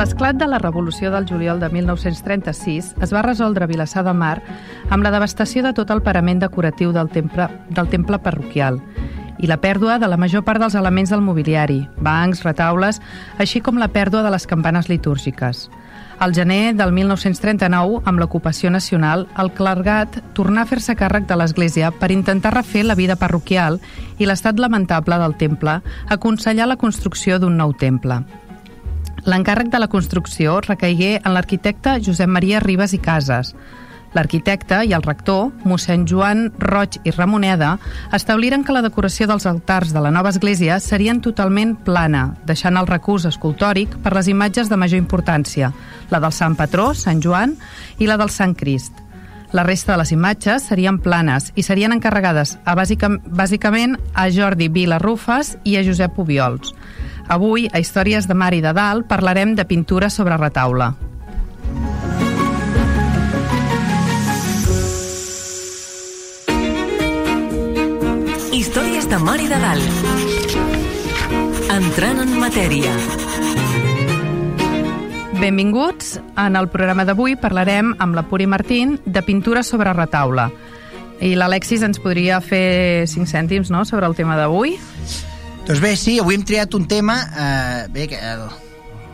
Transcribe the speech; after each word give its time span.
L'esclat 0.00 0.38
de 0.40 0.46
la 0.48 0.56
Revolució 0.56 1.10
del 1.12 1.26
juliol 1.28 1.58
de 1.60 1.68
1936 1.68 2.86
es 3.04 3.10
va 3.12 3.20
resoldre 3.20 3.66
a 3.66 3.68
Vilassar 3.68 4.00
de 4.06 4.14
Mar 4.16 4.38
amb 4.88 5.04
la 5.04 5.10
devastació 5.12 5.60
de 5.66 5.74
tot 5.76 5.92
el 5.92 6.00
parament 6.00 6.40
decoratiu 6.40 6.94
del 6.96 7.10
temple, 7.12 7.50
del 7.68 7.90
temple 7.92 8.16
parroquial 8.24 8.80
i 9.44 9.50
la 9.50 9.58
pèrdua 9.60 9.98
de 10.00 10.08
la 10.08 10.16
major 10.16 10.40
part 10.46 10.64
dels 10.64 10.78
elements 10.80 11.12
del 11.12 11.20
mobiliari, 11.20 11.82
bancs, 12.00 12.40
retaules, 12.48 13.02
així 13.36 13.60
com 13.60 13.76
la 13.76 13.92
pèrdua 13.92 14.24
de 14.24 14.32
les 14.32 14.48
campanes 14.48 14.88
litúrgiques. 14.88 15.66
Al 16.18 16.32
gener 16.32 16.74
del 16.80 16.96
1939, 16.96 18.00
amb 18.08 18.24
l'ocupació 18.24 18.72
nacional, 18.72 19.28
el 19.36 19.52
clergat 19.52 20.22
tornà 20.32 20.64
a 20.64 20.68
fer-se 20.68 20.96
càrrec 20.96 21.28
de 21.28 21.36
l'Església 21.36 21.92
per 21.92 22.08
intentar 22.12 22.56
refer 22.56 22.88
la 22.88 22.96
vida 22.96 23.20
parroquial 23.20 23.82
i 24.16 24.24
l'estat 24.24 24.60
lamentable 24.60 25.20
del 25.20 25.36
temple, 25.36 25.82
aconsellar 26.08 26.72
la 26.72 26.80
construcció 26.80 27.36
d'un 27.36 27.60
nou 27.60 27.76
temple. 27.76 28.24
L'encàrrec 29.28 29.68
de 29.68 29.78
la 29.82 29.90
construcció 29.92 30.60
recaigué 30.64 31.18
en 31.20 31.34
l'arquitecte 31.34 31.98
Josep 32.04 32.28
Maria 32.28 32.60
Ribas 32.60 32.94
i 32.96 33.00
Casas. 33.02 33.54
L'arquitecte 34.16 34.80
i 34.88 34.94
el 34.96 35.04
rector, 35.04 35.50
mossèn 35.68 36.06
Joan 36.08 36.48
Roig 36.58 36.96
i 37.06 37.12
Ramoneda, 37.14 37.76
establiren 38.16 38.64
que 38.66 38.74
la 38.74 38.82
decoració 38.82 39.28
dels 39.30 39.46
altars 39.46 39.92
de 39.94 40.02
la 40.02 40.10
nova 40.10 40.32
església 40.34 40.80
serien 40.82 41.20
totalment 41.22 41.76
plana, 41.86 42.24
deixant 42.46 42.80
el 42.80 42.88
recurs 42.90 43.28
escultòric 43.28 43.94
per 44.02 44.16
les 44.16 44.32
imatges 44.32 44.72
de 44.72 44.80
major 44.80 44.98
importància, 44.98 45.70
la 46.10 46.18
del 46.18 46.34
Sant 46.34 46.56
Patró, 46.58 46.90
Sant 46.94 47.22
Joan, 47.22 47.54
i 47.98 48.10
la 48.10 48.18
del 48.18 48.34
Sant 48.34 48.56
Crist. 48.58 48.98
La 49.52 49.62
resta 49.66 49.92
de 49.92 49.98
les 49.98 50.12
imatges 50.14 50.66
serien 50.70 50.98
planes 51.02 51.48
i 51.58 51.62
serien 51.66 51.92
encarregades 51.92 52.56
a 52.64 52.76
bàsicament 52.78 53.96
a 54.14 54.28
Jordi 54.30 54.68
Vila 54.70 54.98
Rufes 55.02 55.56
i 55.66 55.74
a 55.76 55.82
Josep 55.86 56.18
Ubiols. 56.22 56.74
Avui, 57.30 57.68
a 57.70 57.78
Històries 57.78 58.26
de 58.26 58.34
Mar 58.34 58.50
i 58.56 58.58
de 58.58 58.72
Dalt, 58.74 59.04
parlarem 59.06 59.52
de 59.54 59.62
pintura 59.62 60.08
sobre 60.10 60.34
retaule. 60.34 60.88
Històries 68.50 69.06
de 69.06 69.22
Mar 69.22 69.38
i 69.38 69.46
de 69.46 69.62
Dalt. 69.62 70.02
Entrant 71.70 72.26
en 72.26 72.36
matèria. 72.42 72.98
Benvinguts. 75.38 76.16
En 76.34 76.58
el 76.58 76.66
programa 76.74 77.06
d'avui 77.06 77.38
parlarem 77.38 77.94
amb 78.02 78.18
la 78.18 78.26
Puri 78.26 78.50
Martín 78.50 78.98
de 79.06 79.22
pintura 79.22 79.62
sobre 79.62 79.94
retaule. 79.94 80.50
I 81.22 81.36
l'Alexis 81.38 81.86
ens 81.86 82.02
podria 82.02 82.42
fer 82.42 83.06
cinc 83.06 83.30
cèntims 83.30 83.70
no, 83.70 83.86
sobre 83.86 84.10
el 84.10 84.18
tema 84.18 84.34
d'avui? 84.34 84.80
Doncs 85.66 85.80
bé, 85.82 85.94
sí, 85.96 86.18
avui 86.18 86.38
hem 86.38 86.44
triat 86.46 86.74
un 86.74 86.88
tema... 86.90 87.20
Eh, 87.30 87.88
bé, 87.92 88.06
que 88.10 88.18
el, 88.18 88.46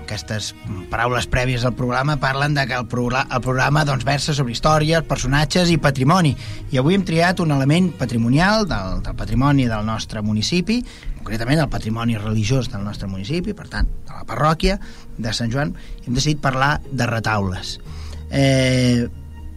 aquestes 0.06 0.52
paraules 0.90 1.26
prèvies 1.26 1.64
al 1.66 1.74
programa 1.74 2.16
parlen 2.22 2.54
de 2.54 2.64
que 2.70 2.76
el, 2.78 2.86
programa, 2.86 3.26
el 3.34 3.42
programa 3.42 3.82
doncs, 3.84 4.06
versa 4.06 4.34
sobre 4.36 4.54
històries, 4.54 5.02
personatges 5.08 5.72
i 5.74 5.80
patrimoni. 5.82 6.32
I 6.72 6.80
avui 6.80 6.96
hem 6.96 7.04
triat 7.06 7.42
un 7.42 7.52
element 7.56 7.90
patrimonial 7.98 8.68
del, 8.70 9.02
del 9.04 9.18
patrimoni 9.18 9.66
del 9.68 9.84
nostre 9.86 10.22
municipi, 10.22 10.78
concretament 11.18 11.64
el 11.64 11.70
patrimoni 11.72 12.16
religiós 12.22 12.70
del 12.70 12.86
nostre 12.86 13.10
municipi, 13.10 13.52
per 13.58 13.66
tant, 13.72 13.90
de 14.06 14.14
la 14.14 14.24
parròquia 14.28 14.78
de 15.18 15.34
Sant 15.34 15.52
Joan, 15.52 15.74
hem 16.06 16.14
decidit 16.14 16.40
parlar 16.44 16.76
de 16.86 17.10
retaules. 17.10 17.76
Eh, 18.30 19.08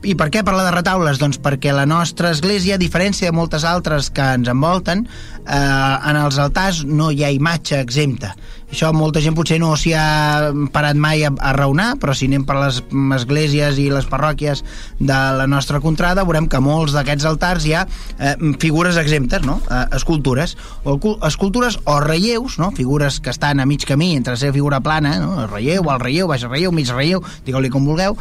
i 0.03 0.15
per 0.15 0.29
què 0.31 0.43
parlar 0.47 0.65
de 0.69 0.75
retaules? 0.77 1.19
Doncs 1.19 1.39
perquè 1.43 1.73
la 1.75 1.85
nostra 1.89 2.31
església, 2.31 2.77
a 2.77 2.81
diferència 2.81 3.29
de 3.29 3.35
moltes 3.35 3.65
altres 3.67 4.07
que 4.13 4.25
ens 4.37 4.47
envolten, 4.51 5.05
eh, 5.43 5.57
en 5.57 6.19
els 6.19 6.39
altars 6.39 6.85
no 6.85 7.11
hi 7.11 7.25
ha 7.25 7.33
imatge 7.35 7.79
exempta. 7.79 8.35
Això 8.69 8.91
molta 8.93 9.21
gent 9.21 9.33
potser 9.33 9.57
no 9.61 9.71
s'hi 9.79 9.95
ha 9.97 10.51
parat 10.73 10.97
mai 10.99 11.23
a, 11.25 11.31
a 11.33 11.53
raonar, 11.57 11.95
però 12.01 12.13
si 12.13 12.27
anem 12.29 12.43
per 12.45 12.59
les 12.59 12.81
esglésies 13.17 13.79
i 13.81 13.87
les 13.89 14.05
parròquies 14.09 14.61
de 14.99 15.17
la 15.39 15.47
nostra 15.49 15.81
contrada, 15.81 16.25
veurem 16.27 16.45
que 16.49 16.61
molts 16.61 16.93
d'aquests 16.93 17.25
altars 17.25 17.65
hi 17.65 17.73
ha 17.73 17.85
eh, 18.19 18.35
figures 18.61 18.99
exemptes, 19.01 19.41
no? 19.47 19.57
eh, 19.65 19.85
escultures, 19.97 20.53
o 20.85 20.99
escultures 21.25 21.79
o 21.89 21.97
relleus, 22.03 22.59
no? 22.61 22.69
figures 22.77 23.17
que 23.19 23.33
estan 23.33 23.59
a 23.59 23.65
mig 23.65 23.87
camí 23.89 24.11
entre 24.15 24.37
ser 24.37 24.53
figura 24.53 24.81
plana, 24.85 25.15
no? 25.23 25.31
el 25.41 25.49
relleu, 25.49 25.89
el 25.89 26.03
relleu, 26.03 26.29
baix 26.29 26.45
relleu, 26.45 26.73
mig 26.75 26.91
relleu, 26.93 27.23
digueu-li 27.47 27.73
com 27.73 27.89
vulgueu, 27.89 28.17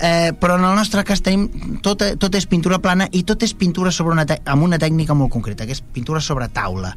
eh, 0.00 0.32
però 0.40 0.58
en 0.58 0.66
el 0.66 0.74
nostre 0.74 1.06
cas 1.06 1.22
tenim 1.22 1.78
tot, 1.86 2.02
tot 2.18 2.34
és 2.34 2.48
pintura 2.50 2.80
plana 2.82 3.06
i 3.12 3.22
tot 3.22 3.46
és 3.46 3.54
pintura 3.54 3.94
sobre 3.94 4.18
una 4.18 4.26
amb 4.26 4.66
una 4.66 4.80
tècnica 4.82 5.14
molt 5.14 5.30
concreta, 5.30 5.68
que 5.68 5.76
és 5.76 5.84
pintura 5.94 6.20
sobre 6.20 6.50
taula. 6.50 6.96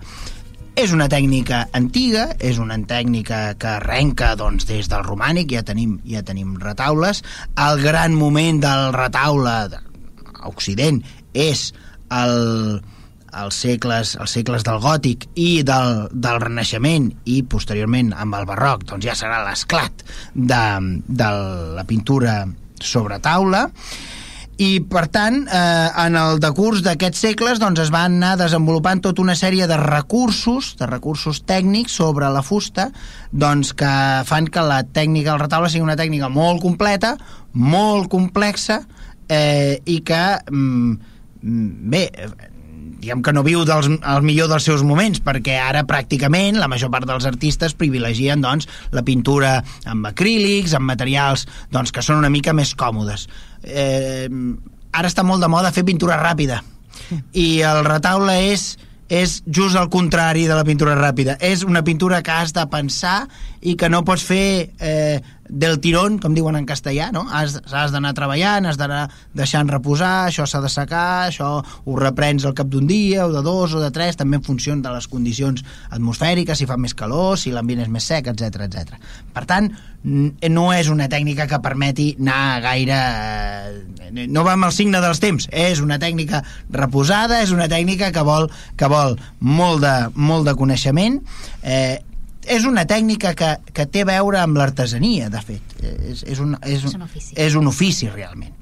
És 0.77 0.91
una 0.93 1.07
tècnica 1.09 1.63
antiga, 1.73 2.27
és 2.37 2.59
una 2.61 2.75
tècnica 2.85 3.55
que 3.57 3.69
arrenca 3.79 4.35
doncs, 4.37 4.67
des 4.69 4.85
del 4.91 5.01
romànic, 5.07 5.55
ja 5.55 5.63
tenim, 5.65 5.95
ja 6.05 6.21
tenim 6.21 6.51
retaules. 6.61 7.23
El 7.63 7.81
gran 7.81 8.13
moment 8.13 8.59
del 8.61 8.91
retaule 8.93 9.55
a 9.73 10.51
Occident 10.51 10.99
és 11.33 11.71
el, 12.13 12.77
els 13.41 13.61
segles, 13.65 14.13
els 14.21 14.35
segles 14.37 14.67
del 14.67 14.77
gòtic 14.83 15.25
i 15.33 15.63
del, 15.65 16.05
del 16.13 16.37
renaixement 16.45 17.09
i 17.25 17.39
posteriorment 17.49 18.13
amb 18.13 18.37
el 18.37 18.45
barroc 18.49 18.85
doncs 18.91 19.09
ja 19.09 19.17
serà 19.17 19.41
l'esclat 19.47 20.05
de, 20.33 20.61
de 21.09 21.31
la 21.73 21.87
pintura 21.89 22.43
sobre 22.77 23.17
taula 23.17 23.65
i 24.57 24.79
per 24.89 25.05
tant 25.13 25.43
eh, 25.45 25.89
en 26.01 26.17
el 26.17 26.39
decurs 26.41 26.81
d'aquests 26.85 27.21
segles 27.27 27.59
doncs, 27.61 27.83
es 27.83 27.91
van 27.93 28.17
anar 28.17 28.33
desenvolupant 28.39 29.03
tota 29.05 29.21
una 29.21 29.35
sèrie 29.37 29.67
de 29.69 29.77
recursos 29.77 30.73
de 30.79 30.87
recursos 30.89 31.43
tècnics 31.45 31.97
sobre 32.01 32.29
la 32.33 32.41
fusta 32.41 32.89
doncs, 33.31 33.75
que 33.77 33.91
fan 34.25 34.49
que 34.49 34.65
la 34.65 34.81
tècnica 34.83 35.33
del 35.33 35.43
retaule 35.45 35.69
sigui 35.69 35.85
una 35.85 35.99
tècnica 35.99 36.31
molt 36.33 36.63
completa 36.65 37.15
molt 37.53 38.09
complexa 38.09 38.81
eh, 39.29 39.77
i 39.85 40.01
que 40.01 40.23
mm, 40.49 40.97
bé 41.93 42.07
diguem 42.97 43.21
que 43.21 43.33
no 43.33 43.43
viu 43.45 43.63
dels, 43.67 43.89
el 43.89 44.23
millor 44.25 44.49
dels 44.51 44.65
seus 44.67 44.83
moments, 44.85 45.21
perquè 45.23 45.59
ara 45.61 45.85
pràcticament 45.87 46.57
la 46.57 46.69
major 46.71 46.91
part 46.93 47.07
dels 47.09 47.27
artistes 47.29 47.75
privilegien 47.77 48.41
doncs, 48.41 48.69
la 48.91 49.05
pintura 49.05 49.59
amb 49.85 50.09
acrílics, 50.09 50.73
amb 50.77 50.89
materials 50.89 51.47
doncs, 51.73 51.93
que 51.93 52.05
són 52.05 52.19
una 52.23 52.33
mica 52.33 52.55
més 52.57 52.73
còmodes 52.77 53.27
eh, 53.63 54.27
ara 54.91 55.09
està 55.09 55.23
molt 55.25 55.43
de 55.43 55.51
moda 55.51 55.73
fer 55.75 55.85
pintura 55.87 56.19
ràpida 56.21 56.61
i 57.33 57.47
el 57.65 57.85
retaule 57.87 58.35
és 58.51 58.75
és 59.07 59.37
just 59.47 59.77
el 59.79 59.87
contrari 59.87 60.49
de 60.49 60.55
la 60.57 60.65
pintura 60.67 60.91
ràpida. 60.99 61.37
És 61.39 61.61
una 61.63 61.79
pintura 61.87 62.19
que 62.19 62.33
has 62.33 62.51
de 62.51 62.65
pensar 62.67 63.29
i 63.61 63.77
que 63.79 63.87
no 63.87 64.01
pots 64.03 64.25
fer 64.27 64.73
eh, 64.83 65.21
del 65.49 65.79
tirón, 65.79 66.17
com 66.19 66.35
diuen 66.35 66.57
en 66.59 66.65
castellà, 66.67 67.09
no? 67.15 67.25
Has, 67.31 67.57
has 67.71 67.93
d'anar 67.93 68.13
treballant, 68.17 68.67
has 68.67 68.79
d'anar 68.79 69.07
deixant 69.37 69.69
reposar, 69.71 70.27
això 70.27 70.47
s'ha 70.47 70.61
de 70.63 70.71
secar, 70.71 71.27
això 71.27 71.49
ho 71.61 71.99
reprens 71.99 72.45
al 72.45 72.55
cap 72.57 72.69
d'un 72.71 72.87
dia, 72.87 73.25
o 73.25 73.33
de 73.33 73.43
dos, 73.45 73.73
o 73.73 73.83
de 73.83 73.91
tres, 73.95 74.17
també 74.19 74.39
en 74.39 74.45
funció 74.45 74.75
de 74.75 74.93
les 74.93 75.07
condicions 75.07 75.63
atmosfèriques, 75.89 76.59
si 76.59 76.67
fa 76.69 76.77
més 76.77 76.95
calor, 76.97 77.37
si 77.39 77.53
l'ambient 77.55 77.85
és 77.85 77.91
més 77.91 78.07
sec, 78.07 78.27
etc 78.33 78.67
etc. 78.67 78.97
Per 79.33 79.45
tant, 79.47 79.71
no 80.03 80.65
és 80.73 80.89
una 80.91 81.07
tècnica 81.11 81.47
que 81.47 81.61
permeti 81.63 82.11
anar 82.19 82.61
gaire... 82.63 82.99
Eh, 84.07 84.27
no 84.31 84.43
va 84.47 84.53
amb 84.55 84.69
el 84.69 84.75
signe 84.75 85.01
dels 85.03 85.19
temps, 85.19 85.49
és 85.51 85.81
una 85.83 85.97
tècnica 85.99 86.43
reposada, 86.71 87.41
és 87.43 87.51
una 87.51 87.67
tècnica 87.71 88.11
que 88.15 88.23
vol, 88.23 88.47
que 88.79 88.87
vol 88.91 89.17
molt, 89.39 89.83
de, 89.83 89.95
molt 90.15 90.47
de 90.47 90.55
coneixement, 90.59 91.19
eh, 91.63 91.99
és 92.47 92.65
una 92.67 92.85
tècnica 92.87 93.33
que, 93.37 93.53
que 93.75 93.85
té 93.91 94.03
a 94.05 94.09
veure 94.09 94.39
amb 94.41 94.57
l'artesania, 94.59 95.31
de 95.33 95.41
fet. 95.43 95.79
És, 95.83 96.23
és, 96.23 96.39
un, 96.43 96.55
és, 96.63 96.83
un, 96.83 96.91
és 96.91 96.95
un 96.95 97.07
ofici. 97.07 97.33
És 97.47 97.57
un 97.59 97.67
ofici, 97.71 98.09
realment. 98.13 98.53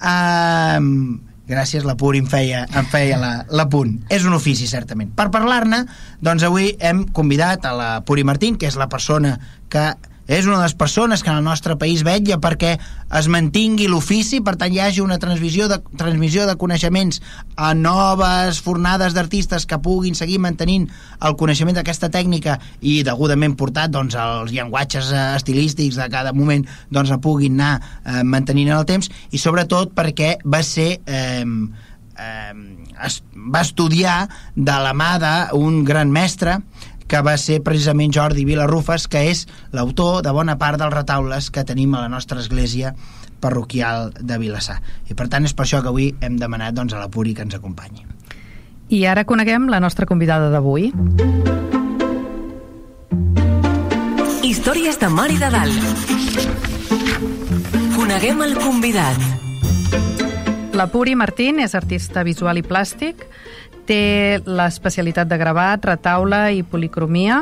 Uh, 0.00 1.18
gràcies, 1.50 1.84
la 1.84 1.96
Pur 2.00 2.14
em 2.16 2.28
feia, 2.30 2.64
em 2.76 2.86
feia 2.90 3.18
la, 3.20 3.32
la 3.50 3.66
punt. 3.70 3.98
És 4.12 4.24
un 4.28 4.36
ofici, 4.36 4.68
certament. 4.70 5.12
Per 5.16 5.28
parlar-ne, 5.34 5.84
doncs 6.24 6.46
avui 6.46 6.72
hem 6.78 7.04
convidat 7.16 7.66
a 7.68 7.74
la 7.76 7.90
Puri 8.06 8.24
Martín, 8.24 8.56
que 8.56 8.70
és 8.70 8.78
la 8.80 8.88
persona 8.92 9.36
que 9.70 9.90
és 10.30 10.46
una 10.46 10.60
de 10.60 10.62
les 10.62 10.76
persones 10.78 11.24
que 11.24 11.30
en 11.32 11.40
el 11.40 11.44
nostre 11.44 11.74
país 11.74 12.04
vetlla 12.06 12.38
perquè 12.38 12.76
es 13.18 13.26
mantingui 13.26 13.88
l'ofici, 13.90 14.38
per 14.46 14.54
tant 14.60 14.70
hi 14.70 14.78
hagi 14.78 15.02
una 15.02 15.18
transmissió 15.18 15.66
de, 15.68 15.80
transmissió 15.98 16.46
de 16.46 16.54
coneixements 16.60 17.18
a 17.58 17.72
noves 17.74 18.60
fornades 18.62 19.16
d'artistes 19.16 19.66
que 19.66 19.80
puguin 19.82 20.14
seguir 20.14 20.38
mantenint 20.38 20.86
el 21.26 21.34
coneixement 21.40 21.74
d'aquesta 21.80 22.12
tècnica 22.14 22.60
i 22.80 23.00
degudament 23.06 23.58
portat 23.58 23.90
doncs, 23.90 24.14
els 24.14 24.54
llenguatges 24.54 25.10
eh, 25.10 25.26
estilístics 25.34 25.98
de 25.98 26.06
cada 26.14 26.32
moment 26.32 26.62
doncs, 26.94 27.10
puguin 27.20 27.58
anar 27.58 27.74
eh, 27.80 28.22
mantenint 28.22 28.70
en 28.70 28.78
el 28.78 28.86
temps 28.86 29.10
i 29.34 29.42
sobretot 29.42 29.96
perquè 29.98 30.36
va 30.46 30.62
ser 30.62 30.92
eh, 31.10 31.42
eh, 31.42 32.54
es, 33.04 33.20
va 33.34 33.66
estudiar 33.66 34.28
de 34.54 34.78
la 34.86 34.94
mà 34.94 35.16
d'un 35.18 35.82
gran 35.84 36.14
mestre 36.14 36.60
que 37.10 37.20
va 37.26 37.34
ser 37.42 37.58
precisament 37.66 38.12
Jordi 38.14 38.44
Vilarrufes, 38.46 39.08
que 39.10 39.24
és 39.32 39.42
l'autor 39.74 40.20
de 40.22 40.30
bona 40.30 40.54
part 40.60 40.78
dels 40.78 40.94
retaules 40.94 41.50
que 41.50 41.64
tenim 41.66 41.96
a 41.98 42.04
la 42.04 42.08
nostra 42.12 42.38
església 42.38 42.94
parroquial 43.42 44.12
de 44.14 44.38
Vilassar. 44.38 44.78
I 45.10 45.16
per 45.18 45.26
tant 45.32 45.48
és 45.48 45.54
per 45.56 45.66
això 45.66 45.80
que 45.82 45.90
avui 45.90 46.12
hem 46.22 46.38
demanat 46.38 46.76
doncs, 46.76 46.94
a 46.94 47.02
la 47.02 47.10
Puri 47.10 47.34
que 47.34 47.42
ens 47.42 47.56
acompanyi. 47.58 48.06
I 48.94 49.04
ara 49.10 49.26
coneguem 49.26 49.66
la 49.72 49.80
nostra 49.82 50.06
convidada 50.06 50.50
d'avui. 50.54 50.92
Històries 54.46 54.98
de 55.02 55.10
Mar 55.10 55.30
i 55.34 55.38
de 55.42 55.50
Dalt. 55.50 55.82
Coneguem 57.98 58.46
el 58.46 58.54
convidat. 58.62 59.18
La 60.78 60.86
Puri 60.94 61.18
Martín 61.18 61.58
és 61.58 61.74
artista 61.74 62.22
visual 62.22 62.62
i 62.62 62.62
plàstic, 62.62 63.26
Té 63.90 64.38
l'especialitat 64.46 65.26
de 65.26 65.34
gravat, 65.40 65.82
retaule 65.82 66.44
i 66.54 66.62
policromia 66.62 67.40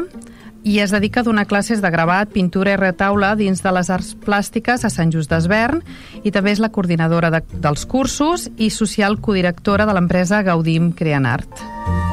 i 0.64 0.78
es 0.80 0.94
dedica 0.94 1.20
a 1.20 1.26
donar 1.26 1.44
classes 1.46 1.82
de 1.84 1.90
gravat, 1.92 2.32
pintura 2.32 2.72
i 2.72 2.78
retaule 2.80 3.34
dins 3.36 3.60
de 3.62 3.72
les 3.76 3.90
arts 3.92 4.14
plàstiques 4.24 4.84
a 4.84 4.90
Sant 4.92 5.12
Just 5.12 5.28
d'Esvern 5.28 5.82
i 6.24 6.32
també 6.32 6.56
és 6.56 6.64
la 6.64 6.72
coordinadora 6.72 7.30
de, 7.36 7.42
dels 7.52 7.84
cursos 7.84 8.48
i 8.56 8.72
social 8.72 9.20
codirectora 9.20 9.84
de 9.84 9.96
l'empresa 9.96 10.40
Gaudim 10.42 10.94
Creanart. 10.96 12.07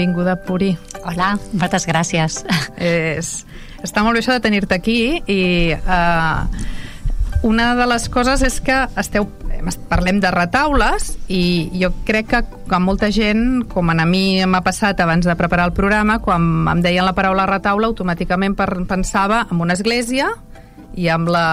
Benvinguda, 0.00 0.32
Puri. 0.48 0.70
Hola, 1.04 1.34
moltes 1.60 1.84
gràcies. 1.84 2.38
És, 2.80 3.42
està 3.84 4.00
molt 4.00 4.16
bé 4.16 4.22
això 4.22 4.32
de 4.32 4.40
tenir-te 4.40 4.78
aquí 4.78 5.20
i 5.28 5.74
uh, 5.76 6.46
una 7.44 7.74
de 7.76 7.84
les 7.84 8.06
coses 8.08 8.40
és 8.48 8.56
que 8.64 8.78
esteu 8.96 9.28
parlem 9.92 10.22
de 10.24 10.30
retaules 10.32 11.10
i 11.28 11.68
jo 11.82 11.92
crec 12.08 12.30
que, 12.32 12.40
que 12.64 12.80
molta 12.80 13.10
gent, 13.12 13.66
com 13.68 13.92
a 13.92 14.08
mi 14.08 14.40
m'ha 14.48 14.62
passat 14.64 15.04
abans 15.04 15.28
de 15.28 15.36
preparar 15.36 15.68
el 15.68 15.76
programa, 15.76 16.16
quan 16.24 16.48
em 16.72 16.80
deien 16.80 17.04
la 17.04 17.12
paraula 17.12 17.44
retaule, 17.50 17.92
automàticament 17.92 18.56
pensava 18.56 19.44
en 19.50 19.60
una 19.60 19.76
església 19.76 20.32
i 20.96 21.12
amb 21.12 21.28
la 21.28 21.48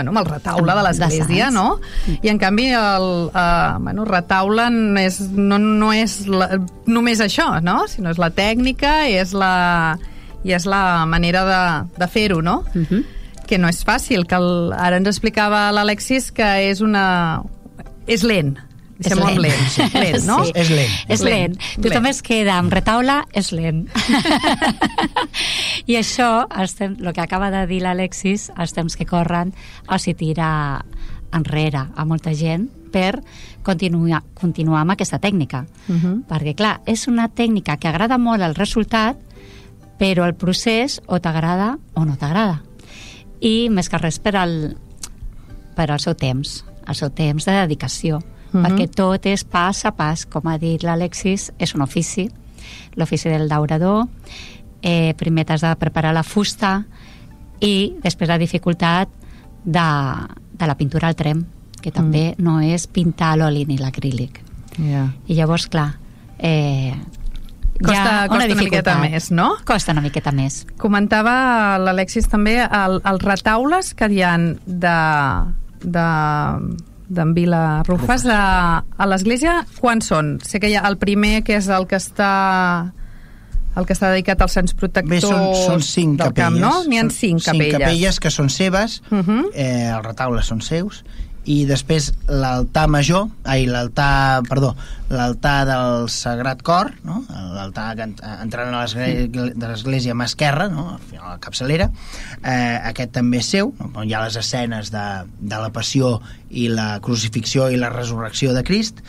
bueno, 0.00 0.14
amb 0.14 0.22
el 0.22 0.32
retaule 0.32 0.74
de 0.74 0.82
l'església, 0.86 1.50
no? 1.50 1.78
I 2.22 2.32
en 2.32 2.38
canvi 2.40 2.70
el 2.72 3.06
uh, 3.28 3.78
bueno, 3.82 4.04
retaule 4.08 4.68
no 4.72 5.00
és, 5.00 5.20
no, 5.36 5.58
no 5.58 5.92
és 5.92 6.24
la, 6.28 6.48
només 6.88 7.20
això, 7.20 7.60
no? 7.64 7.84
Sinó 7.88 8.14
és 8.14 8.20
la 8.20 8.30
tècnica 8.34 9.04
i 9.10 9.18
és 9.20 9.34
la, 9.36 9.98
i 10.44 10.56
és 10.56 10.66
la 10.68 11.04
manera 11.06 11.44
de, 11.48 11.62
de 12.00 12.08
fer-ho, 12.08 12.40
no? 12.42 12.62
Uh 12.74 12.86
-huh. 12.88 13.04
Que 13.46 13.58
no 13.58 13.68
és 13.68 13.84
fàcil, 13.84 14.26
que 14.26 14.36
el, 14.36 14.72
ara 14.72 14.96
ens 14.96 15.08
explicava 15.08 15.70
l'Alexis 15.72 16.30
que 16.32 16.70
és 16.70 16.80
una... 16.80 17.42
és 18.06 18.22
lent, 18.22 18.56
és 19.00 19.16
lent. 19.16 19.38
lent, 19.40 19.94
lent, 20.02 20.24
no? 20.26 20.38
Sí. 20.44 20.52
És 20.54 20.70
lent. 20.70 20.96
És 21.08 21.22
lent. 21.24 21.56
lent. 21.56 21.84
Tothom 21.84 22.08
es 22.10 22.20
queda 22.26 22.58
amb 22.60 22.72
retaula, 22.72 23.22
és 23.32 23.50
lent. 23.56 23.86
I 25.90 25.96
això, 26.00 26.46
estem, 26.60 26.98
el 27.00 27.14
que 27.16 27.24
acaba 27.24 27.50
de 27.54 27.64
dir 27.70 27.80
l'Alexis, 27.84 28.50
els 28.60 28.76
temps 28.76 28.96
que 28.96 29.08
corren, 29.08 29.54
els 29.88 30.06
hi 30.06 30.14
tira 30.18 30.50
enrere 31.32 31.86
a 31.94 32.04
molta 32.04 32.34
gent 32.34 32.68
per 32.90 33.22
continuar, 33.62 34.22
continuar 34.34 34.82
amb 34.82 34.96
aquesta 34.96 35.20
tècnica. 35.22 35.64
Uh 35.88 35.94
-huh. 35.94 36.14
Perquè, 36.28 36.54
clar, 36.54 36.80
és 36.86 37.06
una 37.08 37.28
tècnica 37.28 37.78
que 37.78 37.88
agrada 37.88 38.18
molt 38.18 38.42
el 38.42 38.54
resultat, 38.54 39.16
però 39.98 40.26
el 40.26 40.34
procés 40.34 41.00
o 41.06 41.20
t'agrada 41.20 41.78
o 41.94 42.04
no 42.04 42.16
t'agrada. 42.16 42.62
I 43.40 43.68
més 43.70 43.88
que 43.88 43.98
res 43.98 44.18
per 44.18 44.36
al, 44.36 44.76
per 45.74 45.90
al 45.90 46.00
seu 46.00 46.14
temps, 46.14 46.64
el 46.86 46.94
seu 46.94 47.10
temps 47.10 47.44
de 47.44 47.52
dedicació 47.52 48.22
-huh. 48.52 48.62
perquè 48.66 48.88
tot 48.94 49.26
és 49.26 49.44
pas 49.44 49.84
a 49.84 49.92
pas, 49.92 50.26
com 50.26 50.46
ha 50.46 50.58
dit 50.58 50.82
l'Alexis, 50.82 51.52
és 51.58 51.74
un 51.74 51.82
ofici, 51.82 52.30
l'ofici 52.96 53.28
del 53.28 53.48
daurador, 53.48 54.06
eh, 54.82 55.14
primer 55.16 55.44
t'has 55.44 55.60
de 55.60 55.76
preparar 55.76 56.12
la 56.14 56.22
fusta 56.22 56.84
i 57.60 57.94
després 58.02 58.28
la 58.28 58.38
dificultat 58.38 59.08
de, 59.64 59.88
de 60.52 60.66
la 60.66 60.76
pintura 60.76 61.08
al 61.08 61.16
trem, 61.16 61.44
que 61.80 61.90
també 61.90 62.34
mm. 62.36 62.44
no 62.44 62.60
és 62.60 62.86
pintar 62.86 63.36
l'oli 63.36 63.64
ni 63.68 63.78
l'acrílic. 63.78 64.40
Yeah. 64.78 65.10
I 65.26 65.34
llavors, 65.34 65.66
clar, 65.68 65.98
eh, 66.38 66.94
costa, 67.80 68.00
una, 68.00 68.28
costa 68.28 68.44
una 68.46 68.60
miqueta 68.62 68.98
més, 69.00 69.30
no? 69.30 69.48
Costa 69.68 69.92
una 69.92 70.04
miqueta 70.04 70.32
més. 70.32 70.64
Comentava 70.80 71.78
l'Alexis 71.80 72.28
també 72.30 72.58
el, 72.64 73.00
els 73.04 73.24
retaules 73.24 73.92
que 73.96 74.08
hi 74.12 74.22
han 74.24 74.54
de, 74.66 74.96
de 75.84 76.06
d'en 77.10 77.34
Vila 77.34 77.82
Rufes 77.88 78.24
a, 78.30 78.40
a 78.86 79.10
l'església 79.10 79.60
quan 79.80 80.00
són? 80.04 80.38
Sé 80.46 80.62
que 80.62 80.70
hi 80.70 80.78
ha 80.78 80.86
el 80.88 80.96
primer 81.02 81.40
que 81.46 81.58
és 81.58 81.68
el 81.68 81.88
que 81.90 81.98
està 81.98 82.30
el 83.78 83.86
que 83.86 83.94
està 83.94 84.10
dedicat 84.10 84.40
als 84.42 84.56
sants 84.58 84.74
protectors 84.74 85.10
Bé, 85.10 85.20
són, 85.22 85.44
són 85.54 85.82
cinc 85.84 86.18
del 86.18 86.32
capelles. 86.32 86.38
camp, 86.42 86.58
no? 86.62 86.72
N'hi 86.90 86.98
ha 86.98 87.06
cinc 87.14 87.44
capelles. 87.44 87.74
Cinc 87.76 87.84
capelles 87.84 88.20
que 88.20 88.32
són 88.34 88.50
seves, 88.50 89.00
uh 89.10 89.20
-huh. 89.20 89.42
eh, 89.54 89.90
els 89.90 90.06
retaules 90.06 90.46
són 90.46 90.60
seus, 90.60 91.04
i 91.48 91.62
després 91.64 92.10
l'altar 92.28 92.84
major, 92.92 93.28
ai, 93.48 93.64
l'altar, 93.68 94.42
perdó, 94.48 94.74
l'altar 95.08 95.64
del 95.68 96.08
Sagrat 96.12 96.60
Cor, 96.66 96.92
no? 97.06 97.22
l'altar 97.56 97.86
que 97.96 98.06
entrant 98.06 98.76
a 98.76 98.84
de 98.84 99.70
l'església 99.70 100.14
mà 100.14 100.28
esquerra, 100.28 100.68
no? 100.68 100.86
al 100.98 101.02
final 101.08 101.32
la 101.32 101.40
capçalera, 101.42 101.88
eh, 102.44 102.76
aquest 102.92 103.14
també 103.16 103.40
és 103.40 103.50
seu, 103.56 103.72
on 103.90 104.04
hi 104.04 104.14
ha 104.14 104.24
les 104.26 104.36
escenes 104.36 104.92
de, 104.92 105.06
de 105.40 105.62
la 105.64 105.72
passió 105.72 106.18
i 106.50 106.68
la 106.68 106.98
crucifixió 107.00 107.70
i 107.70 107.80
la 107.80 107.92
resurrecció 107.94 108.52
de 108.52 108.64
Crist, 108.66 109.00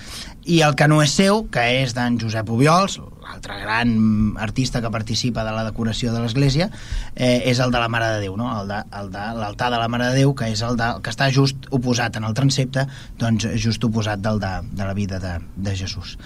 i 0.48 0.62
el 0.66 0.78
que 0.80 0.88
no 0.88 1.02
és 1.04 1.14
seu, 1.14 1.44
que 1.52 1.68
és 1.84 1.94
d'en 1.98 2.18
Josep 2.22 2.50
Ubiols, 2.50 2.98
l'altre 3.32 3.58
gran 3.62 3.96
artista 4.44 4.82
que 4.84 4.92
participa 4.92 5.46
de 5.48 5.56
la 5.56 5.64
decoració 5.68 6.12
de 6.14 6.22
l'església, 6.24 6.70
eh, 7.16 7.40
és 7.52 7.60
el 7.64 7.72
de 7.72 7.80
la 7.80 7.88
Mare 7.92 8.12
de 8.16 8.22
Déu, 8.26 8.36
no? 8.40 8.52
el 8.60 8.68
de 8.68 9.26
l'altar 9.40 9.70
de, 9.70 9.76
de 9.76 9.80
la 9.80 9.88
Mare 9.92 10.12
de 10.12 10.22
Déu, 10.22 10.36
que 10.36 10.52
és 10.52 10.62
el, 10.68 10.78
de, 10.80 10.90
el 10.98 11.04
que 11.06 11.14
està 11.14 11.32
just 11.32 11.70
oposat 11.72 12.20
en 12.20 12.28
el 12.28 12.36
transepte, 12.38 12.88
doncs 13.22 13.48
just 13.56 13.84
oposat 13.88 14.22
del 14.24 14.42
de, 14.44 14.56
de 14.72 14.88
la 14.88 14.98
vida 14.98 15.22
de, 15.24 15.38
de 15.56 15.76
Jesús 15.80 16.18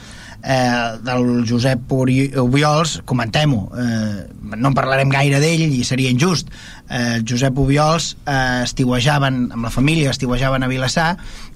eh, 0.45 0.97
del 1.01 1.43
Josep 1.49 1.91
Ubiols, 1.91 3.01
comentem-ho, 3.05 3.71
eh, 3.77 4.27
no 4.55 4.69
en 4.69 4.77
parlarem 4.77 5.09
gaire 5.09 5.41
d'ell 5.41 5.65
i 5.65 5.83
seria 5.83 6.13
injust. 6.13 6.51
Eh, 6.89 7.21
Josep 7.27 7.57
Ubiols 7.57 8.13
eh, 8.25 8.61
estiuejaven 8.63 9.49
amb 9.57 9.65
la 9.65 9.73
família, 9.73 10.13
estiuejaven 10.13 10.63
a 10.63 10.69
Vilassar 10.69 11.09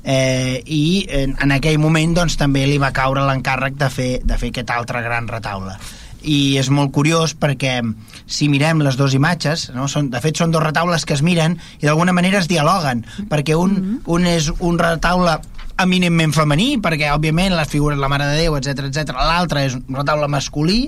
eh, 0.03 0.61
i 0.65 1.05
en, 1.21 1.37
en 1.39 1.55
aquell 1.55 1.79
moment 1.79 2.17
doncs, 2.17 2.39
també 2.41 2.65
li 2.65 2.81
va 2.81 2.91
caure 2.95 3.25
l'encàrrec 3.29 3.77
de, 3.77 3.89
fer, 3.93 4.11
de 4.25 4.37
fer 4.41 4.53
aquest 4.53 4.73
altre 4.73 5.05
gran 5.05 5.29
retaule 5.29 5.77
i 6.19 6.57
és 6.59 6.67
molt 6.67 6.91
curiós 6.91 7.31
perquè 7.39 7.79
si 8.27 8.49
mirem 8.51 8.81
les 8.83 8.97
dues 8.99 9.13
imatges, 9.15 9.69
no? 9.71 9.87
són, 9.87 10.09
de 10.11 10.19
fet 10.19 10.35
són 10.35 10.51
dos 10.51 10.63
retaules 10.63 11.05
que 11.07 11.15
es 11.15 11.23
miren 11.23 11.55
i 11.79 11.87
d'alguna 11.87 12.11
manera 12.11 12.41
es 12.41 12.49
dialoguen, 12.51 13.05
perquè 13.29 13.55
un, 13.55 13.71
mm 13.71 13.85
-hmm. 13.85 14.01
un 14.05 14.27
és 14.27 14.51
un 14.59 14.79
retaule 14.79 15.39
eminentment 15.83 16.33
femení, 16.35 16.73
perquè 16.83 17.11
òbviament 17.13 17.55
les 17.55 17.69
figures 17.71 17.99
la 17.99 18.09
Mare 18.11 18.27
de 18.29 18.39
Déu, 18.43 18.57
etc 18.59 18.89
etc. 18.89 19.13
l'altre 19.15 19.65
és 19.67 19.77
un 19.79 19.95
retaule 19.95 20.27
masculí, 20.31 20.81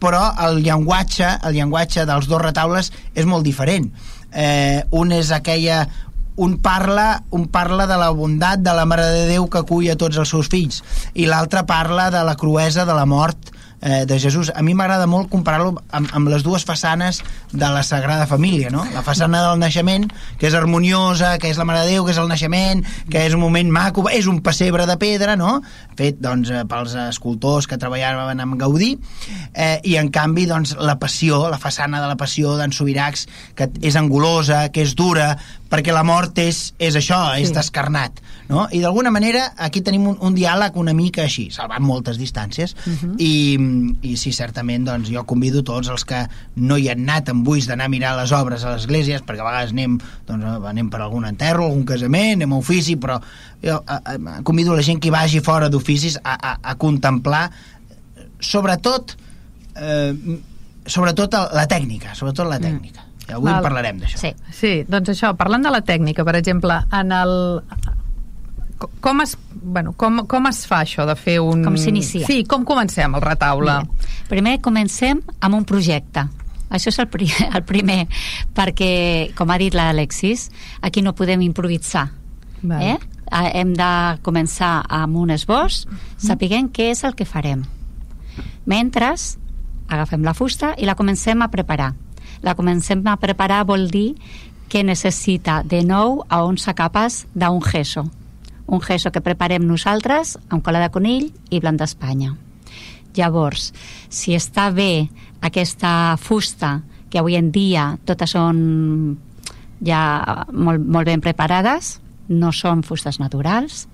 però 0.00 0.30
el 0.46 0.62
llenguatge, 0.64 1.28
el 1.46 1.58
llenguatge 1.58 2.06
dels 2.08 2.28
dos 2.30 2.42
retaules 2.42 2.92
és 3.14 3.28
molt 3.28 3.44
diferent. 3.44 3.90
Eh, 4.30 4.80
un 4.96 5.12
és 5.12 5.32
aquella 5.34 5.84
un 6.40 6.56
parla, 6.62 7.22
un 7.36 7.48
parla 7.52 7.86
de 7.86 7.96
la 8.00 8.10
bondat 8.16 8.62
de 8.64 8.72
la 8.72 8.86
Mare 8.88 9.04
de 9.12 9.26
Déu 9.28 9.48
que 9.52 9.60
acull 9.60 9.90
a 9.92 9.98
tots 10.00 10.16
els 10.16 10.30
seus 10.32 10.48
fills 10.48 10.80
i 11.12 11.26
l'altre 11.28 11.66
parla 11.68 12.08
de 12.14 12.22
la 12.24 12.36
cruesa 12.40 12.86
de 12.88 12.96
la 12.96 13.04
mort 13.04 13.50
eh, 13.80 14.04
de 14.06 14.18
Jesús. 14.20 14.52
A 14.54 14.62
mi 14.62 14.74
m'agrada 14.74 15.06
molt 15.10 15.30
comparar-lo 15.32 15.74
amb, 15.90 16.10
amb 16.12 16.30
les 16.32 16.44
dues 16.46 16.64
façanes 16.68 17.22
de 17.52 17.68
la 17.68 17.82
Sagrada 17.82 18.26
Família, 18.26 18.70
no? 18.70 18.84
La 18.94 19.02
façana 19.06 19.42
del 19.48 19.60
naixement, 19.60 20.08
que 20.38 20.48
és 20.48 20.56
harmoniosa, 20.56 21.36
que 21.38 21.50
és 21.50 21.60
la 21.60 21.66
Mare 21.68 21.84
de 21.84 21.94
Déu, 21.94 22.04
que 22.04 22.14
és 22.14 22.20
el 22.20 22.28
naixement, 22.30 22.84
que 23.10 23.24
és 23.26 23.36
un 23.36 23.42
moment 23.42 23.70
maco, 23.72 24.06
és 24.12 24.28
un 24.30 24.40
pessebre 24.44 24.86
de 24.88 24.96
pedra, 25.00 25.36
no? 25.36 25.60
Fet, 25.98 26.20
doncs, 26.20 26.50
eh, 26.50 26.64
pels 26.68 26.96
escultors 27.08 27.68
que 27.70 27.78
treballaven 27.80 28.40
amb 28.40 28.58
Gaudí, 28.60 28.92
eh, 29.54 29.80
i 29.84 29.96
en 30.00 30.10
canvi, 30.12 30.46
doncs, 30.50 30.76
la 30.78 30.98
passió, 31.00 31.46
la 31.50 31.60
façana 31.60 32.00
de 32.00 32.10
la 32.10 32.18
passió 32.20 32.56
d'en 32.58 32.72
Sobiracs, 32.72 33.26
que 33.56 33.70
és 33.82 33.96
angulosa, 33.96 34.68
que 34.70 34.84
és 34.84 34.94
dura, 34.98 35.36
perquè 35.70 35.92
la 35.94 36.02
mort 36.02 36.36
és, 36.42 36.72
és 36.82 36.96
això, 36.98 37.20
és 37.38 37.48
Sí. 37.48 37.54
descarnat. 37.54 38.18
No? 38.50 38.64
I 38.74 38.80
d'alguna 38.82 39.12
manera 39.14 39.52
aquí 39.56 39.80
tenim 39.80 40.08
un, 40.10 40.16
un 40.20 40.34
diàleg 40.34 40.74
una 40.74 40.90
mica 40.92 41.22
així, 41.22 41.44
salvant 41.54 41.84
moltes 41.86 42.18
distàncies, 42.18 42.74
I, 43.22 43.56
i 44.02 44.16
sí, 44.18 44.32
certament 44.34 44.88
doncs, 44.88 45.12
jo 45.14 45.22
convido 45.24 45.62
tots 45.62 45.88
els 45.88 46.04
que 46.04 46.24
no 46.56 46.76
hi 46.76 46.88
han 46.90 47.04
anat 47.06 47.30
amb 47.30 47.46
ulls 47.46 47.68
d'anar 47.70 47.86
a 47.86 47.92
mirar 47.92 48.16
les 48.18 48.32
obres 48.34 48.64
a 48.64 48.72
les 48.74 48.82
esglésies, 48.82 49.22
perquè 49.22 49.44
a 49.44 49.46
vegades 49.46 49.70
anem, 49.70 50.00
doncs, 50.26 50.66
anem 50.66 50.90
per 50.90 51.00
algun 51.04 51.28
enterro, 51.28 51.68
algun 51.70 51.86
casament, 51.86 52.40
anem 52.40 52.52
a 52.52 52.58
ofici, 52.58 52.96
però 52.98 53.20
jo 53.62 53.78
a, 53.86 54.00
a, 54.02 54.42
convido 54.42 54.74
la 54.74 54.82
gent 54.82 54.98
que 54.98 55.14
vagi 55.14 55.38
fora 55.40 55.68
d'oficis 55.70 56.18
a, 56.24 56.34
a, 56.34 56.56
a 56.72 56.74
contemplar 56.74 57.44
eh, 57.50 58.26
sobretot 58.40 59.14
eh, 59.76 60.14
sobretot 60.90 61.38
la 61.54 61.66
tècnica, 61.70 62.16
sobretot 62.18 62.48
la 62.50 62.58
tècnica. 62.58 63.04
I 63.06 63.09
avui 63.32 63.50
Val. 63.50 63.58
en 63.60 63.62
parlarem 63.68 63.98
d'això. 64.02 64.18
Sí. 64.20 64.32
Sí, 64.52 64.72
doncs 64.88 65.12
això, 65.14 65.32
parlant 65.36 65.62
de 65.66 65.70
la 65.74 65.80
tècnica, 65.86 66.24
per 66.24 66.36
exemple, 66.38 66.76
en 66.92 67.12
el... 67.12 67.34
co- 68.78 68.90
Com 69.00 69.20
es, 69.22 69.36
bueno, 69.52 69.92
com, 69.92 70.22
com 70.26 70.46
es 70.48 70.64
fa 70.66 70.80
això 70.84 71.06
de 71.08 71.16
fer 71.16 71.38
un... 71.44 71.62
Com 71.64 71.76
s'inicia? 71.80 72.26
Sí, 72.26 72.42
com 72.48 72.64
comencem 72.64 73.14
el 73.14 73.22
retaule? 73.24 73.78
Mira, 73.84 74.12
primer 74.28 74.58
comencem 74.64 75.20
amb 75.40 75.54
un 75.60 75.64
projecte. 75.68 76.26
Això 76.70 76.88
és 76.92 76.98
el, 77.02 77.08
pri 77.10 77.26
el 77.56 77.64
primer, 77.66 78.04
perquè, 78.54 79.32
com 79.36 79.50
ha 79.50 79.58
dit 79.58 79.74
l'Alexis, 79.74 80.48
aquí 80.86 81.02
no 81.02 81.14
podem 81.18 81.42
improvisar. 81.42 82.08
Val. 82.62 82.82
Eh? 82.82 82.98
Ah, 83.30 83.46
Hem 83.54 83.74
de 83.78 83.88
començar 84.26 84.80
amb 84.88 85.16
un 85.16 85.30
esbós, 85.30 85.84
sapiguem 86.18 86.68
què 86.74 86.88
és 86.94 87.04
el 87.06 87.14
que 87.14 87.24
farem. 87.26 87.62
Mentre 88.66 89.12
agafem 89.90 90.22
la 90.22 90.34
fusta 90.34 90.72
i 90.78 90.86
la 90.86 90.94
comencem 90.98 91.42
a 91.42 91.48
preparar. 91.50 91.92
La 92.42 92.54
comencem 92.56 93.02
a 93.06 93.18
preparar 93.20 93.64
vol 93.68 93.88
dir 93.90 94.14
que 94.70 94.84
necessita 94.86 95.62
de 95.66 95.82
9 95.84 96.26
a 96.28 96.44
11 96.46 96.74
capes 96.78 97.26
d'un 97.34 97.60
gesso. 97.60 98.06
Un 98.66 98.80
gesso 98.80 99.10
que 99.10 99.20
preparem 99.20 99.66
nosaltres 99.66 100.36
amb 100.48 100.62
cola 100.62 100.80
de 100.80 100.92
conill 100.94 101.32
i 101.50 101.58
blanc 101.58 101.80
d'Espanya. 101.80 102.36
Llavors, 103.18 103.72
si 104.08 104.36
està 104.38 104.70
bé 104.70 105.10
aquesta 105.42 106.14
fusta, 106.22 106.80
que 107.10 107.18
avui 107.18 107.34
en 107.34 107.50
dia 107.50 107.96
totes 108.06 108.36
són 108.36 109.18
ja 109.82 110.46
molt, 110.52 110.84
molt 110.86 111.08
ben 111.10 111.20
preparades, 111.24 111.98
no 112.30 112.52
són 112.54 112.84
fustes 112.86 113.18
naturals. 113.18 113.88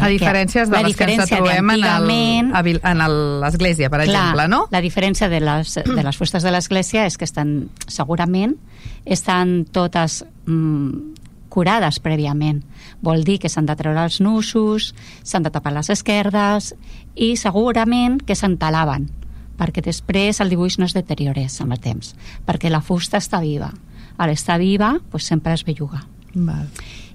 A 0.00 0.08
diferències 0.08 0.70
de 0.70 0.76
la 0.76 0.86
les 0.86 0.96
que 0.96 1.04
ens 1.04 1.28
trobem 1.28 1.72
en 1.74 3.02
l'església, 3.42 3.90
per 3.92 4.02
exemple, 4.06 4.46
no? 4.48 4.64
la 4.72 4.80
diferència 4.80 5.28
de 5.28 5.40
les, 5.44 5.74
de 5.84 6.02
les 6.02 6.16
fustes 6.16 6.42
de 6.42 6.52
l'església 6.54 7.04
és 7.06 7.18
que 7.20 7.28
estan, 7.28 7.68
segurament, 7.92 8.54
estan 9.04 9.66
totes 9.68 10.22
mm, 10.46 11.18
curades 11.52 12.00
prèviament. 12.00 12.62
Vol 13.04 13.26
dir 13.28 13.36
que 13.42 13.50
s'han 13.52 13.68
de 13.68 13.76
treure 13.76 14.06
els 14.06 14.20
nusos, 14.24 14.94
s'han 15.22 15.44
de 15.44 15.52
tapar 15.52 15.74
les 15.76 15.92
esquerdes 15.92 16.72
i 17.14 17.34
segurament 17.36 18.22
que 18.24 18.38
s'entalaven 18.38 19.10
perquè 19.62 19.82
després 19.84 20.40
el 20.42 20.50
dibuix 20.50 20.78
no 20.80 20.88
es 20.88 20.94
deteriorés 20.96 21.60
amb 21.62 21.76
el 21.76 21.80
temps, 21.82 22.16
perquè 22.48 22.70
la 22.72 22.80
fusta 22.82 23.20
està 23.22 23.38
viva. 23.42 23.68
A 24.18 24.26
l'estar 24.26 24.58
viva, 24.58 24.96
doncs 25.12 25.28
sempre 25.28 25.54
es 25.54 25.62
belluga. 25.68 26.02
Val. 26.34 26.66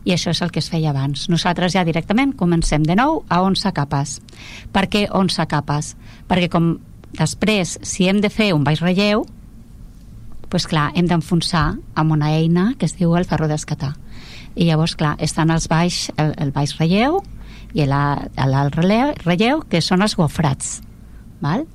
I 0.07 0.13
això 0.15 0.31
és 0.31 0.39
el 0.45 0.51
que 0.55 0.61
es 0.63 0.69
feia 0.71 0.93
abans. 0.93 1.25
Nosaltres 1.27 1.73
ja 1.75 1.83
directament 1.83 2.31
comencem 2.39 2.83
de 2.87 2.95
nou 2.95 3.25
a 3.27 3.41
11 3.43 3.73
capes. 3.75 4.17
Per 4.71 4.85
què 4.87 5.07
11 5.11 5.47
capes? 5.51 5.95
Perquè 6.29 6.47
com 6.53 6.77
després, 7.17 7.75
si 7.83 8.07
hem 8.07 8.21
de 8.23 8.29
fer 8.31 8.53
un 8.55 8.63
baix 8.63 8.79
relleu, 8.83 9.25
doncs 10.47 10.67
clar, 10.71 10.91
hem 10.95 11.07
d'enfonsar 11.09 11.73
amb 11.99 12.13
una 12.15 12.29
eina 12.37 12.69
que 12.79 12.87
es 12.87 12.95
diu 12.95 13.17
el 13.19 13.25
ferro 13.27 13.49
d'escatar. 13.51 13.93
I 14.55 14.69
llavors, 14.69 14.95
clar, 14.97 15.15
estan 15.19 15.51
els 15.53 15.67
baix, 15.69 16.07
el, 16.17 16.31
el 16.39 16.53
baix 16.55 16.77
relleu 16.79 17.19
i 17.75 17.83
la- 17.85 18.29
l'alt 18.47 18.77
relleu, 18.79 19.11
relleu, 19.25 19.59
que 19.69 19.81
són 19.83 20.01
els 20.01 20.15
gofrats. 20.17 20.77
Val? 21.43 21.67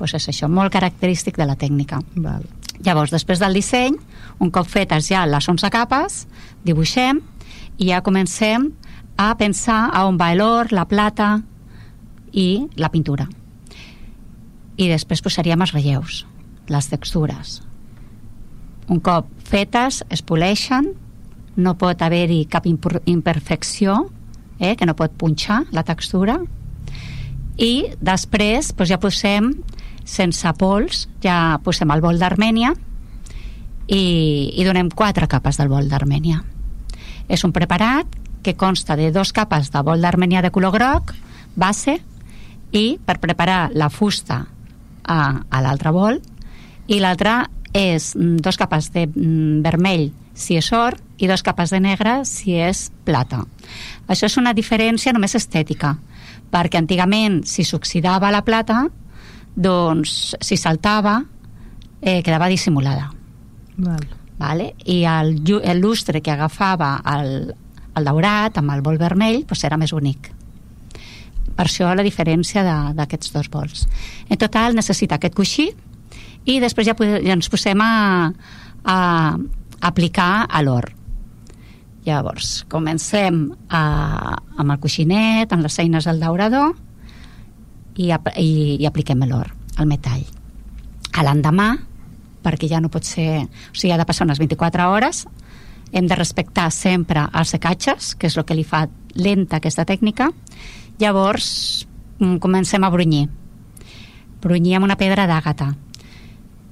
Pues 0.00 0.14
és 0.16 0.24
això, 0.32 0.48
molt 0.50 0.72
característic 0.74 1.36
de 1.38 1.46
la 1.46 1.54
tècnica. 1.60 2.00
Val. 2.16 2.48
Llavors, 2.82 3.12
després 3.14 3.38
del 3.38 3.54
disseny, 3.54 3.94
un 4.42 4.50
cop 4.50 4.66
fetes 4.66 5.06
ja 5.12 5.26
les 5.28 5.46
11 5.48 5.68
capes, 5.70 6.24
dibuixem 6.64 7.20
i 7.78 7.90
ja 7.90 8.02
comencem 8.02 8.70
a 9.16 9.34
pensar 9.38 9.88
a 9.92 10.04
on 10.08 10.18
va 10.18 10.32
l'or, 10.34 10.72
la 10.72 10.86
plata 10.90 11.42
i 12.32 12.66
la 12.76 12.90
pintura. 12.90 13.28
I 14.76 14.88
després 14.90 15.22
posaríem 15.22 15.62
els 15.62 15.74
relleus, 15.74 16.24
les 16.68 16.90
textures. 16.90 17.60
Un 18.90 19.00
cop 19.00 19.28
fetes, 19.46 20.02
es 20.10 20.22
poleixen, 20.22 20.92
no 21.56 21.76
pot 21.78 22.02
haver-hi 22.02 22.44
cap 22.50 22.66
imperfecció, 22.66 24.10
eh, 24.58 24.74
que 24.76 24.86
no 24.86 24.96
pot 24.98 25.14
punxar 25.16 25.64
la 25.72 25.84
textura, 25.86 26.40
i 27.56 27.86
després 28.02 28.72
doncs 28.74 28.90
ja 28.90 28.98
posem 28.98 29.52
sense 30.04 30.50
pols, 30.58 31.06
ja 31.22 31.60
posem 31.64 31.90
el 31.94 32.02
bol 32.02 32.18
d'Armènia 32.18 32.74
i, 33.86 34.02
i 34.58 34.66
donem 34.66 34.90
quatre 34.90 35.28
capes 35.30 35.60
del 35.60 35.70
bol 35.70 35.88
d'Armènia. 35.88 36.42
És 37.28 37.44
un 37.44 37.52
preparat 37.52 38.06
que 38.44 38.56
consta 38.56 38.96
de 38.96 39.10
dos 39.12 39.32
capes 39.32 39.70
de 39.72 39.82
bol 39.82 40.02
d'Armènia 40.04 40.42
de 40.44 40.52
color 40.52 40.74
groc, 40.74 41.14
base, 41.56 41.98
i 42.74 42.98
per 42.98 43.20
preparar 43.22 43.70
la 43.72 43.88
fusta 43.88 44.42
a, 45.04 45.18
a 45.48 45.62
l'altre 45.62 45.92
bol, 45.94 46.20
i 46.90 47.00
l'altre 47.00 47.44
és 47.74 48.12
mm, 48.14 48.42
dos 48.44 48.58
capes 48.60 48.90
de 48.94 49.06
mm, 49.06 49.62
vermell 49.64 50.10
si 50.34 50.58
és 50.58 50.70
or 50.74 50.98
i 51.18 51.28
dos 51.30 51.42
capes 51.46 51.70
de 51.70 51.80
negre 51.80 52.20
si 52.28 52.56
és 52.58 52.88
plata. 53.06 53.44
Això 54.10 54.26
és 54.28 54.36
una 54.40 54.54
diferència 54.54 55.14
només 55.14 55.36
estètica, 55.38 55.94
perquè 56.50 56.78
antigament 56.82 57.42
si 57.48 57.64
s'oxidava 57.64 58.32
la 58.34 58.42
plata, 58.46 58.84
doncs 59.54 60.34
si 60.42 60.58
saltava 60.58 61.20
eh, 62.02 62.20
quedava 62.22 62.50
dissimulada. 62.50 63.10
Val. 63.78 64.23
Vale? 64.38 64.72
I 64.84 65.04
el, 65.06 65.36
el 65.62 65.78
lustre 65.80 66.20
que 66.20 66.32
agafava 66.34 66.96
el, 67.14 67.54
el 67.94 68.04
daurat 68.08 68.56
amb 68.58 68.72
el 68.74 68.82
bol 68.82 68.98
vermell 68.98 69.44
doncs 69.46 69.62
era 69.68 69.78
més 69.78 69.92
bonic. 69.94 70.30
Per 71.54 71.68
això 71.68 71.92
la 71.94 72.02
diferència 72.02 72.64
d'aquests 72.98 73.30
dos 73.36 73.46
bols. 73.52 73.84
En 74.28 74.40
total 74.40 74.74
necessita 74.74 75.20
aquest 75.20 75.36
coixí 75.38 75.68
i 76.50 76.58
després 76.60 76.88
ja, 76.88 76.96
pode- 76.98 77.22
ja 77.22 77.36
ens 77.36 77.48
posem 77.48 77.78
a, 77.80 78.32
a 78.84 78.98
aplicar 79.86 80.46
a 80.50 80.62
l'or. 80.66 80.90
Llavors, 82.04 82.64
comencem 82.68 83.46
a, 83.72 83.84
amb 84.58 84.74
el 84.74 84.80
coixinet, 84.82 85.52
amb 85.54 85.64
les 85.64 85.78
eines 85.80 86.04
del 86.04 86.18
daurador 86.20 86.74
i, 87.96 88.10
i, 88.10 88.50
i 88.82 88.84
apliquem 88.90 89.22
l'or, 89.30 89.54
el 89.78 89.86
metall. 89.88 90.26
A 91.14 91.22
l'endemà, 91.24 91.70
perquè 92.44 92.68
ja 92.70 92.82
no 92.84 92.92
pot 92.92 93.06
ser... 93.08 93.46
O 93.72 93.74
sigui, 93.74 93.94
ha 93.94 94.00
de 94.00 94.06
passar 94.06 94.26
unes 94.28 94.40
24 94.42 94.88
hores, 94.92 95.24
hem 95.94 96.08
de 96.10 96.18
respectar 96.18 96.68
sempre 96.74 97.26
els 97.32 97.54
secatges, 97.54 98.12
que 98.18 98.28
és 98.28 98.36
el 98.36 98.44
que 98.44 98.56
li 98.58 98.66
fa 98.66 98.84
lenta 99.14 99.60
aquesta 99.60 99.86
tècnica. 99.88 100.30
Llavors, 100.98 101.86
mm, 102.18 102.36
comencem 102.42 102.84
a 102.84 102.90
brunyir. 102.90 103.28
Brunyir 104.42 104.76
amb 104.76 104.90
una 104.90 104.98
pedra 105.00 105.26
d'àgata. 105.30 105.74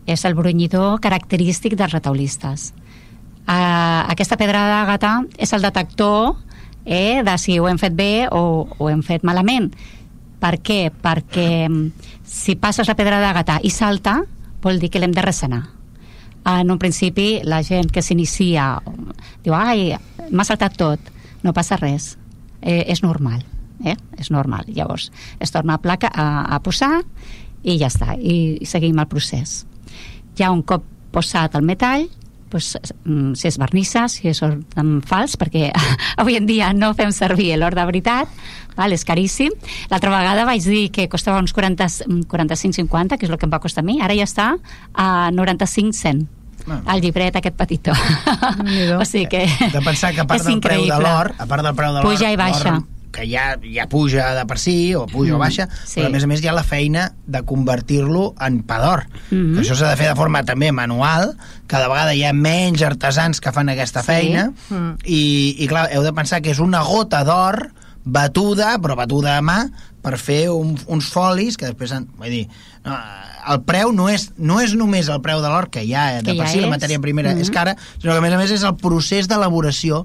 És 0.06 0.24
el 0.24 0.34
brunyidor 0.34 1.00
característic 1.00 1.76
dels 1.78 1.92
retaulistes. 1.92 2.72
Uh, 3.42 4.06
aquesta 4.10 4.36
pedra 4.38 4.66
d'àgata 4.70 5.24
és 5.38 5.52
el 5.52 5.62
detector 5.62 6.36
eh, 6.84 7.22
de 7.24 7.38
si 7.38 7.58
ho 7.58 7.66
hem 7.68 7.78
fet 7.78 7.94
bé 7.94 8.28
o 8.30 8.68
ho 8.78 8.90
hem 8.90 9.02
fet 9.02 9.22
malament. 9.22 9.70
Per 10.42 10.56
què? 10.58 10.90
Perquè 10.90 11.68
mm, 11.68 11.90
si 12.26 12.56
passes 12.58 12.88
la 12.90 12.98
pedra 12.98 13.20
d'àgata 13.22 13.60
i 13.62 13.70
salta, 13.70 14.20
vol 14.62 14.80
dir 14.80 14.90
que 14.90 15.02
l'hem 15.02 15.14
de 15.14 15.24
ressenar. 15.24 15.62
En 16.48 16.70
un 16.70 16.78
principi, 16.78 17.40
la 17.46 17.62
gent 17.62 17.90
que 17.92 18.02
s'inicia 18.02 18.74
diu, 19.44 19.54
ai, 19.54 19.92
m'ha 20.30 20.46
saltat 20.46 20.76
tot. 20.78 21.12
No 21.42 21.54
passa 21.54 21.78
res. 21.78 22.16
Eh, 22.62 22.82
és 22.86 23.02
normal. 23.02 23.42
Eh? 23.84 23.96
És 24.18 24.30
normal. 24.30 24.66
Llavors, 24.70 25.10
es 25.42 25.50
torna 25.50 25.76
a, 25.76 25.82
placa, 25.82 26.10
a, 26.10 26.46
a 26.54 26.58
posar 26.62 27.00
i 27.62 27.78
ja 27.78 27.90
està. 27.90 28.16
I, 28.18 28.58
i 28.62 28.66
seguim 28.66 28.98
el 29.02 29.10
procés. 29.10 29.62
Ja 30.38 30.50
un 30.54 30.62
cop 30.66 30.86
posat 31.12 31.58
el 31.58 31.66
metall, 31.66 32.08
doncs, 32.52 32.76
mm, 33.04 33.32
si 33.38 33.48
és 33.48 33.58
vernissa, 33.60 34.06
si 34.12 34.28
és 34.30 34.40
fals, 35.08 35.36
perquè 35.40 35.70
avui 36.20 36.36
en 36.38 36.46
dia 36.48 36.72
no 36.76 36.92
fem 36.98 37.12
servir 37.12 37.54
l'or 37.58 37.76
de 37.76 37.86
veritat, 37.88 38.28
val? 38.76 38.92
és 38.92 39.04
caríssim. 39.04 39.50
L'altra 39.90 40.10
vegada 40.10 40.44
vaig 40.44 40.62
dir 40.62 40.90
que 40.90 41.08
costava 41.08 41.38
uns 41.38 41.52
40 41.52 41.86
45-50, 42.28 43.18
que 43.18 43.26
és 43.26 43.30
el 43.32 43.38
que 43.38 43.46
em 43.46 43.52
va 43.52 43.60
costar 43.60 43.82
a 43.82 43.86
mi, 43.86 44.00
ara 44.00 44.14
ja 44.14 44.24
està 44.28 44.52
a 44.94 45.30
95 45.32 45.92
cent. 45.92 46.26
Ah. 46.68 46.94
El 46.94 47.00
llibret 47.02 47.34
aquest 47.36 47.56
petitó. 47.58 47.92
O 49.00 49.04
sigui 49.04 49.26
que 49.26 49.46
De 49.72 49.80
pensar 49.82 50.12
que 50.14 50.20
a 50.22 50.26
part 50.26 50.44
del 50.46 50.60
preu 50.62 50.84
de 50.86 50.98
l'or, 51.02 51.32
a 51.38 51.46
part 51.46 51.62
del 51.66 51.74
preu 51.74 51.90
de 51.92 52.00
l'or, 52.02 52.06
Puja 52.12 52.30
i 52.30 52.36
baixa. 52.38 52.80
que 53.12 53.26
ja, 53.28 53.58
ja 53.60 53.84
puja 53.92 54.30
de 54.34 54.46
per 54.48 54.56
si, 54.58 54.94
o 54.96 55.02
puja 55.06 55.32
mm, 55.34 55.36
o 55.36 55.38
baixa, 55.42 55.66
sí. 55.84 55.98
però 56.00 56.06
a 56.06 56.12
més 56.14 56.24
a 56.24 56.28
més 56.30 56.40
hi 56.40 56.48
ha 56.48 56.54
la 56.56 56.62
feina 56.64 57.10
de 57.26 57.42
convertir-lo 57.44 58.30
en 58.40 58.62
pa 58.62 58.78
d'or. 58.80 59.02
Mm 59.30 59.36
-hmm. 59.36 59.54
Que 59.54 59.60
això 59.66 59.74
s'ha 59.76 59.90
de 59.90 59.96
fer 59.96 60.08
de 60.08 60.14
forma 60.16 60.44
també 60.44 60.72
manual, 60.72 61.36
cada 61.66 61.88
vegada 61.88 62.14
hi 62.14 62.24
ha 62.24 62.32
menys 62.32 62.80
artesans 62.82 63.40
que 63.40 63.52
fan 63.52 63.68
aquesta 63.68 64.00
Sí. 64.00 64.06
feina, 64.06 64.52
Mm. 64.70 64.96
i, 65.04 65.56
i 65.58 65.66
clar, 65.66 65.90
heu 65.92 66.02
de 66.02 66.12
pensar 66.12 66.40
que 66.40 66.50
és 66.52 66.58
una 66.58 66.80
gota 66.82 67.22
d'or 67.24 67.72
batuda, 68.04 68.76
però 68.82 68.96
batuda 68.98 69.36
a 69.38 69.42
mà, 69.44 69.58
per 70.02 70.16
fer 70.18 70.48
un, 70.50 70.74
uns 70.90 71.06
folis 71.12 71.56
que 71.56 71.68
després 71.70 71.92
han, 71.94 72.08
vull 72.18 72.30
dir, 72.32 72.46
no, 72.84 72.96
el 73.52 73.60
preu 73.66 73.92
no 73.94 74.08
és, 74.10 74.30
no 74.38 74.58
és 74.62 74.74
només 74.74 75.08
el 75.12 75.20
preu 75.22 75.40
de 75.42 75.48
l'or 75.50 75.68
que 75.70 75.84
ja 75.86 76.08
de 76.18 76.22
Que 76.32 76.34
per 76.38 76.46
ja 76.48 76.52
si 76.52 76.60
la 76.60 76.66
és. 76.66 76.72
matèria 76.74 77.00
primera 77.00 77.30
Mhm. 77.34 77.40
és 77.40 77.50
cara, 77.50 77.76
sinó 78.00 78.12
que 78.12 78.18
a 78.18 78.20
més 78.20 78.32
a 78.34 78.38
més 78.38 78.50
és 78.50 78.62
el 78.64 78.76
procés 78.76 79.28
d'elaboració 79.28 80.04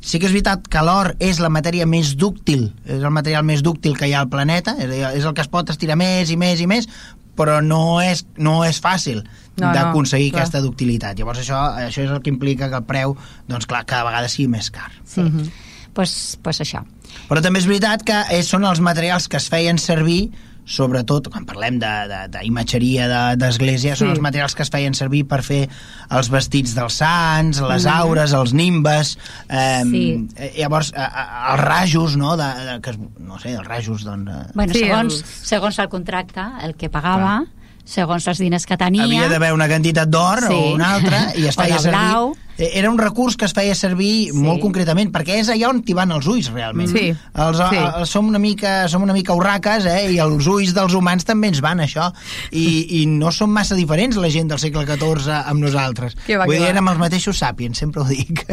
sí 0.00 0.18
que 0.18 0.26
és 0.26 0.32
veritat 0.32 0.66
que 0.68 0.82
l'or 0.82 1.14
és 1.20 1.38
la 1.40 1.48
matèria 1.48 1.86
més 1.86 2.16
dúctil, 2.16 2.74
és 2.84 3.02
el 3.02 3.10
material 3.10 3.44
més 3.44 3.62
dúctil 3.62 3.96
que 3.96 4.06
hi 4.08 4.12
ha 4.14 4.20
al 4.20 4.28
planeta, 4.28 4.74
és, 4.78 4.84
a 4.84 4.88
dir, 4.88 5.04
és 5.18 5.24
el 5.24 5.34
que 5.34 5.40
es 5.42 5.48
pot 5.48 5.70
estirar 5.70 5.96
més 5.96 6.30
i 6.30 6.36
més 6.36 6.60
i 6.60 6.66
més, 6.66 6.88
però 7.36 7.62
no 7.62 8.00
és, 8.00 8.24
no 8.36 8.64
és 8.64 8.80
fàcil 8.80 9.22
No, 9.56 9.68
no, 9.68 9.72
d'aconseguir 9.72 10.30
clar. 10.32 10.42
aquesta 10.42 10.60
ductilitat. 10.60 11.16
Llavors 11.18 11.38
això, 11.40 11.56
això 11.78 12.02
és 12.04 12.10
el 12.10 12.20
que 12.20 12.28
implica 12.30 12.68
que 12.68 12.76
el 12.76 12.84
preu, 12.84 13.16
doncs 13.48 13.66
clar, 13.66 13.84
cada 13.86 14.04
vegada 14.04 14.28
sigui 14.28 14.48
més 14.48 14.70
car. 14.70 14.90
Sí. 15.04 15.20
Mhm. 15.22 15.50
pues, 15.96 16.36
pues 16.42 16.60
això. 16.60 16.84
Però 17.28 17.42
també 17.42 17.58
és 17.62 17.66
veritat 17.66 18.02
que 18.06 18.22
és, 18.36 18.48
són 18.48 18.64
els 18.64 18.80
materials 18.80 19.28
que 19.28 19.36
es 19.40 19.48
feien 19.52 19.78
servir 19.78 20.30
sobretot 20.66 21.28
quan 21.30 21.44
parlem 21.46 21.76
d'imatgeria 21.78 23.04
de, 23.06 23.18
de, 23.36 23.44
d'església, 23.44 23.94
sí. 23.94 24.00
són 24.00 24.08
Sí. 24.08 24.14
els 24.16 24.22
materials 24.24 24.54
que 24.58 24.64
es 24.64 24.70
feien 24.74 24.94
servir 24.98 25.20
per 25.30 25.38
fer 25.46 25.68
els 26.10 26.26
vestits 26.32 26.72
dels 26.74 26.96
sants, 26.98 27.60
les 27.62 27.86
aures, 27.86 28.32
els 28.34 28.52
nimbes, 28.52 29.12
eh, 29.48 29.82
Sí. 29.86 30.26
eh, 30.34 30.52
llavors 30.58 30.90
eh, 30.90 30.98
eh, 30.98 31.52
els 31.52 31.60
rajos, 31.62 32.16
no? 32.16 32.36
De, 32.36 32.48
de, 32.66 32.80
que 32.82 32.96
no 33.20 33.38
sé, 33.38 33.54
els 33.54 33.66
rajos, 33.66 34.02
doncs... 34.04 34.26
Eh, 34.30 34.50
Bueno, 34.54 34.72
Sí, 34.74 34.80
segons, 34.80 35.14
els- 35.20 35.36
segons 35.52 35.78
el 35.78 35.88
contracte, 35.88 36.42
el 36.66 36.74
que 36.74 36.90
pagava, 36.90 37.44
segons 37.84 38.26
els 38.26 38.38
diners 38.42 38.66
que 38.66 38.76
tenia... 38.76 39.04
havia 39.04 39.28
d'haver 39.30 39.52
una 39.54 39.68
quantitat 39.70 40.08
d'or 40.10 40.48
Sí. 40.48 40.52
o 40.52 40.74
una 40.74 40.94
altra 40.96 41.28
i 41.36 41.46
es 41.46 41.54
O 41.58 41.62
feia 41.62 41.76
de 41.76 41.82
servir... 41.86 42.42
Eh, 42.58 42.70
Era 42.78 42.90
un 42.90 42.98
recurs 42.98 43.36
que 43.36 43.44
es 43.44 43.52
feia 43.52 43.74
servir 43.74 44.30
Sí. 44.32 44.38
molt 44.38 44.60
concretament, 44.62 45.10
perquè 45.12 45.40
és 45.40 45.48
allà 45.52 45.68
on 45.68 45.82
t'hi 45.84 45.92
van 45.94 46.10
els 46.12 46.26
ulls, 46.26 46.50
realment. 46.52 46.88
Sí. 46.88 47.10
Els, 47.34 47.58
Sí. 47.58 47.76
els, 47.76 48.08
som, 48.10 48.26
una 48.28 48.38
mica, 48.38 48.88
som 48.88 49.02
una 49.02 49.12
mica 49.12 49.34
urraques, 49.34 49.84
eh? 49.86 50.10
i 50.12 50.18
els 50.18 50.46
ulls 50.46 50.72
dels 50.74 50.94
humans 50.94 51.24
també 51.24 51.48
ens 51.48 51.60
van, 51.60 51.78
això. 51.80 52.12
I, 52.52 53.02
i 53.02 53.06
no 53.06 53.30
som 53.32 53.50
massa 53.50 53.74
diferents, 53.74 54.16
la 54.16 54.30
gent 54.30 54.48
del 54.48 54.58
segle 54.58 54.86
XIV, 54.86 55.28
amb 55.46 55.60
nosaltres. 55.60 56.14
Que 56.26 56.36
va, 56.38 56.46
Vull 56.46 56.56
que 56.56 56.62
dir, 56.62 56.70
érem 56.70 56.88
els 56.88 56.98
mateixos 56.98 57.38
sàpiens, 57.42 57.76
sempre 57.76 58.02
ho 58.02 58.06
dic. 58.06 58.46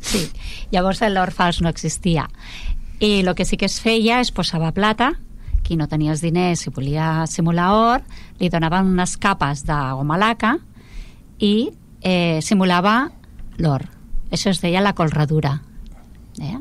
Sí. 0.00 0.28
Llavors 0.70 1.00
l'or 1.10 1.32
fals 1.32 1.60
no 1.60 1.68
existia. 1.68 2.28
I 3.00 3.20
el 3.20 3.34
que 3.34 3.44
sí 3.44 3.56
que 3.56 3.66
es 3.66 3.80
feia 3.80 4.20
es 4.20 4.30
posava 4.30 4.72
plata, 4.72 5.12
qui 5.62 5.76
no 5.76 5.86
tenia 5.88 6.12
els 6.12 6.20
diners 6.22 6.66
i 6.66 6.70
volia 6.70 7.26
simular 7.26 7.72
or, 7.74 8.02
li 8.40 8.48
donaven 8.48 8.86
unes 8.86 9.16
capes 9.18 9.64
de 9.66 9.74
goma 9.98 10.16
laca 10.16 10.56
i 11.38 11.68
eh, 12.00 12.38
simulava 12.42 13.10
l'or. 13.58 13.86
Això 14.30 14.50
es 14.52 14.60
deia 14.62 14.80
la 14.84 14.92
colradura. 14.94 15.58
Eh? 16.40 16.56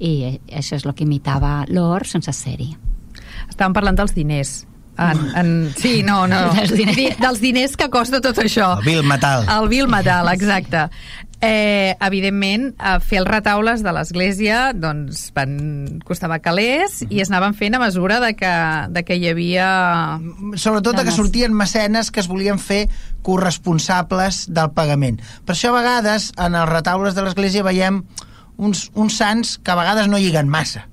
I 0.00 0.12
això 0.52 0.76
és 0.78 0.84
el 0.86 0.94
que 0.94 1.04
imitava 1.04 1.64
l'or 1.68 2.06
sense 2.08 2.32
ser-hi. 2.32 2.70
Estàvem 3.48 3.74
parlant 3.76 3.98
dels 3.98 4.14
diners. 4.16 4.64
En, 4.98 5.20
en, 5.34 5.48
sí, 5.76 6.02
no, 6.06 6.20
no. 6.30 6.38
Dels 6.54 6.70
diners. 6.76 6.96
Di- 6.96 7.14
dels 7.18 7.40
diners 7.42 7.76
que 7.76 7.88
costa 7.90 8.20
tot 8.22 8.38
això. 8.38 8.76
El 8.78 8.84
vil 8.86 9.02
metal. 9.06 9.42
El 9.50 9.68
vil 9.72 9.88
metal, 9.90 10.28
exacte. 10.32 10.84
Eh, 11.44 11.96
evidentment, 12.00 12.70
a 12.80 12.96
fer 13.04 13.18
els 13.20 13.28
retaules 13.28 13.82
de 13.84 13.92
l'església 13.92 14.60
doncs, 14.72 15.26
van, 15.36 15.58
costava 16.08 16.38
calés 16.40 17.02
i 17.10 17.20
es 17.20 17.28
anaven 17.28 17.52
fent 17.58 17.76
a 17.76 17.80
mesura 17.82 18.16
de 18.22 18.32
que, 18.38 18.52
de 18.94 19.02
que 19.04 19.18
hi 19.20 19.28
havia... 19.28 19.66
sobretot 20.56 20.96
que 20.96 21.04
Dones. 21.04 21.18
sortien 21.18 21.52
mecenes 21.52 22.08
que 22.10 22.22
es 22.24 22.30
volien 22.30 22.56
fer 22.58 22.86
corresponsables 23.26 24.46
del 24.56 24.72
pagament. 24.72 25.20
Per 25.44 25.52
això 25.52 25.74
a 25.74 25.78
vegades 25.82 26.30
en 26.40 26.56
els 26.56 26.70
retaules 26.70 27.18
de 27.18 27.26
l'església 27.26 27.66
veiem 27.66 28.00
uns, 28.56 28.88
uns 28.94 29.20
sants 29.20 29.58
que 29.60 29.74
a 29.74 29.78
vegades 29.82 30.08
no 30.08 30.22
lliguen 30.22 30.48
massa 30.48 30.88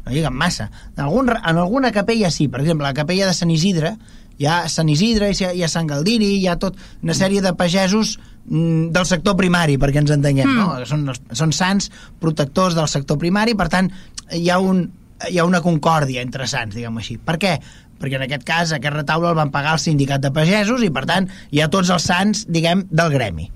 no 0.00 0.12
lliguen 0.12 0.32
massa. 0.32 0.70
En, 0.96 1.04
algun, 1.04 1.28
en 1.28 1.58
alguna 1.60 1.92
capella 1.92 2.30
sí, 2.32 2.48
per 2.48 2.62
exemple, 2.62 2.86
la 2.86 2.96
capella 2.96 3.28
de 3.28 3.36
Sant 3.36 3.50
Isidre, 3.52 3.94
hi 4.40 4.48
ha 4.48 4.64
Sant 4.72 4.88
Isidre, 4.88 5.30
hi 5.36 5.62
ha, 5.62 5.68
Sant 5.68 5.88
Galdiri, 5.90 6.32
hi 6.40 6.46
ha 6.48 6.56
tot 6.60 6.78
una 7.04 7.16
sèrie 7.16 7.42
de 7.44 7.52
pagesos 7.52 8.16
mm, 8.16 8.29
del 8.44 9.06
sector 9.06 9.36
primari, 9.38 9.76
perquè 9.78 10.00
ens 10.02 10.14
entenguem, 10.14 10.48
mm. 10.48 10.56
no? 10.58 10.86
Són, 10.88 11.06
són 11.36 11.52
sants 11.54 11.90
protectors 12.22 12.74
del 12.78 12.88
sector 12.90 13.20
primari, 13.20 13.54
per 13.58 13.68
tant, 13.72 13.90
hi 14.34 14.48
ha, 14.50 14.58
un, 14.58 14.86
hi 15.28 15.38
ha 15.38 15.46
una 15.46 15.62
concòrdia 15.64 16.24
entre 16.24 16.48
sants, 16.50 16.74
diguem 16.74 16.98
així. 16.98 17.18
Per 17.22 17.38
què? 17.40 17.56
Perquè 18.00 18.16
en 18.16 18.24
aquest 18.24 18.46
cas 18.48 18.72
aquest 18.72 18.96
retaule 18.96 19.28
el 19.30 19.38
van 19.38 19.52
pagar 19.52 19.76
el 19.76 19.82
sindicat 19.82 20.22
de 20.24 20.32
pagesos 20.34 20.82
i, 20.82 20.90
per 20.90 21.04
tant, 21.10 21.28
hi 21.52 21.60
ha 21.60 21.68
tots 21.72 21.92
els 21.92 22.06
sants, 22.08 22.46
diguem, 22.48 22.86
del 22.90 23.12
gremi. 23.12 23.50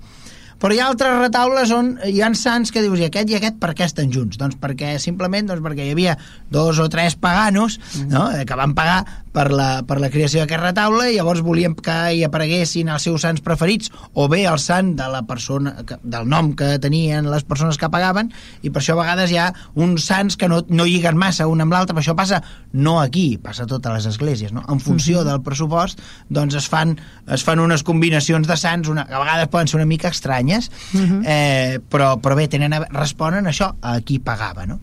Però 0.61 0.71
hi 0.71 0.79
ha 0.79 0.87
altres 0.87 1.17
retaules 1.19 1.71
on 1.75 1.91
hi 2.07 2.21
ha 2.23 2.29
sants 2.37 2.71
que 2.71 2.81
dius, 2.83 3.01
i 3.01 3.09
aquest 3.09 3.31
i 3.31 3.35
aquest 3.37 3.57
per 3.61 3.73
què 3.75 3.83
estan 3.89 4.11
junts? 4.13 4.39
Doncs 4.39 4.55
perquè 4.61 4.95
simplement 5.03 5.49
doncs 5.49 5.63
perquè 5.65 5.83
hi 5.83 5.91
havia 5.93 6.15
dos 6.51 6.79
o 6.79 6.87
tres 6.91 7.17
paganos 7.19 7.75
no? 8.07 8.29
eh, 8.31 8.45
que 8.47 8.57
van 8.57 8.73
pagar 8.77 9.01
per 9.35 9.51
la, 9.51 9.83
per 9.87 9.99
la 9.99 10.09
creació 10.13 10.41
d'aquest 10.41 10.63
retaule 10.63 11.09
i 11.11 11.17
llavors 11.17 11.43
volien 11.43 11.75
que 11.75 11.95
hi 12.15 12.23
apareguessin 12.23 12.89
els 12.93 13.03
seus 13.07 13.25
sants 13.25 13.43
preferits 13.43 13.91
o 14.13 14.29
bé 14.31 14.45
el 14.47 14.59
sant 14.63 14.93
de 14.95 15.07
la 15.11 15.25
persona 15.27 15.73
que, 15.87 15.97
del 16.03 16.29
nom 16.31 16.53
que 16.55 16.77
tenien 16.79 17.27
les 17.31 17.43
persones 17.47 17.79
que 17.81 17.89
pagaven 17.91 18.31
i 18.63 18.71
per 18.71 18.79
això 18.81 18.95
a 18.95 19.01
vegades 19.01 19.33
hi 19.33 19.39
ha 19.41 19.49
uns 19.75 20.07
sants 20.07 20.39
que 20.39 20.47
no, 20.51 20.61
no 20.69 20.87
lliguen 20.87 21.19
massa 21.19 21.49
un 21.51 21.63
amb 21.65 21.75
l'altre, 21.75 21.95
però 21.95 22.05
això 22.05 22.15
passa 22.15 22.41
no 22.71 22.97
aquí, 23.01 23.35
passa 23.41 23.65
a 23.65 23.69
totes 23.69 23.97
les 23.97 24.07
esglésies 24.13 24.53
no? 24.55 24.63
en 24.71 24.79
funció 24.83 25.25
del 25.27 25.41
pressupost 25.43 25.99
doncs 26.29 26.55
es 26.61 26.69
fan, 26.71 26.95
es 27.27 27.43
fan 27.43 27.59
unes 27.63 27.83
combinacions 27.83 28.47
de 28.47 28.57
sants 28.59 28.91
una, 28.91 29.03
a 29.03 29.19
vegades 29.19 29.51
poden 29.51 29.71
ser 29.71 29.81
una 29.81 29.89
mica 29.89 30.13
estranyes 30.13 30.71
eh, 30.95 31.79
però, 31.91 32.13
però 32.23 32.39
bé, 32.39 32.47
tenen 32.51 32.77
a, 32.77 32.83
responen 32.95 33.51
això 33.51 33.73
a 33.81 33.97
qui 34.05 34.21
pagava 34.23 34.67
no? 34.69 34.79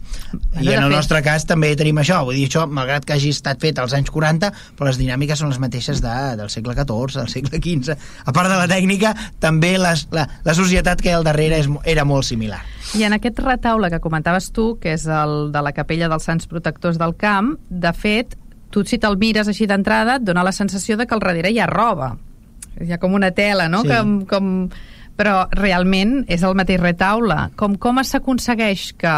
i 0.60 0.68
en 0.68 0.82
el 0.82 0.90
fet- 0.90 0.96
nostre 0.98 1.22
cas 1.24 1.48
també 1.48 1.72
tenim 1.78 2.02
això 2.02 2.20
vull 2.26 2.36
dir, 2.36 2.50
això, 2.50 2.66
malgrat 2.68 3.08
que 3.08 3.16
hagi 3.16 3.32
estat 3.32 3.62
fet 3.62 3.80
als 3.80 3.96
anys 3.96 4.12
40 4.12 4.41
però 4.50 4.88
les 4.88 4.98
dinàmiques 5.00 5.38
són 5.38 5.52
les 5.52 5.60
mateixes 5.62 6.02
de, 6.02 6.16
del 6.40 6.50
segle 6.52 6.74
XIV, 6.74 7.20
del 7.20 7.30
segle 7.32 7.60
XV 7.62 7.96
a 8.26 8.34
part 8.34 8.50
de 8.50 8.58
la 8.58 8.68
tècnica, 8.70 9.14
també 9.40 9.76
les, 9.78 10.06
la, 10.14 10.26
la 10.44 10.56
societat 10.58 11.00
que 11.00 11.10
hi 11.10 11.14
ha 11.14 11.20
al 11.20 11.28
darrere 11.28 11.62
és, 11.62 11.70
era 11.84 12.06
molt 12.08 12.26
similar 12.26 12.60
I 12.98 13.06
en 13.06 13.16
aquest 13.16 13.38
retaule 13.44 13.90
que 13.92 14.02
comentaves 14.02 14.50
tu, 14.52 14.76
que 14.80 14.96
és 14.96 15.06
el 15.06 15.52
de 15.54 15.62
la 15.64 15.72
capella 15.76 16.10
dels 16.12 16.26
Sants 16.28 16.48
Protectors 16.50 16.98
del 17.00 17.14
Camp, 17.16 17.54
de 17.70 17.92
fet, 17.96 18.36
tu 18.72 18.82
si 18.88 18.98
te'l 18.98 19.18
mires 19.20 19.48
així 19.48 19.68
d'entrada, 19.68 20.16
et 20.18 20.26
dona 20.26 20.44
la 20.44 20.54
sensació 20.56 20.96
de 20.96 21.06
que 21.06 21.14
al 21.14 21.22
darrere 21.22 21.52
hi 21.52 21.60
ha 21.60 21.68
roba. 21.70 22.14
Hi 22.80 22.92
ha 22.92 22.98
com 22.98 23.14
una 23.14 23.30
tela, 23.36 23.68
no? 23.68 23.84
Sí. 23.84 23.92
Com, 23.92 24.18
com... 24.26 24.52
Però 25.12 25.44
realment 25.52 26.22
és 26.32 26.42
el 26.42 26.56
mateix 26.56 26.80
retaule. 26.80 27.36
Com, 27.60 27.76
com 27.76 28.00
s'aconsegueix 28.02 28.86
que, 28.98 29.16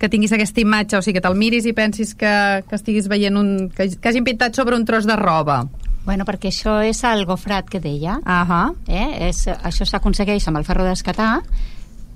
que 0.00 0.08
tinguis 0.08 0.32
aquesta 0.32 0.62
imatge, 0.62 0.96
o 0.96 1.04
sigui, 1.04 1.18
que 1.18 1.24
te'l 1.24 1.36
miris 1.36 1.68
i 1.68 1.74
pensis 1.76 2.14
que, 2.16 2.32
que 2.66 2.78
estiguis 2.78 3.10
veient 3.12 3.36
un... 3.36 3.68
que, 3.68 3.90
que 4.00 4.08
hagin 4.08 4.24
pintat 4.24 4.56
sobre 4.56 4.78
un 4.78 4.86
tros 4.88 5.04
de 5.08 5.16
roba? 5.20 5.62
Bueno, 6.06 6.24
perquè 6.24 6.48
això 6.48 6.78
és 6.80 7.02
el 7.04 7.26
gofrat 7.28 7.68
que 7.68 7.82
deia. 7.84 8.16
Ahà. 8.24 8.70
Eh? 8.88 9.28
És, 9.28 9.44
això 9.52 9.84
s'aconsegueix 9.84 10.48
amb 10.48 10.62
el 10.62 10.64
ferro 10.64 10.88
d'escatar 10.88 11.34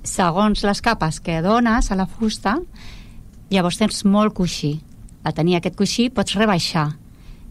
segons 0.05 0.61
les 0.63 0.81
capes 0.81 1.19
que 1.19 1.41
dones 1.41 1.89
a 1.91 1.97
la 1.97 2.05
fusta 2.05 2.59
llavors 3.49 3.79
tens 3.81 4.03
molt 4.05 4.35
coixí 4.37 4.77
a 5.25 5.33
tenir 5.33 5.57
aquest 5.57 5.77
coixí 5.77 6.07
pots 6.13 6.37
rebaixar 6.37 6.91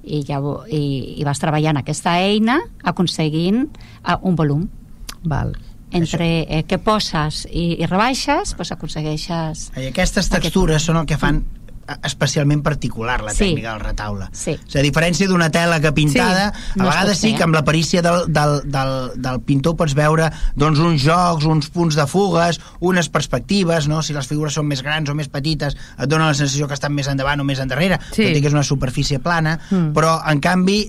i, 0.05 0.23
llavors, 0.29 0.69
i, 0.71 1.19
i 1.19 1.27
vas 1.27 1.41
treballant 1.43 1.81
aquesta 1.81 2.17
eina 2.23 2.61
aconseguint 2.83 3.65
uh, 3.67 4.19
un 4.23 4.39
volum 4.39 4.67
Val. 5.25 5.55
Entre 5.95 6.29
eh, 6.49 6.63
que 6.69 6.79
poses 6.79 7.47
i, 7.51 7.77
i 7.83 7.87
rebaixes 7.87 8.55
doncs 8.59 8.73
aconsegueixes 8.77 9.69
I 9.77 9.89
aquestes 9.93 10.29
textures 10.33 10.83
són 10.91 10.97
el 11.03 11.07
que 11.07 11.17
fan 11.21 11.43
eh, 11.87 11.95
especialment 12.09 12.63
particular 12.65 13.19
la 13.23 13.33
Sí. 13.35 13.45
tècnica 13.51 13.73
del 13.75 13.81
retaule. 13.85 14.27
Sí. 14.33 14.55
O 14.57 14.71
sigui, 14.71 14.81
a 14.81 14.85
diferència 14.87 15.29
d'una 15.29 15.51
tela 15.53 15.81
que 15.85 15.93
pintada, 15.93 16.47
Sí, 16.55 16.71
a 16.73 16.83
no 16.83 16.85
es 16.89 16.95
vegades 16.95 17.19
sí 17.21 17.35
que 17.37 17.43
amb 17.45 17.55
la 17.55 17.63
perícia 17.65 18.01
del, 18.03 18.25
del, 18.33 18.55
del, 18.73 18.95
del 19.21 19.41
pintor 19.45 19.77
pots 19.77 19.93
veure 19.95 20.31
doncs, 20.57 20.79
uns 20.81 21.03
jocs, 21.05 21.45
uns 21.45 21.69
punts 21.75 21.95
de 21.99 22.07
fugues, 22.09 22.61
unes 22.81 23.09
perspectives, 23.13 23.87
no? 23.89 24.01
si 24.03 24.15
les 24.17 24.27
figures 24.27 24.55
són 24.57 24.67
més 24.67 24.83
grans 24.83 25.11
o 25.11 25.15
més 25.15 25.29
petites, 25.29 25.77
et 25.99 26.09
dona 26.09 26.31
la 26.31 26.35
sensació 26.35 26.67
que 26.69 26.75
estan 26.75 26.95
més 26.97 27.07
endavant 27.13 27.41
o 27.41 27.45
més 27.45 27.61
endarrere, 27.61 28.01
Sí. 28.13 28.23
tot 28.31 28.37
i 28.37 28.41
que 28.41 28.49
és 28.49 28.57
una 28.57 28.65
superfície 28.65 29.19
plana, 29.21 29.59
Mm. 29.71 29.93
però 29.93 30.21
en 30.31 30.41
canvi 30.41 30.89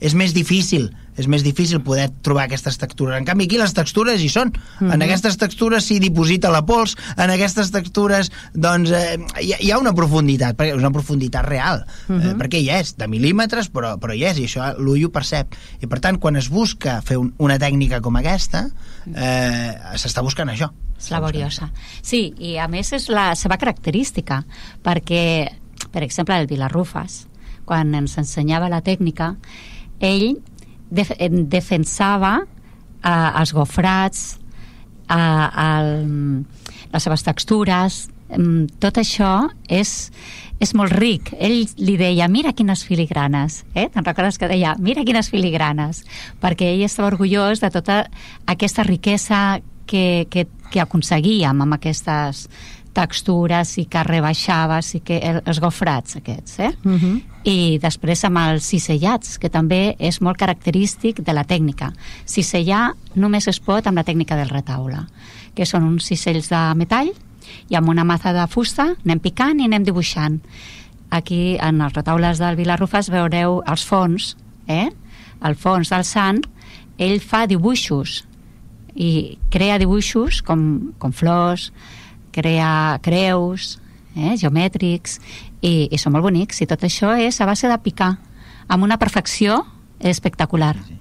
és 0.00 0.14
més 0.14 0.32
difícil 0.34 0.94
és 1.22 1.28
més 1.30 1.44
difícil 1.46 1.82
poder 1.84 2.08
trobar 2.24 2.46
aquestes 2.48 2.78
textures. 2.80 3.16
En 3.18 3.26
canvi, 3.28 3.46
aquí 3.46 3.60
les 3.60 3.74
textures 3.76 4.20
hi 4.20 4.28
són. 4.28 4.52
Mm 4.52 4.86
-hmm. 4.86 4.94
En 4.94 5.02
aquestes 5.02 5.38
textures 5.38 5.84
s'hi 5.86 5.98
diposita 6.00 6.50
la 6.50 6.64
pols, 6.66 6.96
en 7.16 7.30
aquestes 7.30 7.70
textures 7.70 8.30
doncs, 8.54 8.90
eh, 8.90 9.18
hi, 9.40 9.54
hi 9.60 9.70
ha 9.70 9.78
una 9.78 9.94
profunditat, 9.94 10.56
perquè 10.56 10.74
és 10.74 10.82
una 10.82 10.90
profunditat 10.90 11.44
real, 11.44 11.86
mm 12.08 12.18
-hmm. 12.18 12.30
eh, 12.30 12.34
perquè 12.34 12.58
hi 12.60 12.70
és, 12.70 12.96
de 12.96 13.06
mil·límetres, 13.06 13.70
però, 13.70 13.98
però 13.98 14.14
hi 14.14 14.24
és, 14.24 14.38
i 14.38 14.44
això 14.44 14.74
l'ull 14.78 15.04
ho 15.04 15.10
percep. 15.10 15.54
I 15.80 15.86
per 15.86 16.00
tant, 16.00 16.18
quan 16.18 16.36
es 16.36 16.48
busca 16.48 17.00
fer 17.02 17.16
un, 17.16 17.34
una 17.38 17.58
tècnica 17.58 18.00
com 18.00 18.16
aquesta, 18.16 18.70
eh, 19.14 19.74
s'està 19.94 20.22
buscant 20.22 20.48
això. 20.48 20.70
És 20.98 21.10
laboriosa. 21.10 21.70
Sí, 22.02 22.32
i 22.38 22.58
a 22.58 22.68
més 22.68 22.92
és 22.92 23.08
la 23.08 23.34
seva 23.34 23.58
característica, 23.58 24.44
perquè, 24.84 25.50
per 25.90 26.02
exemple, 26.02 26.38
el 26.38 26.46
Vilarrufas, 26.46 27.26
quan 27.64 27.94
ens 27.94 28.18
ensenyava 28.18 28.68
la 28.68 28.82
tècnica, 28.82 29.36
ell 30.02 30.42
def 30.92 31.12
defensava 31.50 32.36
eh, 32.44 33.30
els 33.40 33.52
gofrats, 33.56 34.24
eh, 35.08 35.62
el, 35.66 35.92
les 36.92 37.08
seves 37.08 37.24
textures, 37.26 38.02
tot 38.80 38.96
això 38.96 39.48
és, 39.68 39.90
és 40.62 40.70
molt 40.78 40.94
ric. 40.96 41.32
Ell 41.36 41.66
li 41.76 41.96
deia, 42.00 42.28
mira 42.32 42.54
quines 42.56 42.84
filigranes, 42.88 43.62
eh? 43.74 43.88
Te'n 43.92 44.06
recordes 44.06 44.38
que 44.40 44.48
deia, 44.48 44.74
mira 44.80 45.04
quines 45.04 45.28
filigranes? 45.32 46.02
Perquè 46.40 46.72
ell 46.72 46.86
estava 46.86 47.10
orgullós 47.12 47.60
de 47.60 47.70
tota 47.74 47.98
aquesta 48.46 48.86
riquesa 48.88 49.60
que, 49.92 50.26
que, 50.32 50.46
que 50.72 50.80
aconseguíem 50.80 51.60
amb 51.60 51.76
aquestes 51.76 52.46
textures 52.96 53.76
i 53.80 53.86
que 53.88 54.02
rebaixaves 54.04 54.90
i 54.98 55.00
que 55.04 55.18
els 55.40 55.60
gofrats 55.64 56.18
aquests, 56.18 56.58
eh? 56.60 56.72
Uh 56.84 56.92
-huh. 56.92 57.20
I 57.44 57.78
després 57.82 58.24
amb 58.24 58.38
els 58.38 58.64
cisellats, 58.64 59.38
que 59.38 59.50
també 59.50 59.96
és 59.98 60.20
molt 60.20 60.38
característic 60.38 61.20
de 61.20 61.32
la 61.32 61.44
tècnica. 61.44 61.92
Cisellar 62.24 62.92
només 63.14 63.48
es 63.48 63.60
pot 63.60 63.86
amb 63.86 63.96
la 63.96 64.04
tècnica 64.04 64.36
del 64.36 64.48
retaule, 64.48 65.06
que 65.54 65.66
són 65.66 65.82
uns 65.84 66.04
cisells 66.04 66.48
de 66.48 66.74
metall 66.74 67.12
i 67.68 67.74
amb 67.74 67.88
una 67.88 68.04
maza 68.04 68.32
de 68.32 68.46
fusta 68.46 68.94
anem 69.04 69.20
picant 69.20 69.60
i 69.60 69.64
anem 69.64 69.84
dibuixant. 69.84 70.40
Aquí, 71.10 71.58
en 71.60 71.80
els 71.80 71.92
retaules 71.92 72.38
del 72.38 72.56
Vilarrufas, 72.56 73.10
veureu 73.10 73.62
els 73.66 73.84
fons, 73.84 74.36
eh? 74.66 74.90
El 75.42 75.54
fons 75.54 75.88
del 75.88 76.04
sant, 76.04 76.40
ell 76.98 77.20
fa 77.20 77.46
dibuixos 77.46 78.24
i 78.94 79.38
crea 79.50 79.78
dibuixos 79.80 80.42
com, 80.44 80.92
com 80.98 81.12
flors, 81.12 81.70
crea 82.32 82.98
creus, 83.04 83.78
eh, 84.16 84.34
geomètrics, 84.36 85.18
i, 85.62 85.88
i 85.88 86.00
són 86.00 86.16
molt 86.16 86.26
bonics. 86.26 86.60
I 86.60 86.68
tot 86.70 86.84
això 86.84 87.14
és 87.16 87.40
a 87.40 87.48
base 87.48 87.70
de 87.70 87.78
picar, 87.84 88.16
amb 88.68 88.84
una 88.84 88.98
perfecció 89.00 89.62
espectacular. 90.00 90.74
Sí. 90.86 90.98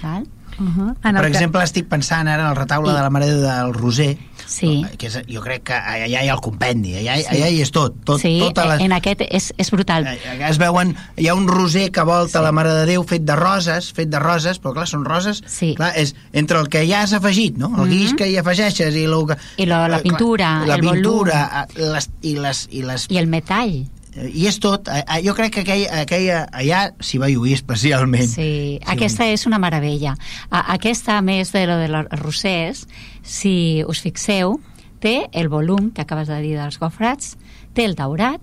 Val? 0.00 0.26
Uh 0.60 0.68
-huh. 0.76 0.94
Per 1.00 1.24
exemple, 1.24 1.62
estic 1.64 1.88
pensant 1.88 2.28
ara 2.28 2.42
en 2.44 2.50
el 2.50 2.56
retaule 2.56 2.90
I... 2.90 2.94
de 2.94 3.00
la 3.00 3.10
Mare 3.10 3.26
del 3.32 3.72
Roser, 3.74 4.18
sí. 4.46 4.84
que 4.98 5.06
és, 5.06 5.16
jo 5.26 5.40
crec 5.40 5.62
que 5.70 5.74
allà 5.74 6.06
hi 6.22 6.28
ha 6.28 6.34
el 6.34 6.40
compendi, 6.40 6.94
allà, 7.00 7.16
sí. 7.16 7.26
allà 7.32 7.48
hi 7.48 7.62
és 7.62 7.70
tot. 7.70 7.94
tot 8.04 8.20
sí, 8.20 8.38
tota 8.40 8.66
les... 8.68 8.80
en 8.80 8.92
aquest 8.92 9.22
és, 9.30 9.52
és 9.56 9.70
brutal. 9.70 10.06
Allà 10.06 10.50
es 10.50 10.58
veuen, 10.58 10.94
hi 11.16 11.28
ha 11.28 11.34
un 11.34 11.48
roser 11.48 11.90
que 11.90 12.02
volta 12.02 12.38
sí. 12.38 12.44
la 12.44 12.52
Mare 12.52 12.74
de 12.74 12.86
Déu 12.86 13.04
fet 13.04 13.24
de 13.24 13.36
roses, 13.36 13.92
fet 13.92 14.10
de 14.10 14.18
roses, 14.18 14.60
però 14.60 14.74
clar, 14.74 14.86
són 14.86 15.04
roses, 15.04 15.42
sí. 15.46 15.74
clar, 15.78 15.92
és 15.96 16.14
entre 16.32 16.60
el 16.60 16.68
que 16.68 16.84
ja 16.86 17.02
has 17.02 17.14
afegit, 17.16 17.56
no? 17.56 17.66
el 17.68 17.72
mm 17.72 17.80
-hmm. 17.80 17.88
guix 17.88 18.14
que 18.14 18.28
hi 18.28 18.36
afegeixes 18.36 18.94
i, 18.94 19.06
lo 19.06 19.26
que, 19.26 19.36
I 19.56 19.66
lo, 19.66 19.88
la 19.88 20.02
pintura, 20.02 20.66
la 20.66 20.74
el 20.74 20.80
pintura, 20.80 21.66
volum. 21.74 21.94
Les, 21.94 22.10
i, 22.20 22.36
les, 22.36 22.68
i, 22.70 22.82
les... 22.82 23.06
I 23.08 23.18
el 23.18 23.26
metall 23.26 23.86
i 24.16 24.46
és 24.50 24.58
tot, 24.58 24.88
jo 25.24 25.34
crec 25.38 25.54
que 25.54 25.62
aquell, 25.62 25.84
aquella, 26.02 26.42
allà 26.50 26.80
s'hi 27.04 27.20
va 27.22 27.28
lluir 27.30 27.54
especialment. 27.58 28.26
Sí, 28.26 28.42
sí, 28.42 28.80
aquesta 28.90 29.28
és 29.30 29.46
una 29.46 29.60
meravella. 29.62 30.16
Aquesta 30.50 31.18
a 31.18 31.22
més 31.22 31.52
de 31.54 31.66
lo 31.70 31.78
de 31.78 31.88
los 31.92 32.10
rosers 32.18 32.86
si 33.22 33.84
us 33.86 34.02
fixeu 34.02 34.58
té 35.00 35.28
el 35.32 35.48
volum 35.48 35.90
que 35.94 36.02
acabes 36.02 36.28
de 36.28 36.40
dir 36.42 36.56
dels 36.58 36.78
gofrats 36.80 37.36
té 37.74 37.86
el 37.86 37.94
daurat 37.96 38.40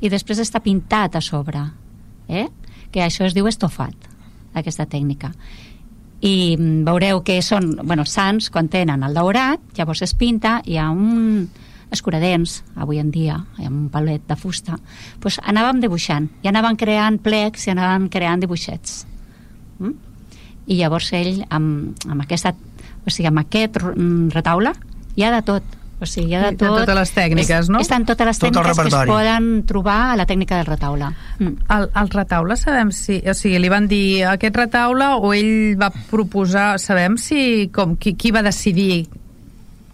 i 0.00 0.08
després 0.08 0.40
està 0.40 0.62
pintat 0.64 1.16
a 1.16 1.20
sobre 1.20 1.62
eh? 2.28 2.48
que 2.90 3.04
això 3.04 3.26
es 3.26 3.36
diu 3.36 3.46
estofat 3.46 4.08
aquesta 4.56 4.86
tècnica. 4.90 5.30
I 6.20 6.56
mm, 6.56 6.82
veureu 6.88 7.22
que 7.24 7.38
són 7.44 7.74
bueno, 7.84 8.04
sants 8.04 8.50
quan 8.50 8.68
tenen 8.68 9.04
el 9.06 9.14
daurat 9.14 9.60
llavors 9.76 10.02
es 10.04 10.14
pinta 10.14 10.60
i 10.64 10.74
hi 10.74 10.80
ha 10.80 10.90
un 10.90 11.46
escuradents, 11.90 12.60
avui 12.76 13.00
en 13.02 13.10
dia, 13.10 13.36
amb 13.58 13.74
un 13.74 13.88
palet 13.92 14.22
de 14.28 14.36
fusta, 14.38 14.78
doncs 15.20 15.40
anàvem 15.42 15.82
dibuixant, 15.82 16.28
i 16.44 16.50
anàvem 16.50 16.78
creant 16.80 17.18
plecs 17.22 17.66
i 17.66 17.74
anàvem 17.74 18.08
creant 18.12 18.44
dibuixets. 18.44 19.02
Mm? 19.80 19.96
I 20.70 20.78
llavors 20.78 21.10
ell, 21.18 21.42
amb, 21.50 21.98
amb, 22.06 22.22
aquesta, 22.22 22.54
o 23.02 23.10
sigui, 23.10 23.28
amb 23.30 23.42
aquest 23.42 23.80
retaule, 24.34 24.74
hi 25.16 25.26
ha 25.26 25.34
de 25.34 25.44
tot. 25.46 25.76
O 26.00 26.06
sigui, 26.08 26.30
hi 26.30 26.36
ha 26.38 26.44
de 26.46 26.52
tot. 26.54 26.70
De 26.70 26.84
totes 26.84 26.96
les 26.96 27.10
tècniques, 27.12 27.66
és, 27.66 27.70
no? 27.72 27.80
Estan 27.82 28.06
totes 28.08 28.28
les 28.30 28.38
tot 28.40 28.48
tècniques 28.48 28.78
que 28.78 28.88
es 28.88 29.10
poden 29.10 29.50
trobar 29.68 29.98
a 30.12 30.16
la 30.16 30.24
tècnica 30.30 30.56
del 30.60 30.70
retaule. 30.70 31.10
Mm. 31.38 31.66
El, 31.76 31.88
el 32.02 32.12
retaule, 32.14 32.56
sabem 32.56 32.94
si... 32.94 33.18
O 33.28 33.34
sigui, 33.36 33.58
li 33.60 33.72
van 33.72 33.90
dir 33.90 34.22
aquest 34.30 34.56
retaule 34.56 35.10
o 35.18 35.34
ell 35.36 35.76
va 35.80 35.90
proposar... 36.12 36.78
Sabem 36.80 37.18
si... 37.20 37.68
Com, 37.74 37.98
qui, 38.00 38.14
qui 38.16 38.32
va 38.32 38.44
decidir 38.46 39.08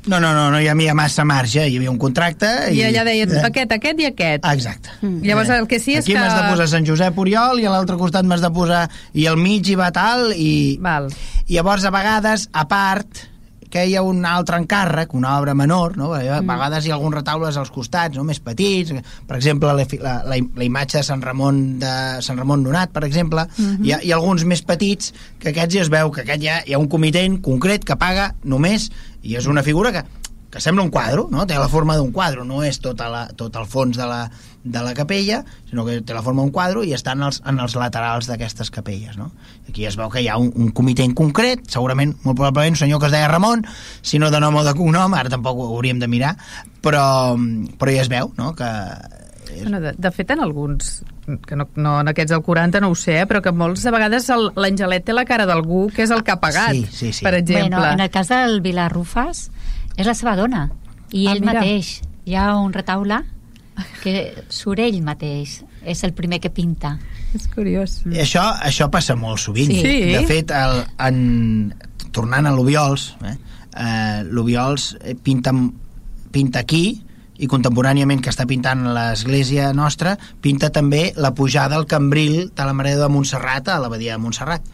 no, 0.06 0.20
no, 0.20 0.32
no, 0.34 0.48
no 0.54 0.60
hi 0.62 0.68
havia 0.70 0.94
massa 0.94 1.24
marge, 1.26 1.64
hi 1.66 1.76
havia 1.78 1.90
un 1.92 1.98
contracte... 1.98 2.48
I, 2.70 2.80
I 2.80 2.84
allà 2.88 3.04
deien 3.08 3.32
eh? 3.34 3.44
aquest, 3.48 3.76
aquest 3.76 4.02
i 4.02 4.08
aquest. 4.08 4.46
Exacte. 4.46 4.94
Mm. 5.02 5.22
Llavors 5.26 5.52
el 5.56 5.68
que 5.70 5.80
sí 5.82 5.96
és 5.98 6.04
Aquí 6.04 6.14
que... 6.14 6.18
Aquí 6.18 6.24
m'has 6.26 6.38
de 6.38 6.50
posar 6.54 6.68
Sant 6.72 6.88
Josep 6.88 7.18
Oriol 7.22 7.62
i 7.62 7.66
a 7.68 7.74
l'altre 7.74 7.98
costat 8.00 8.28
m'has 8.28 8.44
de 8.44 8.52
posar... 8.54 8.84
I 9.16 9.26
al 9.30 9.40
mig 9.40 9.66
hi 9.66 9.78
va 9.78 9.90
tal 9.94 10.30
i... 10.32 10.76
Val. 10.82 11.10
I 11.46 11.58
llavors 11.58 11.86
a 11.86 11.94
vegades, 11.94 12.48
a 12.52 12.66
part, 12.70 13.26
que 13.70 13.84
hi 13.86 13.96
ha 13.96 14.02
un 14.06 14.24
altre 14.28 14.58
encàrrec, 14.60 15.14
una 15.14 15.36
obra 15.38 15.54
menor, 15.54 15.96
no? 15.98 16.12
a 16.14 16.20
mm. 16.40 16.46
vegades 16.48 16.86
hi 16.86 16.92
ha 16.92 16.96
alguns 16.96 17.18
retaules 17.18 17.56
als 17.60 17.72
costats, 17.74 18.16
no? 18.16 18.24
més 18.24 18.40
petits, 18.40 18.92
per 19.26 19.38
exemple, 19.38 19.72
la, 19.72 19.86
la, 20.02 20.16
la, 20.30 20.40
la 20.40 20.66
imatge 20.66 20.98
de 21.00 21.04
Sant 21.06 21.24
Ramon 21.24 21.78
de 21.82 21.94
Sant 22.24 22.38
Ramon 22.38 22.64
Donat, 22.66 22.92
per 22.92 23.04
exemple, 23.04 23.46
mm 23.46 23.64
-hmm. 23.64 23.86
hi, 23.86 23.92
ha, 23.92 24.00
hi 24.02 24.12
ha 24.12 24.16
alguns 24.16 24.44
més 24.44 24.62
petits 24.62 25.12
que 25.38 25.50
aquests 25.50 25.74
ja 25.74 25.82
es 25.82 25.90
veu 25.90 26.10
que 26.10 26.22
aquest 26.22 26.42
ja 26.42 26.62
hi 26.66 26.74
ha 26.74 26.78
un 26.78 26.88
comitent 26.88 27.40
concret 27.42 27.84
que 27.84 27.96
paga 27.96 28.34
només 28.44 28.90
i 29.22 29.36
és 29.36 29.46
una 29.46 29.62
figura 29.62 29.92
que, 29.92 30.04
que 30.56 30.62
sembla 30.64 30.84
un 30.86 30.90
quadre, 30.90 31.26
no? 31.30 31.44
té 31.46 31.58
la 31.60 31.68
forma 31.68 31.98
d'un 31.98 32.10
quadre, 32.16 32.44
no 32.48 32.62
és 32.64 32.78
tota 32.80 33.10
la, 33.12 33.26
tot 33.36 33.56
el 33.60 33.66
fons 33.68 33.98
de 33.98 34.06
la, 34.08 34.22
de 34.64 34.82
la 34.82 34.94
capella, 34.96 35.42
sinó 35.68 35.84
que 35.84 35.98
té 36.00 36.16
la 36.16 36.22
forma 36.24 36.40
d'un 36.40 36.52
quadre 36.54 36.84
i 36.88 36.94
està 36.96 37.12
en 37.12 37.26
els, 37.28 37.42
en 37.44 37.60
els 37.60 37.76
laterals 37.76 38.30
d'aquestes 38.30 38.72
capelles. 38.72 39.18
No? 39.20 39.28
Aquí 39.68 39.84
es 39.84 39.98
veu 40.00 40.08
que 40.12 40.24
hi 40.24 40.30
ha 40.32 40.38
un, 40.40 40.48
un 40.56 40.72
comitè 40.76 41.04
en 41.04 41.12
concret, 41.18 41.66
segurament, 41.72 42.16
molt 42.24 42.40
probablement, 42.40 42.78
un 42.78 42.80
senyor 42.80 43.02
que 43.02 43.10
es 43.10 43.14
deia 43.14 43.28
Ramon, 43.28 43.66
si 44.00 44.22
no 44.22 44.32
de 44.32 44.40
nom 44.40 44.56
o 44.56 44.64
de 44.64 44.74
cognom, 44.78 45.14
ara 45.14 45.32
tampoc 45.32 45.60
ho 45.60 45.68
hauríem 45.76 46.00
de 46.00 46.08
mirar, 46.08 46.32
però, 46.80 47.04
però 47.76 47.92
ja 47.92 48.06
es 48.06 48.12
veu 48.12 48.32
no? 48.40 48.54
que 48.56 48.72
Bueno, 49.46 49.80
de, 49.80 49.92
de 49.96 50.10
fet, 50.10 50.30
en 50.30 50.40
alguns, 50.40 51.02
que 51.46 51.56
no, 51.56 51.68
no 51.76 52.00
en 52.00 52.10
aquests 52.10 52.32
del 52.34 52.42
40 52.42 52.80
no 52.82 52.90
ho 52.90 52.96
sé, 52.98 53.20
eh, 53.22 53.26
però 53.30 53.40
que 53.42 53.52
molts 53.54 53.84
de 53.86 53.92
vegades 53.94 54.28
l'Angelet 54.58 55.06
té 55.06 55.14
la 55.14 55.24
cara 55.28 55.46
d'algú 55.48 55.86
que 55.94 56.04
és 56.04 56.12
el 56.14 56.24
que 56.26 56.34
ha 56.34 56.40
pagat, 56.42 56.74
sí, 56.74 56.86
sí, 56.90 57.12
sí. 57.20 57.24
per 57.24 57.34
exemple. 57.38 57.70
Bueno, 57.78 57.92
en 57.92 58.02
el 58.04 58.10
cas 58.10 58.30
del 58.32 58.60
Vilarrufas, 58.60 59.46
és 59.96 60.06
la 60.06 60.14
seva 60.16 60.36
dona, 60.38 60.66
i 61.10 61.26
ah, 61.26 61.34
ell 61.34 61.42
mira. 61.42 61.60
mateix. 61.60 62.00
Hi 62.26 62.36
ha 62.36 62.50
un 62.58 62.72
retaule 62.74 63.20
que 64.02 64.44
surt 64.52 64.82
ell 64.84 65.00
mateix, 65.04 65.60
és 65.86 66.04
el 66.06 66.14
primer 66.16 66.40
que 66.42 66.50
pinta. 66.50 66.96
És 67.36 67.48
curiós. 67.52 68.00
I 68.08 68.22
això, 68.24 68.44
això 68.64 68.88
passa 68.92 69.16
molt 69.18 69.42
sovint. 69.42 69.72
Sí. 69.72 69.96
De 70.14 70.22
fet, 70.28 70.52
el, 70.54 70.82
en, 71.08 71.18
tornant 72.16 72.48
a 72.48 72.54
l'Ubiols, 72.54 73.10
eh, 73.26 73.34
eh, 73.76 74.22
l'Ubiols 74.24 74.94
pinta, 75.24 75.52
pinta 76.32 76.62
aquí, 76.64 76.84
i 77.38 77.48
contemporàniament 77.50 78.22
que 78.24 78.30
està 78.32 78.46
pintant 78.48 78.84
l'església 78.96 79.72
nostra, 79.76 80.16
pinta 80.42 80.70
també 80.72 81.12
la 81.16 81.32
pujada 81.36 81.76
al 81.76 81.86
Cambril 81.90 82.50
de 82.56 82.66
la 82.66 82.74
Mare 82.76 82.94
de 82.96 83.08
Montserrat 83.12 83.68
a 83.68 83.78
l'abadia 83.82 84.16
de 84.16 84.22
Montserrat. 84.22 84.66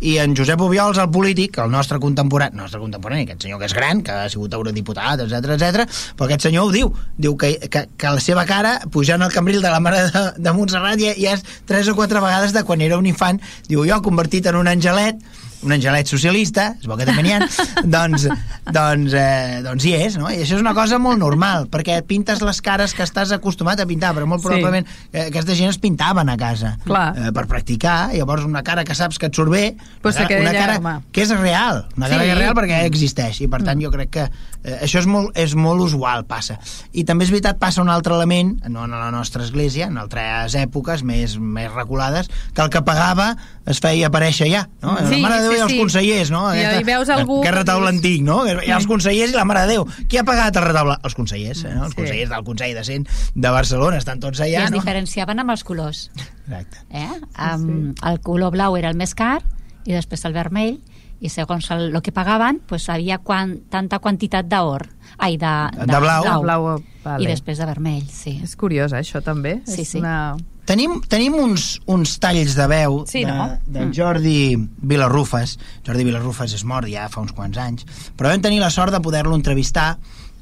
I 0.00 0.18
en 0.22 0.36
Josep 0.38 0.60
Obiols, 0.64 0.98
el 0.98 1.10
polític, 1.14 1.58
el 1.62 1.70
nostre 1.70 2.00
contemporani, 2.02 2.56
nostre 2.58 2.80
contemporani, 2.82 3.26
aquest 3.26 3.46
senyor 3.46 3.62
que 3.62 3.68
és 3.70 3.76
gran, 3.76 4.02
que 4.02 4.14
ha 4.14 4.28
sigut 4.32 4.54
eurodiputat, 4.58 5.24
etc 5.26 5.54
etc, 5.56 5.98
però 6.18 6.28
aquest 6.28 6.48
senyor 6.48 6.68
ho 6.68 6.74
diu, 6.74 6.92
diu 7.16 7.36
que, 7.38 7.54
que, 7.68 7.86
que 7.96 8.14
la 8.14 8.24
seva 8.24 8.46
cara, 8.48 8.78
pujant 8.92 9.22
al 9.22 9.34
Cambril 9.34 9.62
de 9.62 9.72
la 9.72 9.82
Mare 9.84 10.06
de, 10.08 10.24
de 10.38 10.56
Montserrat, 10.56 11.00
ja, 11.02 11.14
ja 11.18 11.36
és 11.38 11.44
tres 11.68 11.90
o 11.90 11.96
quatre 11.98 12.22
vegades 12.24 12.56
de 12.56 12.64
quan 12.66 12.82
era 12.84 12.98
un 12.98 13.06
infant, 13.06 13.40
diu, 13.68 13.84
jo 13.88 14.02
convertit 14.04 14.48
en 14.50 14.58
un 14.58 14.70
angelet, 14.70 15.20
un 15.64 15.74
angelet 15.74 16.06
socialista, 16.10 16.70
és 16.78 16.86
bo 16.88 16.96
que 16.98 17.06
també 17.08 17.24
n'hi 17.26 17.34
ha, 17.34 17.40
doncs, 17.96 18.26
doncs, 18.70 19.14
eh, 19.16 19.60
doncs 19.64 19.86
hi 19.88 19.94
és, 19.98 20.18
no? 20.20 20.28
I 20.30 20.42
això 20.44 20.58
és 20.58 20.62
una 20.62 20.74
cosa 20.76 21.00
molt 21.02 21.18
normal, 21.20 21.66
perquè 21.72 21.98
pintes 22.06 22.42
les 22.44 22.60
cares 22.64 22.94
que 22.94 23.04
estàs 23.06 23.32
acostumat 23.34 23.80
a 23.82 23.86
pintar, 23.88 24.12
però 24.16 24.28
molt 24.30 24.44
probablement 24.44 24.86
sí. 24.86 24.98
eh, 25.12 25.28
aquesta 25.28 25.56
gent 25.58 25.72
es 25.72 25.80
pintaven 25.82 26.30
a 26.30 26.36
casa 26.40 26.76
eh, 26.78 27.30
per 27.34 27.46
practicar, 27.50 27.98
llavors 28.14 28.46
una 28.46 28.62
cara 28.66 28.84
que 28.86 28.96
saps 28.98 29.18
que 29.18 29.30
et 29.30 29.38
surt 29.38 29.52
bé, 29.52 29.64
pues 30.04 30.18
una, 30.20 30.28
una 30.44 30.54
cara 30.54 30.78
home. 30.78 30.94
que 31.12 31.26
és 31.26 31.34
real, 31.34 31.84
una 31.96 32.10
cara 32.10 32.22
sí. 32.22 32.28
que 32.28 32.36
és 32.36 32.40
real 32.42 32.56
perquè 32.58 32.80
existeix, 32.88 33.42
i 33.42 33.50
per 33.50 33.62
tant 33.66 33.82
jo 33.82 33.92
crec 33.94 34.14
que 34.14 34.28
eh, 34.28 34.78
això 34.78 35.02
és 35.02 35.10
molt, 35.10 35.34
és 35.38 35.56
molt 35.58 35.82
usual, 35.88 36.24
passa. 36.28 36.58
I 36.92 37.04
també 37.08 37.26
és 37.26 37.34
veritat, 37.34 37.58
passa 37.60 37.82
un 37.82 37.90
altre 37.92 38.14
element, 38.14 38.54
no 38.70 38.86
en 38.86 38.94
la 38.94 39.10
nostra 39.14 39.42
església, 39.46 39.90
en 39.90 39.98
altres 39.98 40.54
èpoques 40.58 41.02
més, 41.06 41.38
més 41.38 41.72
reculades, 41.74 42.30
que 42.54 42.64
el 42.64 42.70
que 42.72 42.84
pagava 42.86 43.32
es 43.68 43.82
feia 43.84 44.08
aparèixer 44.08 44.48
ja, 44.52 44.64
no? 44.82 44.96
Sí, 45.04 45.18
la 45.18 45.28
Mare 45.28 45.42
de 45.44 45.47
Déu 45.48 45.54
Sí, 45.54 45.58
i 45.58 45.62
els 45.64 45.72
sí. 45.72 45.78
consellers, 45.80 46.30
no? 46.30 46.42
I 46.54 46.62
hi 46.78 46.84
veus 46.86 47.08
algú 47.14 47.40
Que 47.42 47.50
retaule 47.54 47.88
antic, 47.88 48.22
no? 48.22 48.42
Ha 48.44 48.76
els 48.76 48.86
consellers 48.86 49.32
i 49.32 49.36
la 49.36 49.44
Mare 49.48 49.64
de 49.66 49.72
Déu. 49.74 49.86
Qui 50.08 50.20
ha 50.20 50.24
pagat 50.28 50.56
el 50.60 50.64
retaule? 50.68 50.98
Els 51.02 51.14
consellers, 51.18 51.64
eh, 51.64 51.74
no? 51.74 51.84
Els 51.86 51.94
Sí. 51.94 52.00
consellers 52.02 52.30
del 52.30 52.44
Consell 52.44 52.74
de 52.74 52.84
Cent 52.84 53.08
de 53.34 53.50
Barcelona 53.50 53.96
estan 53.98 54.20
tots 54.20 54.38
I 54.40 54.42
allà, 54.50 54.64
es 54.66 54.70
no? 54.70 54.78
diferenciaven 54.78 55.38
amb 55.40 55.50
els 55.56 55.64
colors. 55.64 56.10
Exacte. 56.46 56.84
Eh? 56.90 57.08
Um, 57.54 57.94
el 58.06 58.20
color 58.20 58.52
blau 58.52 58.76
era 58.76 58.90
el 58.90 58.96
més 58.96 59.14
car 59.14 59.42
i 59.84 59.92
després 59.92 60.24
el 60.24 60.32
vermell 60.36 60.78
i 61.20 61.28
segons 61.28 61.66
el, 61.74 61.88
el 61.96 62.02
que 62.02 62.12
pagaven 62.14 62.60
pues, 62.68 62.88
havia 62.88 63.18
quan, 63.18 63.56
tanta 63.70 63.98
quantitat 63.98 64.46
d'or 64.46 64.86
ai, 65.18 65.36
de, 65.36 65.50
De 65.84 65.98
blau. 65.98 66.22
De 66.22 66.36
blau, 66.44 66.68
vale. 67.02 67.24
i 67.24 67.26
després 67.26 67.58
de 67.58 67.66
vermell, 67.66 68.04
sí. 68.08 68.38
És 68.44 68.54
curiós, 68.56 68.92
eh, 68.92 69.00
això 69.00 69.20
també. 69.24 69.56
Sí, 69.66 69.82
És 69.82 69.88
sí. 69.96 69.98
Una... 69.98 70.36
Tenim, 70.68 70.98
tenim 71.08 71.32
uns, 71.40 71.78
uns 71.88 72.18
talls 72.20 72.52
de 72.58 72.66
veu 72.68 73.00
Sí, 73.08 73.22
de, 73.24 73.32
no? 73.32 73.46
de 73.66 73.86
Mm. 73.86 73.92
Jordi 73.96 74.38
Vilarrufes. 74.84 75.56
Jordi 75.86 76.04
Vilarrufes 76.04 76.52
és 76.58 76.64
mort 76.68 76.88
ja 76.92 77.08
fa 77.08 77.22
uns 77.24 77.32
quants 77.32 77.56
anys, 77.58 77.86
però 78.18 78.28
vam 78.34 78.42
tenir 78.44 78.60
la 78.60 78.68
sort 78.70 78.92
de 78.92 79.00
poder-lo 79.00 79.34
entrevistar 79.34 79.96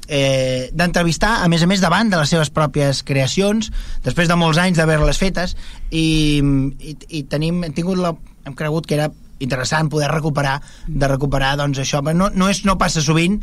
eh, 0.09 0.69
d'entrevistar, 0.73 1.43
a 1.43 1.47
més 1.51 1.63
a 1.63 1.67
més, 1.67 1.81
davant 1.83 2.09
de 2.11 2.15
les 2.19 2.29
seves 2.31 2.49
pròpies 2.51 3.03
creacions, 3.07 3.71
després 4.05 4.27
de 4.29 4.35
molts 4.39 4.57
anys 4.59 4.77
d'haver-les 4.79 5.17
fetes, 5.19 5.55
i, 5.91 6.41
i, 6.79 6.93
i 7.09 7.23
tenim, 7.27 7.63
hem 7.67 7.73
tingut 7.75 7.99
la, 7.99 8.13
hem 8.47 8.55
cregut 8.55 8.87
que 8.87 8.95
era 8.95 9.09
interessant 9.39 9.85
poder 9.91 10.07
recuperar 10.09 10.55
de 10.87 11.07
recuperar 11.11 11.51
doncs 11.59 11.77
això, 11.83 11.99
no, 12.01 12.29
no, 12.33 12.47
és, 12.49 12.63
no 12.65 12.73
passa 12.81 13.03
sovint 13.05 13.35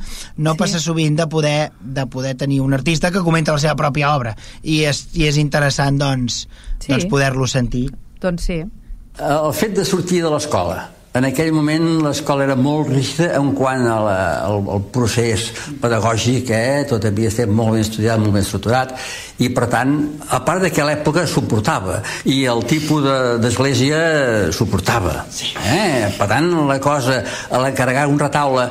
no 0.42 0.52
Sí. 0.56 0.58
passa 0.58 0.80
sovint 0.82 1.14
de 1.20 1.28
poder, 1.30 1.70
de 1.80 2.06
poder 2.10 2.32
tenir 2.34 2.60
un 2.64 2.74
artista 2.74 3.12
que 3.14 3.22
comenta 3.22 3.52
la 3.54 3.60
seva 3.62 3.76
pròpia 3.78 4.10
obra 4.16 4.32
i 4.64 4.80
és, 4.88 5.04
i 5.14 5.28
és 5.28 5.36
interessant 5.38 6.00
doncs, 6.00 6.48
Sí. 6.84 6.92
doncs 6.92 7.06
poder-lo 7.10 7.46
sentir 7.50 7.88
Doncs 8.20 8.44
sí. 8.50 8.60
El 9.20 9.52
fet 9.54 9.74
de 9.76 9.84
sortir 9.84 10.22
de 10.24 10.30
l'escola. 10.32 10.90
En 11.14 11.22
aquell 11.28 11.52
moment 11.54 11.84
l'escola 12.02 12.42
era 12.42 12.56
molt 12.58 12.88
rígida 12.90 13.28
en 13.38 13.52
quant 13.54 13.84
a 13.86 13.98
la, 14.02 14.16
al, 14.48 14.64
al 14.74 14.80
procés 14.90 15.44
pedagògic, 15.82 16.48
eh? 16.50 16.80
tot 16.90 17.04
havia 17.06 17.28
estat 17.30 17.52
molt 17.54 17.76
ben 17.76 17.84
estudiat, 17.84 18.18
molt 18.18 18.34
ben 18.34 18.42
estructurat, 18.42 18.96
i 19.38 19.50
per 19.54 19.68
tant, 19.70 19.92
a 20.34 20.40
part 20.42 20.64
de 20.66 20.72
que 20.74 20.82
a 20.82 20.88
l'època 20.88 21.22
suportava, 21.30 22.00
i 22.26 22.40
el 22.50 22.64
tipus 22.66 23.04
de- 23.06 23.38
d'església 23.44 24.00
suportava. 24.50 25.20
Eh? 25.70 26.10
Per 26.18 26.26
tant, 26.32 26.50
la 26.66 26.80
cosa, 26.82 27.20
a 27.50 27.62
l'encarregar 27.62 28.08
un 28.10 28.18
retaule 28.18 28.66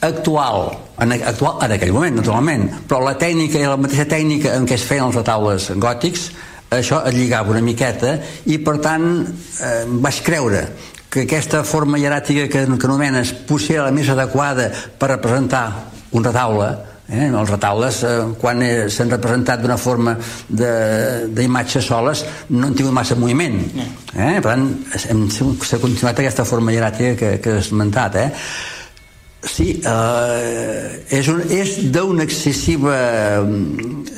actual, 0.00 0.72
en, 0.98 1.12
actual 1.22 1.62
en 1.64 1.72
aquell 1.78 1.92
moment, 1.94 2.16
naturalment, 2.20 2.68
però 2.90 3.00
la 3.06 3.14
tècnica 3.16 3.60
i 3.62 3.68
la 3.70 3.78
mateixa 3.80 4.04
tècnica 4.10 4.56
en 4.58 4.66
què 4.66 4.76
es 4.76 4.84
feien 4.84 5.06
els 5.08 5.16
retaules 5.22 5.70
gòtics, 5.80 6.32
això 6.78 7.02
et 7.08 7.14
lligava 7.16 7.52
una 7.54 7.62
miqueta 7.64 8.16
i 8.52 8.58
per 8.64 8.78
tant 8.84 9.06
eh, 9.26 9.84
vaig 10.02 10.22
creure 10.26 10.64
que 11.12 11.26
aquesta 11.26 11.60
forma 11.68 11.98
hieràtica 12.00 12.46
que, 12.48 12.64
que 12.66 12.86
anomenes 12.88 13.34
potser 13.48 13.76
era 13.76 13.90
la 13.90 13.92
més 13.96 14.08
adequada 14.08 14.70
per 14.98 15.10
representar 15.12 15.66
un 16.16 16.24
retaule 16.24 16.70
eh? 17.12 17.26
els 17.28 17.50
retaules 17.50 17.98
eh, 18.08 18.14
quan 18.40 18.62
eh, 18.64 18.86
s'han 18.88 19.10
representat 19.12 19.60
d'una 19.60 19.76
forma 19.76 20.14
de- 20.48 21.28
d'imatges 21.36 21.84
soles 21.92 22.24
no 22.50 22.66
han 22.70 22.74
tingut 22.78 22.94
massa 22.96 23.16
moviment 23.20 23.58
eh? 24.16 24.38
per 24.40 24.46
tant 24.54 24.68
s'ha 24.96 25.78
continuat 25.82 26.20
aquesta 26.24 26.44
forma 26.48 26.72
hieràtica 26.72 27.12
que, 27.20 27.34
que 27.44 27.58
has 27.58 27.68
esmentat 27.68 28.16
eh? 28.22 28.28
Sí, 29.42 29.72
eh, 29.82 31.02
és, 31.18 31.26
un, 31.32 31.40
és 31.50 31.72
d'un 31.90 32.22
excessiu 32.22 32.84
eh, 32.94 33.40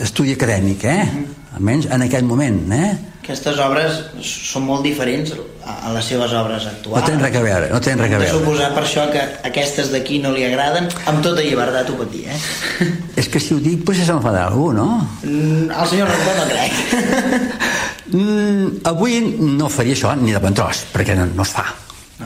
estudi 0.04 0.34
acadèmic, 0.36 0.84
eh? 0.84 1.06
Almenys 1.54 1.86
en 1.94 2.02
aquell 2.02 2.24
moment, 2.26 2.60
eh? 2.74 2.92
Aquestes 3.24 3.56
obres 3.64 4.00
són 4.20 4.66
molt 4.66 4.82
diferents 4.84 5.30
a 5.64 5.92
les 5.94 6.04
seves 6.10 6.32
obres 6.36 6.66
No 6.66 6.72
actuals. 6.74 7.06
tenen 7.06 7.22
res 7.24 7.36
a 7.38 7.42
veure, 7.44 7.68
no 7.72 7.78
tenen 7.80 8.02
res 8.02 8.10
a 8.10 8.14
Hem 8.16 8.20
de 8.20 8.26
veure. 8.26 8.38
suposar 8.40 8.74
per 8.74 8.82
això 8.84 9.04
que 9.12 9.22
aquestes 9.48 9.88
d'aquí 9.94 10.18
no 10.20 10.32
li 10.34 10.44
agraden, 10.44 10.90
amb 11.08 11.22
tota 11.24 11.40
llibertat 11.40 11.88
ho 11.88 11.96
pot 12.02 12.10
dir, 12.12 12.26
eh? 12.28 12.36
És 13.20 13.28
que 13.32 13.40
si 13.40 13.54
ho 13.54 13.60
dic, 13.64 13.80
potser 13.86 14.04
s'enfadarà 14.04 14.50
algú, 14.50 14.72
no? 14.76 14.88
Mm, 15.22 15.70
El 15.72 15.88
senyor 15.88 16.10
Rector 16.12 16.36
no 16.42 16.50
crec. 16.52 16.72
Mm, 18.14 18.84
avui 18.86 19.16
no 19.40 19.66
faria 19.72 19.94
això 19.96 20.12
ni 20.20 20.30
de 20.30 20.38
bon 20.38 20.54
tros, 20.54 20.84
perquè 20.92 21.16
no, 21.18 21.24
no 21.34 21.42
es 21.42 21.50
fa. 21.50 21.64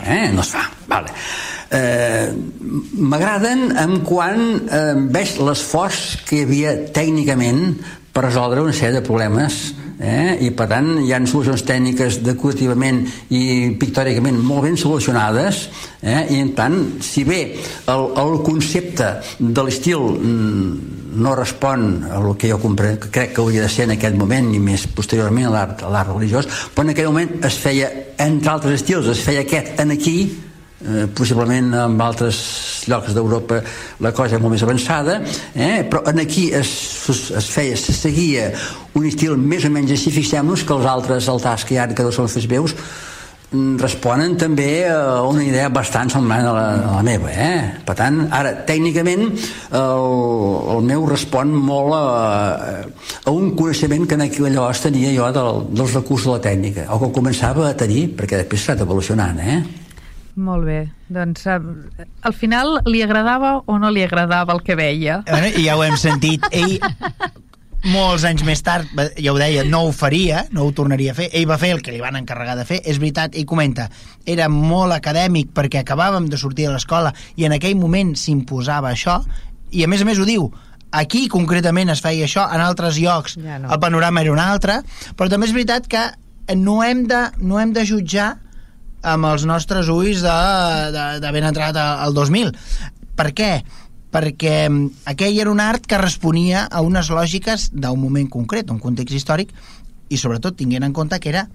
Eh? 0.02 0.26
No 0.34 0.42
es 0.42 0.50
fa. 0.52 0.64
Vale. 0.90 1.14
Eh, 1.70 2.26
M'agraden 2.98 3.70
en 3.78 3.94
quan 4.04 4.42
eh, 4.68 4.98
veig 5.14 5.38
l'esforç 5.40 6.18
que 6.28 6.40
hi 6.40 6.44
havia 6.44 6.74
tècnicament 6.92 7.78
per 8.18 8.26
resoldre 8.26 8.64
una 8.64 8.74
sèrie 8.74 8.98
de 8.98 9.06
problemes 9.06 9.56
eh? 10.02 10.34
i 10.42 10.50
per 10.50 10.66
tant 10.72 10.88
hi 11.04 11.12
ha 11.14 11.20
solucions 11.30 11.62
tècniques 11.62 12.16
decorativament 12.26 13.04
i 13.30 13.42
pictòricament 13.78 14.40
molt 14.42 14.66
ben 14.66 14.78
solucionades 14.80 15.68
eh? 16.02 16.24
i 16.34 16.40
en 16.42 16.50
tant 16.58 16.74
si 17.04 17.22
bé 17.28 17.38
el, 17.54 18.02
el 18.18 18.40
concepte 18.42 19.12
de 19.38 19.62
l'estil 19.62 20.02
mm, 20.18 20.96
no 21.22 21.36
respon 21.38 21.86
a 22.08 22.18
el 22.18 22.34
que 22.34 22.50
jo 22.50 22.58
crec 22.58 23.06
que 23.12 23.38
hauria 23.38 23.68
de 23.68 23.70
ser 23.70 23.86
en 23.86 23.94
aquest 23.94 24.18
moment 24.18 24.50
i 24.50 24.58
més 24.58 24.88
posteriorment 24.98 25.52
a 25.52 25.54
l'art 25.54 26.10
religiós 26.10 26.50
però 26.74 26.88
en 26.88 26.96
aquell 26.96 27.12
moment 27.12 27.38
es 27.46 27.62
feia 27.62 27.92
entre 28.18 28.50
altres 28.50 28.80
estils, 28.80 29.06
es 29.14 29.22
feia 29.22 29.46
aquest 29.46 29.78
en 29.78 29.94
aquí 29.94 30.18
eh, 30.84 31.06
possiblement 31.14 31.72
en 31.74 31.98
altres 32.00 32.38
llocs 32.88 33.14
d'Europa 33.16 33.60
la 34.04 34.12
cosa 34.14 34.36
és 34.36 34.42
molt 34.42 34.54
més 34.54 34.64
avançada 34.66 35.20
eh? 35.54 35.84
però 35.90 36.04
en 36.10 36.22
aquí 36.22 36.48
es, 36.54 36.70
es 37.10 37.50
feia 37.52 37.76
se 37.76 37.94
seguia 37.96 38.50
un 38.94 39.06
estil 39.08 39.36
més 39.36 39.66
o 39.66 39.74
menys 39.74 39.96
així 39.96 40.14
fixem-nos 40.14 40.64
que 40.64 40.74
els 40.76 40.88
altres 40.88 41.28
altars 41.28 41.66
que 41.66 41.76
hi 41.76 41.82
ha 41.82 41.88
que 41.90 42.06
no 42.06 42.14
són 42.14 42.30
fets 42.30 42.46
veus 42.50 42.76
mm, 43.50 43.74
responen 43.82 44.36
també 44.38 44.86
a 44.86 45.24
una 45.26 45.42
idea 45.44 45.68
bastant 45.74 46.12
semblant 46.14 46.46
a 46.46 46.54
la, 46.54 46.68
a 46.78 46.94
la 47.00 47.02
meva 47.02 47.32
eh? 47.34 47.82
per 47.84 47.98
tant, 47.98 48.22
ara, 48.30 48.54
tècnicament 48.68 49.26
el, 49.26 50.06
el 50.76 50.86
meu 50.92 51.08
respon 51.10 51.50
molt 51.50 51.98
a, 51.98 52.06
a 53.24 53.34
un 53.34 53.50
coneixement 53.58 54.06
que 54.06 54.16
en 54.16 54.28
aquell 54.28 54.48
llavors 54.54 54.86
tenia 54.86 55.10
jo 55.16 55.26
del, 55.34 55.66
dels 55.74 55.98
recursos 55.98 56.30
de 56.30 56.38
la 56.38 56.46
tècnica 56.48 56.88
o 56.94 57.02
que 57.02 57.12
començava 57.18 57.66
a 57.66 57.76
tenir 57.76 58.06
perquè 58.16 58.44
després 58.44 58.64
s'ha 58.64 58.78
anat 58.78 58.86
evolucionant 58.86 59.42
eh? 59.42 59.60
Molt 60.36 60.66
bé. 60.68 60.78
Doncs 61.08 61.46
eh, 61.46 61.58
al 62.22 62.34
final 62.36 62.78
li 62.86 63.02
agradava 63.02 63.58
o 63.66 63.78
no 63.78 63.90
li 63.90 64.04
agradava 64.04 64.54
el 64.54 64.62
que 64.62 64.76
veia? 64.78 65.22
bueno, 65.30 65.50
ja 65.56 65.76
ho 65.76 65.84
hem 65.84 65.96
sentit 65.96 66.44
ell 66.52 66.78
molts 67.88 68.24
anys 68.26 68.42
més 68.46 68.60
tard, 68.66 68.88
ja 69.16 69.32
ho 69.32 69.38
deia, 69.38 69.62
no 69.64 69.84
ho 69.86 69.92
faria, 69.94 70.44
no 70.52 70.64
ho 70.66 70.72
tornaria 70.74 71.12
a 71.12 71.16
fer. 71.18 71.28
Ell 71.32 71.46
va 71.48 71.58
fer 71.60 71.72
el 71.76 71.82
que 71.82 71.94
li 71.94 72.00
van 72.02 72.18
encarregar 72.18 72.56
de 72.58 72.66
fer. 72.68 72.80
És 72.84 72.98
veritat, 72.98 73.36
ell 73.38 73.46
comenta, 73.48 73.88
era 74.26 74.48
molt 74.52 74.94
acadèmic 74.96 75.52
perquè 75.56 75.82
acabàvem 75.82 76.28
de 76.28 76.40
sortir 76.40 76.66
de 76.66 76.74
l'escola 76.74 77.14
i 77.36 77.46
en 77.46 77.54
aquell 77.56 77.78
moment 77.78 78.14
s'imposava 78.18 78.90
això, 78.92 79.20
i 79.70 79.84
a 79.84 79.90
més 79.90 80.02
a 80.02 80.08
més 80.08 80.18
ho 80.18 80.26
diu, 80.26 80.48
aquí 80.90 81.26
concretament 81.28 81.92
es 81.92 82.02
feia 82.04 82.26
això, 82.26 82.46
en 82.54 82.62
altres 82.64 82.98
llocs 83.00 83.36
Ja 83.36 83.58
no. 83.60 83.70
el 83.72 83.80
panorama 83.80 84.22
era 84.24 84.32
un 84.32 84.40
altre, 84.42 84.80
però 85.16 85.28
també 85.30 85.48
és 85.48 85.54
veritat 85.56 85.88
que 85.90 86.04
no 86.56 86.82
hem 86.82 87.06
de, 87.08 87.26
no 87.44 87.60
hem 87.60 87.74
de 87.76 87.84
jutjar 87.84 88.38
amb 89.12 89.28
els 89.32 89.44
nostres 89.48 89.88
ulls 89.92 90.22
de- 90.22 90.92
de- 90.94 91.20
d'haver 91.20 91.44
entrat 91.48 91.76
al 91.76 92.14
2000. 92.14 92.52
Per 93.16 93.32
què? 93.34 93.52
Perquè 94.12 94.68
mm, 94.70 94.90
aquell 95.12 95.38
era 95.40 95.50
un 95.52 95.60
art 95.60 95.84
que 95.86 95.98
responia 96.00 96.66
a 96.70 96.80
unes 96.80 97.10
lògiques 97.12 97.70
d'un 97.72 98.00
moment 98.00 98.28
concret, 98.28 98.70
un 98.70 98.78
context 98.80 99.14
històric, 99.14 99.52
i 100.08 100.16
sobretot 100.16 100.56
tinguent 100.56 100.84
en 100.86 100.92
compte 100.96 101.18
que 101.20 101.28
era 101.28 101.48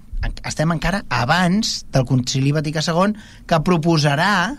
estem 0.46 0.70
encara 0.72 1.02
abans 1.12 1.84
del 1.92 2.06
Concili 2.08 2.52
Vaticà 2.54 2.80
II 2.86 3.12
que 3.50 3.58
proposarà 3.66 4.54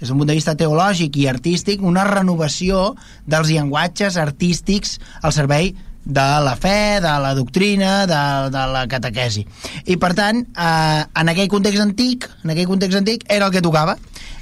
des 0.00 0.08
d'un 0.08 0.18
punt 0.18 0.26
de 0.26 0.34
vista 0.34 0.56
teològic 0.58 1.14
i 1.20 1.28
artístic 1.30 1.82
una 1.86 2.02
renovació 2.08 2.94
dels 3.26 3.48
llenguatges 3.52 4.16
artístics 4.18 4.96
al 5.22 5.32
servei 5.36 5.74
de 6.04 6.24
la 6.44 6.54
fe, 6.60 7.00
de 7.00 7.12
la 7.24 7.34
doctrina, 7.34 8.06
de, 8.06 8.20
de 8.52 8.64
la 8.72 8.86
catequesi. 8.88 9.46
I 9.86 9.96
per 9.96 10.12
tant, 10.14 10.42
eh, 10.56 11.04
en 11.20 11.28
aquell 11.32 11.48
context 11.48 11.80
antic, 11.82 12.28
en 12.44 12.50
aquell 12.54 12.68
context 12.68 12.98
antic, 13.00 13.24
era 13.28 13.46
el 13.48 13.52
que 13.52 13.62
tocava. 13.64 13.96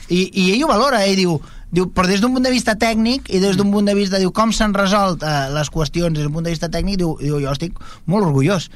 I, 0.08 0.28
i 0.32 0.48
ell 0.54 0.64
ho 0.64 0.70
valora, 0.72 1.04
ell 1.06 1.16
diu, 1.16 1.36
diu 1.72 1.86
però 1.94 2.08
des 2.10 2.20
d'un 2.20 2.34
punt 2.34 2.44
de 2.44 2.50
vista 2.52 2.74
tècnic 2.76 3.30
i 3.32 3.38
des 3.40 3.56
d'un 3.56 3.70
punt 3.72 3.86
de 3.88 3.94
vista, 3.96 4.18
diu, 4.20 4.32
com 4.34 4.52
s'han 4.52 4.74
resolt 4.74 5.22
eh, 5.22 5.46
les 5.54 5.70
qüestions 5.72 6.12
des 6.12 6.26
d'un 6.26 6.34
punt 6.34 6.44
de 6.44 6.52
vista 6.52 6.68
tècnic, 6.68 6.98
diu, 7.00 7.14
diu, 7.22 7.38
jo 7.40 7.54
estic 7.54 7.78
molt 8.06 8.26
orgullós 8.26 8.68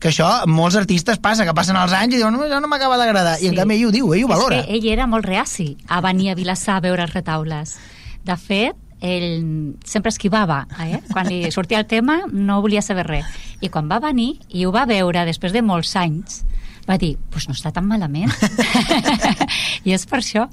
que 0.00 0.08
això 0.08 0.46
molts 0.48 0.78
artistes 0.80 1.18
passa, 1.20 1.44
que 1.44 1.52
passen 1.52 1.76
els 1.76 1.92
anys 1.92 2.14
i 2.16 2.22
diuen, 2.22 2.32
no, 2.32 2.46
no 2.48 2.68
m'acaba 2.72 2.96
d'agradar, 2.96 3.34
i 3.42 3.50
en 3.50 3.52
Sí. 3.52 3.56
canvi 3.58 3.76
ell 3.76 3.90
ho 3.90 3.90
diu, 3.92 4.14
ell 4.16 4.24
ho 4.24 4.28
valora. 4.32 4.62
És 4.62 4.66
que 4.66 4.78
ell 4.78 4.86
era 4.94 5.06
molt 5.06 5.26
reaci 5.28 5.76
a 5.88 6.00
venir 6.00 6.30
a 6.32 6.34
Vilassar 6.34 6.78
a 6.78 6.80
veure 6.80 7.04
els 7.04 7.12
retaules. 7.12 7.76
De 8.24 8.36
fet, 8.40 8.74
ell 9.00 9.74
sempre 9.84 10.10
esquivava, 10.12 10.66
eh? 10.84 11.00
Quan 11.12 11.26
li 11.28 11.50
sortia 11.52 11.78
el 11.80 11.86
tema 11.86 12.20
no 12.30 12.60
volia 12.60 12.82
saber 12.82 13.06
res. 13.06 13.26
I 13.60 13.68
quan 13.68 13.88
va 13.90 13.98
venir 14.00 14.34
i 14.48 14.64
ho 14.66 14.72
va 14.72 14.86
veure 14.86 15.24
després 15.24 15.52
de 15.52 15.62
molts 15.62 15.94
anys, 15.96 16.42
va 16.88 16.96
dir, 16.98 17.16
pues 17.30 17.46
no 17.48 17.54
està 17.54 17.72
tan 17.72 17.86
malament. 17.86 18.32
I 19.84 19.94
és 19.96 20.06
per 20.10 20.20
això. 20.20 20.46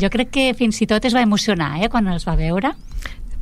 Jo 0.00 0.10
crec 0.12 0.30
que 0.34 0.46
fins 0.58 0.80
i 0.82 0.88
tot 0.90 1.04
es 1.04 1.14
va 1.14 1.22
emocionar, 1.24 1.76
eh, 1.82 1.88
quan 1.92 2.08
els 2.08 2.26
va 2.28 2.36
veure. 2.38 2.72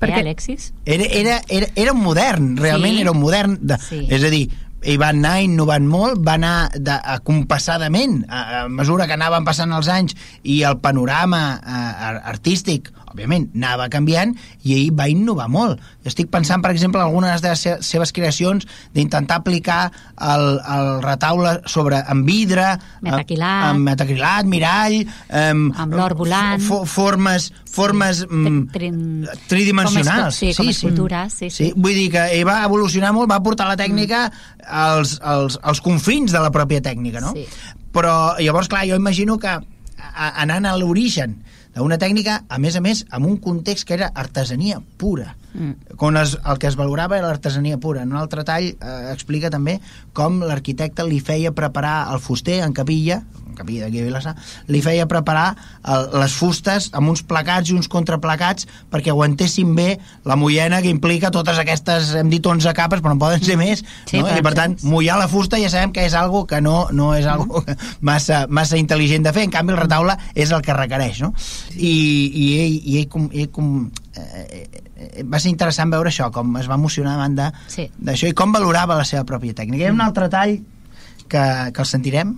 Perquè- 0.00 0.16
Eh, 0.16 0.20
Alexis? 0.20 0.72
Era, 0.86 1.04
era, 1.04 1.40
era, 1.48 1.66
era 1.76 1.92
un 1.92 2.00
modern, 2.00 2.56
realment 2.56 2.94
Sí. 2.96 3.00
era 3.02 3.10
un 3.12 3.20
modern. 3.20 3.58
De, 3.60 3.76
Sí. 3.78 4.06
És 4.08 4.24
a 4.24 4.30
dir, 4.30 4.48
i 4.82 4.96
van 4.96 5.18
anar 5.18 5.42
innovant 5.42 5.84
molt, 5.86 6.22
va 6.26 6.34
anar 6.38 6.70
de, 6.74 6.90
a 6.90 7.18
compassadament, 7.20 8.24
a, 8.30 8.62
a 8.62 8.68
mesura 8.68 9.06
que 9.06 9.12
anaven 9.12 9.44
passant 9.44 9.72
els 9.76 9.88
anys 9.92 10.16
i 10.42 10.62
el 10.62 10.78
panorama 10.80 11.60
eh, 11.60 12.20
artístic 12.24 12.88
òbviament, 13.10 13.48
anava 13.58 13.88
canviant 13.92 14.32
i 14.62 14.76
ell 14.76 14.92
va 14.96 15.08
innovar 15.10 15.48
molt. 15.50 15.80
Estic 16.06 16.30
pensant, 16.32 16.62
per 16.62 16.72
exemple, 16.72 17.00
en 17.00 17.08
algunes 17.08 17.42
de 17.42 17.52
les 17.52 17.86
seves 17.86 18.12
creacions 18.16 18.66
d'intentar 18.94 19.40
aplicar 19.40 19.80
el, 20.16 20.46
el 20.60 20.90
retaule 21.04 21.56
sobre 21.70 22.00
en 22.00 22.22
vidre, 22.26 22.68
metacrilat, 23.04 23.66
amb 23.70 23.90
metacrilat, 23.90 24.50
mirall, 24.50 24.98
amb, 25.42 25.74
amb 25.84 25.98
l'or 25.98 26.14
volant, 26.18 26.62
formes, 26.90 27.50
formes 27.70 28.22
mm, 28.28 28.62
tri, 28.74 28.92
tri, 28.92 29.40
tridimensionals. 29.50 30.38
Com 30.38 30.38
sí, 30.38 30.54
com 30.56 30.70
sí, 30.70 30.76
escultures, 30.76 31.34
sí, 31.34 31.50
sí. 31.50 31.70
sí. 31.70 31.72
Vull 31.76 31.98
dir 31.98 32.08
que 32.14 32.28
ell 32.38 32.46
va 32.48 32.60
evolucionar 32.68 33.12
molt, 33.16 33.30
va 33.32 33.42
portar 33.44 33.68
la 33.70 33.78
tècnica 33.80 34.26
mm. 34.28 34.70
als, 34.84 35.18
als, 35.22 35.58
als 35.62 35.82
confins 35.84 36.32
de 36.34 36.42
la 36.42 36.52
pròpia 36.54 36.82
tècnica, 36.84 37.22
no? 37.24 37.34
Sí. 37.36 37.46
Però 37.90 38.36
llavors, 38.38 38.70
clar, 38.70 38.86
jo 38.86 38.98
imagino 38.98 39.38
que 39.42 39.58
anant 40.14 40.66
a 40.66 40.76
l'origen 40.78 41.40
d'una 41.74 41.98
tècnica, 41.98 42.40
a 42.48 42.58
més 42.58 42.76
a 42.76 42.82
més, 42.84 43.04
amb 43.10 43.28
un 43.28 43.36
context 43.42 43.86
que 43.86 43.96
era 43.96 44.10
artesania 44.14 44.80
pura. 44.98 45.34
Mm. 45.54 45.96
Quan 45.98 46.18
es, 46.20 46.36
el 46.46 46.58
que 46.62 46.68
es 46.70 46.78
valorava 46.78 47.18
era 47.18 47.30
l'artesania 47.30 47.78
pura. 47.82 48.02
En 48.02 48.14
un 48.14 48.20
altre 48.20 48.44
tall 48.46 48.72
eh, 48.72 48.96
explica 49.12 49.50
també 49.50 49.78
com 50.16 50.40
l'arquitecte 50.44 51.06
li 51.06 51.20
feia 51.20 51.54
preparar 51.56 52.10
el 52.14 52.22
fuster 52.22 52.60
en 52.64 52.74
capilla, 52.76 53.22
capilla 53.60 53.86
d'aquí 53.86 54.02
a 54.02 54.08
Vilassar, 54.08 54.34
li 54.72 54.82
feia 54.84 55.06
preparar 55.10 55.54
el, 55.84 56.08
les 56.22 56.34
fustes 56.36 56.90
amb 56.96 57.12
uns 57.12 57.22
placats 57.26 57.70
i 57.70 57.76
uns 57.76 57.88
contraplacats 57.92 58.66
perquè 58.90 59.12
aguantessin 59.12 59.74
bé 59.76 59.90
la 60.28 60.36
mollena 60.40 60.80
que 60.82 60.92
implica 60.92 61.32
totes 61.34 61.60
aquestes, 61.60 62.14
hem 62.18 62.32
dit 62.32 62.46
11 62.46 62.74
capes, 62.76 63.02
però 63.02 63.14
no 63.14 63.22
poden 63.22 63.44
ser 63.44 63.58
més, 63.60 63.84
sí, 64.10 64.20
no? 64.20 64.28
i 64.32 64.44
per 64.44 64.54
tant, 64.58 64.76
mullar 64.88 65.18
la 65.20 65.28
fusta 65.30 65.60
ja 65.60 65.70
sabem 65.72 65.94
que 65.94 66.04
és 66.08 66.16
algo 66.18 66.44
que 66.50 66.60
no, 66.64 66.88
no 66.96 67.12
és 67.16 67.28
algo 67.30 67.62
massa, 68.10 68.44
massa 68.48 68.80
intel·ligent 68.80 69.26
de 69.26 69.34
fer, 69.36 69.46
en 69.48 69.54
canvi 69.54 69.76
el 69.76 69.82
retaule 69.82 70.16
és 70.34 70.52
el 70.54 70.64
que 70.66 70.76
requereix, 70.76 71.22
no? 71.24 71.32
I, 71.76 71.90
i 71.90 72.46
ell, 72.60 72.76
i 72.80 72.98
ell, 73.02 73.08
com, 73.12 73.28
ell 73.32 73.50
com, 73.54 73.72
eh, 74.16 74.64
eh, 74.96 75.24
va 75.24 75.40
ser 75.40 75.52
interessant 75.52 75.92
veure 75.92 76.12
això, 76.12 76.30
com 76.34 76.56
es 76.60 76.68
va 76.70 76.78
emocionar 76.80 77.16
davant 77.16 77.38
d'això 77.38 78.26
sí. 78.26 78.32
i 78.32 78.36
com 78.36 78.54
valorava 78.54 78.98
la 78.98 79.08
seva 79.08 79.24
pròpia 79.28 79.56
tècnica. 79.56 79.84
Hi 79.84 79.90
ha 79.90 79.96
un 79.96 80.04
altre 80.04 80.30
tall 80.32 80.58
que, 81.30 81.44
que 81.74 81.84
el 81.84 81.88
sentirem? 81.88 82.36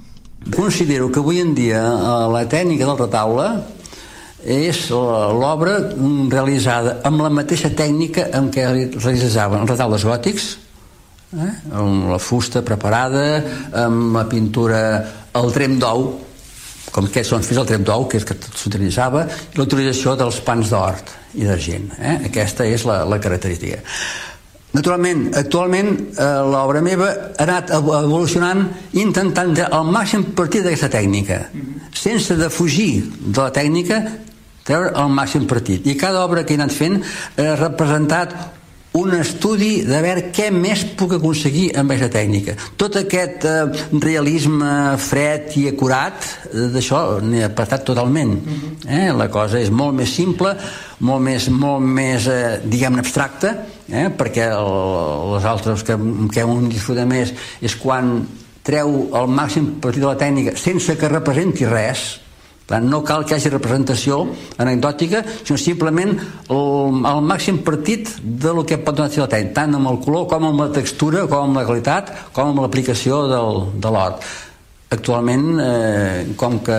Considero 0.51 1.11
que 1.13 1.21
avui 1.21 1.39
en 1.41 1.55
dia 1.55 1.83
eh, 1.83 2.27
la 2.33 2.43
tècnica 2.51 2.89
del 2.89 2.99
retaule 2.99 3.47
és 4.43 4.89
l'obra 4.91 5.77
realitzada 6.33 6.97
amb 7.07 7.23
la 7.23 7.31
mateixa 7.31 7.71
tècnica 7.79 8.27
amb 8.35 8.51
què 8.51 8.67
realitzaven 8.67 9.63
els 9.63 9.71
retaules 9.71 10.03
gòtics, 10.03 10.49
eh? 11.39 11.53
amb 11.79 12.11
la 12.11 12.19
fusta 12.19 12.65
preparada, 12.67 13.23
amb 13.85 14.19
la 14.19 14.27
pintura 14.27 14.83
al 15.39 15.55
trem 15.55 15.79
d'ou, 15.79 16.09
com 16.93 17.07
que 17.09 17.23
són 17.25 17.47
fins 17.47 17.63
al 17.63 17.71
trem 17.71 17.87
d'ou, 17.87 18.09
que 18.11 18.19
és 18.19 18.27
que 18.27 18.37
s'utilitzava, 18.43 19.25
i 19.55 19.61
l'utilització 19.61 20.17
dels 20.19 20.43
pans 20.45 20.75
d'hort 20.75 21.15
i 21.39 21.47
d'argent. 21.47 21.89
Eh? 22.03 22.19
Aquesta 22.33 22.67
és 22.67 22.85
la, 22.89 23.05
la 23.09 23.23
característica. 23.23 23.79
Naturalment, 24.73 25.27
actualment 25.37 25.91
eh, 25.93 26.27
l'obra 26.49 26.81
meva 26.81 27.11
ha 27.13 27.45
anat 27.45 27.75
evolucionant 27.77 28.65
intentant 28.97 29.53
al 29.69 29.91
màxim 29.93 30.31
partir 30.37 30.63
d'aquesta 30.65 30.89
tècnica, 30.95 31.43
sense 31.93 32.37
de 32.41 32.49
fugir 32.49 33.03
de 33.21 33.37
la 33.37 33.51
tècnica, 33.53 34.01
treure 34.65 34.95
el 34.97 35.13
màxim 35.13 35.45
partit. 35.51 35.85
I 35.85 35.99
cada 36.01 36.25
obra 36.25 36.47
que 36.47 36.55
he 36.55 36.61
anat 36.61 36.73
fent 36.73 37.03
ha 37.37 37.55
representat 37.61 38.33
un 38.93 39.15
estudi 39.17 39.83
de 39.89 40.01
veure 40.05 40.27
què 40.35 40.51
més 40.53 40.83
puc 40.99 41.15
aconseguir 41.17 41.71
amb 41.81 41.95
aquesta 41.95 42.13
tècnica. 42.19 42.55
Tot 42.77 42.99
aquest 43.01 43.47
eh, 43.49 43.63
realisme 44.03 44.73
fred 45.01 45.55
i 45.61 45.67
acurat, 45.71 46.27
eh, 46.51 46.67
d'això 46.75 47.21
n'he 47.25 47.45
apartat 47.47 47.87
totalment. 47.89 48.35
Eh? 48.85 49.09
La 49.17 49.31
cosa 49.33 49.61
és 49.63 49.73
molt 49.73 49.97
més 49.97 50.13
simple, 50.13 50.53
molt 51.09 51.25
més, 51.25 51.49
molt 51.49 51.85
més 51.85 52.29
eh, 52.29 52.59
diguem-ne, 52.65 53.01
abstracta, 53.01 53.55
eh? 53.89 54.11
perquè 54.19 54.51
el, 54.53 54.73
les 55.37 55.49
altres 55.49 55.87
que, 55.89 55.97
que 56.33 56.45
un 56.45 56.69
disfruta 56.73 57.09
més 57.09 57.33
és 57.65 57.77
quan 57.81 58.19
treu 58.63 59.09
el 59.19 59.33
màxim 59.33 59.79
partit 59.83 60.05
de 60.05 60.07
la 60.07 60.19
tècnica 60.21 60.53
sense 60.61 60.95
que 60.99 61.11
representi 61.11 61.67
res, 61.67 62.05
tant, 62.69 62.87
no 62.89 63.03
cal 63.07 63.27
que 63.27 63.37
hagi 63.37 63.51
representació 63.53 64.23
anecdòtica, 64.63 65.25
sinó 65.43 65.59
simplement 65.61 66.15
el, 66.15 67.03
el 67.09 67.27
màxim 67.27 67.63
partit 67.67 68.15
de 68.23 68.55
lo 68.55 68.67
que 68.69 68.81
pot 68.83 68.97
donar 68.97 69.11
tècnica, 69.13 69.55
tant 69.57 69.77
amb 69.79 69.91
el 69.93 70.01
color 70.05 70.29
com 70.31 70.49
amb 70.49 70.65
la 70.67 70.71
textura, 70.75 71.27
com 71.31 71.51
amb 71.51 71.61
la 71.61 71.67
qualitat, 71.69 72.15
com 72.33 72.53
amb 72.53 72.65
l'aplicació 72.65 73.27
de 73.29 73.93
l'hort 73.93 74.25
actualment, 74.93 75.47
eh, 75.61 76.35
com 76.37 76.59
que 76.65 76.79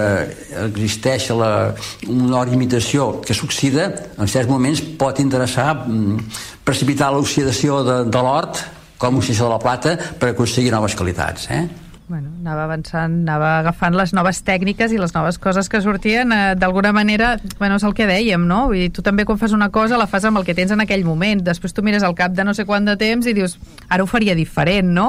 existeix 0.68 1.32
la, 1.34 1.74
una 2.10 2.44
imitació 2.54 3.10
que 3.26 3.36
s'oxida, 3.36 3.90
en 4.22 4.30
certs 4.30 4.52
moments 4.52 4.84
pot 5.00 5.20
interessar 5.24 5.72
mm, 5.82 6.20
precipitar 6.66 7.12
l'oxidació 7.14 7.82
de, 7.88 7.98
de 8.14 8.24
l'hort 8.24 8.62
com 9.02 9.18
l'oxidació 9.18 9.50
de 9.50 9.56
la 9.56 9.64
plata 9.64 9.96
per 10.20 10.32
aconseguir 10.32 10.72
noves 10.76 10.96
qualitats. 11.00 11.50
Eh? 11.52 11.66
Bueno, 12.14 12.30
anava 12.44 12.68
avançant, 12.68 13.14
anava 13.24 13.48
agafant 13.58 13.96
les 13.98 14.12
noves 14.14 14.44
tècniques 14.46 14.92
i 14.94 15.00
les 15.02 15.16
noves 15.16 15.40
coses 15.42 15.66
que 15.66 15.80
sortien, 15.82 16.30
eh, 16.30 16.54
d'alguna 16.54 16.92
manera, 16.94 17.40
bueno, 17.58 17.80
és 17.82 17.86
el 17.88 17.96
que 17.98 18.06
dèiem, 18.06 18.44
no? 18.46 18.68
Vull 18.70 18.84
dir, 18.84 18.92
tu 18.94 19.02
també 19.02 19.26
quan 19.26 19.40
fas 19.42 19.56
una 19.58 19.72
cosa 19.74 19.98
la 19.98 20.06
fas 20.06 20.28
amb 20.30 20.38
el 20.38 20.46
que 20.46 20.54
tens 20.54 20.70
en 20.76 20.84
aquell 20.84 21.08
moment, 21.08 21.42
després 21.42 21.74
tu 21.74 21.82
mires 21.82 22.06
al 22.06 22.14
cap 22.14 22.36
de 22.38 22.46
no 22.46 22.54
sé 22.54 22.68
quant 22.70 22.86
de 22.86 22.94
temps 23.02 23.26
i 23.26 23.34
dius, 23.34 23.58
ara 23.90 24.06
ho 24.06 24.06
faria 24.06 24.36
diferent, 24.38 24.94
no? 24.94 25.08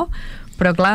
Però 0.56 0.72
clar, 0.72 0.94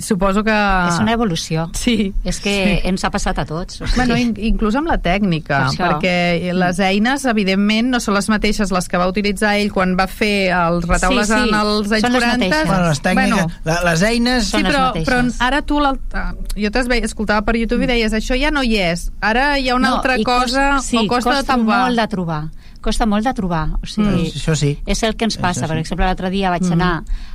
Suposo 0.00 0.40
que... 0.44 0.54
És 0.88 0.98
una 1.02 1.12
evolució. 1.12 1.66
Sí. 1.76 2.12
És 2.24 2.38
que 2.40 2.52
sí. 2.52 2.76
ens 2.88 3.04
ha 3.04 3.10
passat 3.12 3.42
a 3.42 3.44
tots. 3.48 3.80
O 3.82 3.86
sigui... 3.86 3.98
Bueno, 3.98 4.16
in 4.16 4.32
inclús 4.52 4.76
amb 4.78 4.88
la 4.88 4.96
tècnica, 5.02 5.66
per 5.76 5.90
perquè 5.92 6.52
les 6.56 6.80
eines, 6.80 7.26
evidentment, 7.28 7.90
no 7.92 8.00
són 8.00 8.16
les 8.16 8.28
mateixes 8.32 8.72
les 8.72 8.88
que 8.88 9.00
va 9.00 9.08
utilitzar 9.10 9.54
ell 9.60 9.72
quan 9.74 9.92
va 9.98 10.08
fer 10.08 10.52
els 10.56 10.88
retaules 10.88 11.28
sí, 11.28 11.34
sí. 11.34 11.50
en 11.50 11.58
els 11.60 11.92
anys 11.92 12.08
40. 12.08 12.48
Les 12.48 12.66
bueno, 12.70 12.88
les 12.88 13.02
tècniques, 13.04 13.58
bueno, 13.66 13.84
les 13.90 14.06
eines... 14.08 14.48
Sí, 14.52 14.62
però, 14.64 14.86
però 14.96 15.20
ara 15.44 15.62
tu, 15.66 15.82
jo 15.82 16.72
t'escoltava 16.72 17.12
escoltava 17.12 17.46
per 17.46 17.58
YouTube 17.58 17.84
i 17.84 17.86
mm. 17.86 17.92
deies, 17.92 18.16
això 18.16 18.38
ja 18.38 18.52
no 18.54 18.64
hi 18.64 18.78
és, 18.80 19.06
ara 19.20 19.52
hi 19.58 19.68
ha 19.68 19.76
una 19.76 19.90
no, 19.90 20.00
altra 20.00 20.16
cosa, 20.24 20.68
costa, 20.78 20.88
sí, 20.88 20.98
o 21.00 21.06
costa, 21.10 21.36
costa 21.36 21.40
de 21.42 21.48
trobar. 21.52 21.80
molt 21.84 22.00
de 22.00 22.08
trobar 22.16 22.42
costa 22.82 23.06
molt 23.06 23.24
de 23.24 23.32
trobar. 23.38 23.64
O 23.80 23.86
sigui, 23.86 24.28
mm, 24.28 24.40
això 24.42 24.56
sí. 24.58 24.74
És 24.86 25.02
el 25.06 25.16
que 25.16 25.28
ens 25.28 25.38
passa. 25.40 25.64
Sí. 25.64 25.70
Per 25.70 25.78
exemple, 25.78 26.04
l'altre 26.04 26.30
dia 26.34 26.50
vaig 26.50 26.66
mm. 26.66 26.72
anar 26.76 26.92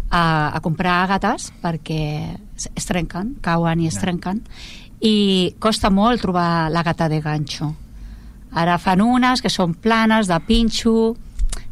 a, 0.10 0.23
a 0.53 0.60
comprar 0.62 1.01
àgates 1.05 1.51
perquè 1.63 2.01
es 2.75 2.88
trenquen, 2.89 3.36
cauen 3.41 3.81
i 3.81 3.89
es 3.89 3.97
trenquen 4.01 4.43
i 5.01 5.53
costa 5.62 5.91
molt 5.93 6.23
trobar 6.23 6.71
la 6.73 6.81
gata 6.83 7.07
de 7.10 7.19
ganxo 7.21 7.69
ara 8.57 8.77
fan 8.81 9.03
unes 9.03 9.43
que 9.43 9.51
són 9.53 9.75
planes 9.77 10.29
de 10.29 10.38
pinxo 10.47 11.15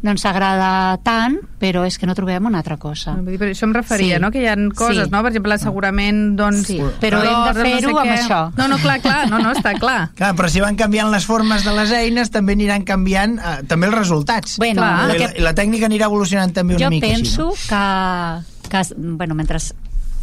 no 0.05 0.13
ens 0.13 0.25
agrada 0.27 0.97
tant, 1.05 1.37
però 1.61 1.83
és 1.87 1.97
que 1.99 2.07
no 2.09 2.15
trobem 2.17 2.45
una 2.49 2.61
altra 2.61 2.77
cosa. 2.81 3.15
Per 3.25 3.49
això 3.49 3.67
em 3.67 3.75
referia, 3.75 4.17
sí. 4.17 4.23
no? 4.23 4.31
que 4.33 4.43
hi 4.43 4.49
ha 4.51 4.55
coses, 4.75 5.07
sí. 5.07 5.13
no? 5.13 5.21
per 5.25 5.31
exemple, 5.31 5.57
segurament 5.61 6.21
doncs, 6.39 6.67
sí. 6.69 6.79
però 7.01 7.21
hem 7.23 7.41
de 7.49 7.65
fer-ho 7.65 7.93
no 7.93 7.95
sé 7.95 8.03
amb 8.03 8.11
què. 8.11 8.17
això. 8.19 8.41
No, 8.59 8.67
no, 8.71 8.79
clar, 8.83 8.99
clar, 9.03 9.21
no, 9.31 9.39
no, 9.43 9.53
està 9.55 9.75
clar. 9.79 9.99
clar, 10.19 10.33
però 10.37 10.51
si 10.51 10.63
van 10.63 10.79
canviant 10.79 11.11
les 11.13 11.27
formes 11.27 11.65
de 11.65 11.75
les 11.77 11.95
eines, 11.95 12.33
també 12.33 12.57
aniran 12.57 12.85
canviant 12.87 13.39
eh, 13.39 13.55
també 13.69 13.89
els 13.91 13.97
resultats. 13.97 14.59
Bueno, 14.61 14.85
la, 14.85 15.15
que... 15.15 15.31
la, 15.37 15.49
la 15.49 15.55
tècnica 15.57 15.89
anirà 15.89 16.09
evolucionant 16.11 16.53
també 16.55 16.77
una 16.77 16.85
jo 16.85 16.93
mica 16.93 17.09
penso 17.09 17.49
així, 17.53 17.71
no? 17.71 18.45
que, 18.61 18.69
que, 18.69 18.85
bueno, 19.17 19.37
mentre 19.37 19.61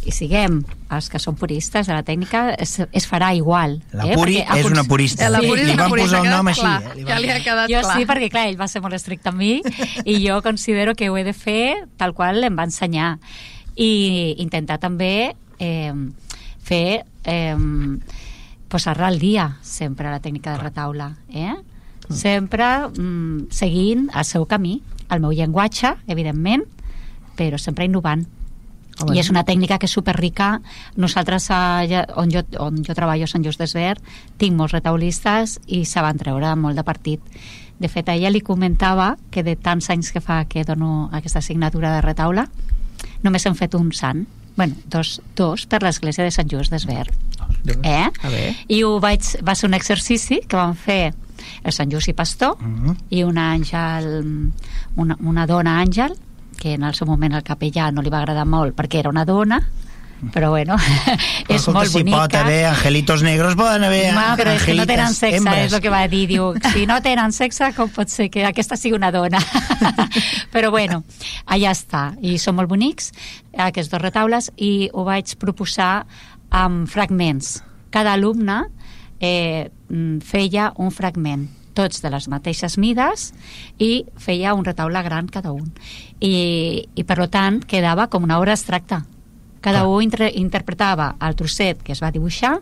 i 0.05 0.13
siguem 0.15 0.61
els 0.93 1.09
que 1.09 1.19
són 1.21 1.37
puristes 1.39 1.87
de 1.89 1.95
la 1.95 2.03
tècnica, 2.05 2.45
es, 2.61 2.75
es 2.91 3.07
farà 3.09 3.31
igual. 3.35 3.79
La 3.93 4.07
eh? 4.07 4.17
Puri 4.17 4.39
perquè, 4.41 4.59
és 4.59 4.69
una 4.71 4.83
purista. 4.87 5.29
La 5.33 5.41
Puri 5.43 5.63
sí. 5.63 5.69
li 5.69 5.77
van 5.79 5.93
posar 5.93 6.23
el 6.23 6.29
nom 6.31 6.51
així. 6.51 6.65
Clar, 6.65 6.95
eh? 6.97 7.05
Ja 7.07 7.21
li 7.21 7.31
ha 7.33 7.39
quedat 7.45 7.71
jo 7.71 7.83
clar. 7.85 7.95
sí, 7.97 8.09
perquè 8.09 8.29
clar, 8.33 8.45
ell 8.51 8.59
va 8.59 8.67
ser 8.71 8.83
molt 8.83 8.97
estricte 8.97 9.31
amb 9.31 9.41
mi 9.41 9.55
i 10.13 10.19
jo 10.25 10.41
considero 10.45 10.97
que 10.99 11.09
ho 11.09 11.17
he 11.17 11.25
de 11.27 11.35
fer 11.37 11.63
tal 11.97 12.15
qual 12.17 12.43
em 12.43 12.59
va 12.59 12.67
ensenyar. 12.69 13.15
I 13.75 14.35
intentar 14.43 14.81
també 14.83 15.33
eh, 15.59 15.95
fer... 16.61 16.85
Eh, 17.23 17.57
posar-la 18.73 19.05
al 19.11 19.19
dia 19.21 19.59
sempre 19.61 20.09
la 20.09 20.17
tècnica 20.17 20.55
de 20.55 20.63
retaule 20.63 21.11
eh? 21.29 21.53
Mm. 21.53 22.15
sempre 22.17 22.69
mm, 22.89 23.51
seguint 23.53 24.07
el 24.09 24.25
seu 24.25 24.47
camí 24.49 24.79
el 25.13 25.21
meu 25.21 25.33
llenguatge, 25.35 25.93
evidentment 26.09 26.65
però 27.37 27.59
sempre 27.61 27.85
innovant 27.85 28.25
Oh, 29.01 29.09
I 29.13 29.19
és 29.23 29.29
una 29.31 29.41
tècnica 29.47 29.79
que 29.81 29.87
és 29.89 29.95
superrica. 29.95 30.59
Nosaltres, 31.01 31.49
allà, 31.51 32.03
on, 32.19 32.29
jo, 32.31 32.43
on 32.61 32.83
jo 32.85 32.93
treballo 32.93 33.25
a 33.25 33.31
Sant 33.31 33.45
Just 33.45 33.61
d'Esvert, 33.61 34.03
tinc 34.37 34.55
molts 34.57 34.75
retaulistes 34.75 35.57
i 35.65 35.83
se 35.89 36.03
van 36.03 36.19
treure 36.19 36.53
molt 36.59 36.77
de 36.77 36.85
partit. 36.85 37.23
De 37.79 37.89
fet, 37.89 38.07
a 38.07 38.15
ella 38.15 38.31
li 38.31 38.43
comentava 38.45 39.15
que 39.33 39.43
de 39.43 39.55
tants 39.57 39.89
anys 39.89 40.13
que 40.13 40.21
fa 40.21 40.43
que 40.45 40.63
dono 40.63 41.09
aquesta 41.11 41.41
assignatura 41.41 41.95
de 41.95 42.05
retaule, 42.05 42.45
només 43.25 43.45
hem 43.45 43.57
fet 43.57 43.75
un 43.75 43.91
sant. 43.91 44.25
bueno, 44.55 44.75
dos, 44.85 45.19
dos 45.35 45.65
per 45.65 45.79
l'església 45.81 46.23
de 46.23 46.31
Sant 46.31 46.45
Just 46.45 46.69
d'Esvert. 46.69 47.09
Eh? 47.81 48.53
I 48.69 48.83
ho 48.85 48.99
vaig, 49.01 49.25
va 49.41 49.55
ser 49.55 49.65
un 49.65 49.73
exercici 49.73 50.43
que 50.45 50.59
vam 50.59 50.75
fer 50.77 51.15
el 51.63 51.73
Sant 51.73 51.89
Just 51.89 52.11
i 52.11 52.13
Pastor 52.13 52.53
uh 52.59 52.67
mhm. 52.67 52.89
-huh. 52.89 52.95
i 53.09 53.23
una 53.23 53.55
àngel, 53.55 54.51
una, 54.95 55.17
una 55.19 55.47
dona 55.47 55.81
àngel 55.81 56.13
que 56.57 56.73
en 56.73 56.83
el 56.83 56.95
seu 56.95 57.07
moment 57.07 57.33
al 57.33 57.43
capellà 57.43 57.91
no 57.91 58.01
li 58.01 58.11
va 58.13 58.21
agradar 58.23 58.45
molt 58.49 58.75
perquè 58.77 58.99
era 59.01 59.11
una 59.11 59.25
dona, 59.25 59.59
però 60.31 60.51
bueno, 60.53 60.77
és 61.49 61.57
Escolta, 61.57 61.79
molt 61.79 61.91
si 61.91 61.97
bonica. 61.99 62.19
pot 62.21 62.35
haver 62.39 62.59
angelitos 62.69 63.23
negros, 63.25 63.55
poden 63.59 63.83
haver 63.83 64.13
Ma, 64.15 64.29
però 64.39 64.53
és 64.55 64.63
que 64.63 64.75
no 64.77 64.85
tenen 64.87 65.11
sexe, 65.11 65.41
hembres. 65.41 65.65
és 65.67 65.73
el 65.75 65.81
que 65.83 65.91
va 65.91 66.03
dir. 66.07 66.21
Diu, 66.29 66.53
si 66.71 66.85
no 66.87 67.01
tenen 67.03 67.33
sexe, 67.35 67.73
com 67.75 67.91
pot 67.91 68.11
ser 68.11 68.29
que 68.31 68.45
aquesta 68.47 68.77
sigui 68.79 68.95
una 68.95 69.11
dona? 69.11 69.41
però 70.53 70.71
bueno, 70.71 71.01
allà 71.45 71.73
està. 71.75 72.13
I 72.23 72.37
són 72.39 72.55
molt 72.59 72.71
bonics, 72.71 73.11
aquests 73.51 73.91
dos 73.91 74.01
retaules, 74.01 74.51
i 74.55 74.89
ho 74.93 75.03
vaig 75.07 75.35
proposar 75.41 76.05
amb 76.53 76.87
fragments. 76.87 77.57
Cada 77.91 78.15
alumne 78.15 78.61
eh, 79.19 79.67
mm, 79.89 80.23
feia 80.23 80.71
un 80.77 80.93
fragment 80.95 81.49
tots 81.73 82.01
de 82.01 82.09
les 82.13 82.27
mateixes 82.29 82.77
mides 82.77 83.31
i 83.79 84.05
feia 84.17 84.53
un 84.53 84.65
retaule 84.65 85.01
gran 85.03 85.27
cada 85.27 85.51
un. 85.51 85.71
I, 86.19 86.87
i 86.95 87.03
per 87.03 87.27
tant 87.29 87.59
quedava 87.65 88.07
com 88.07 88.23
una 88.23 88.39
obra 88.39 88.53
abstracta. 88.53 89.03
Cada 89.63 89.79
Clar. 89.83 89.89
un 89.89 90.03
inter 90.03 90.31
interpretava 90.35 91.15
el 91.23 91.35
trosset 91.39 91.81
que 91.83 91.93
es 91.95 92.01
va 92.03 92.11
dibuixar, 92.11 92.57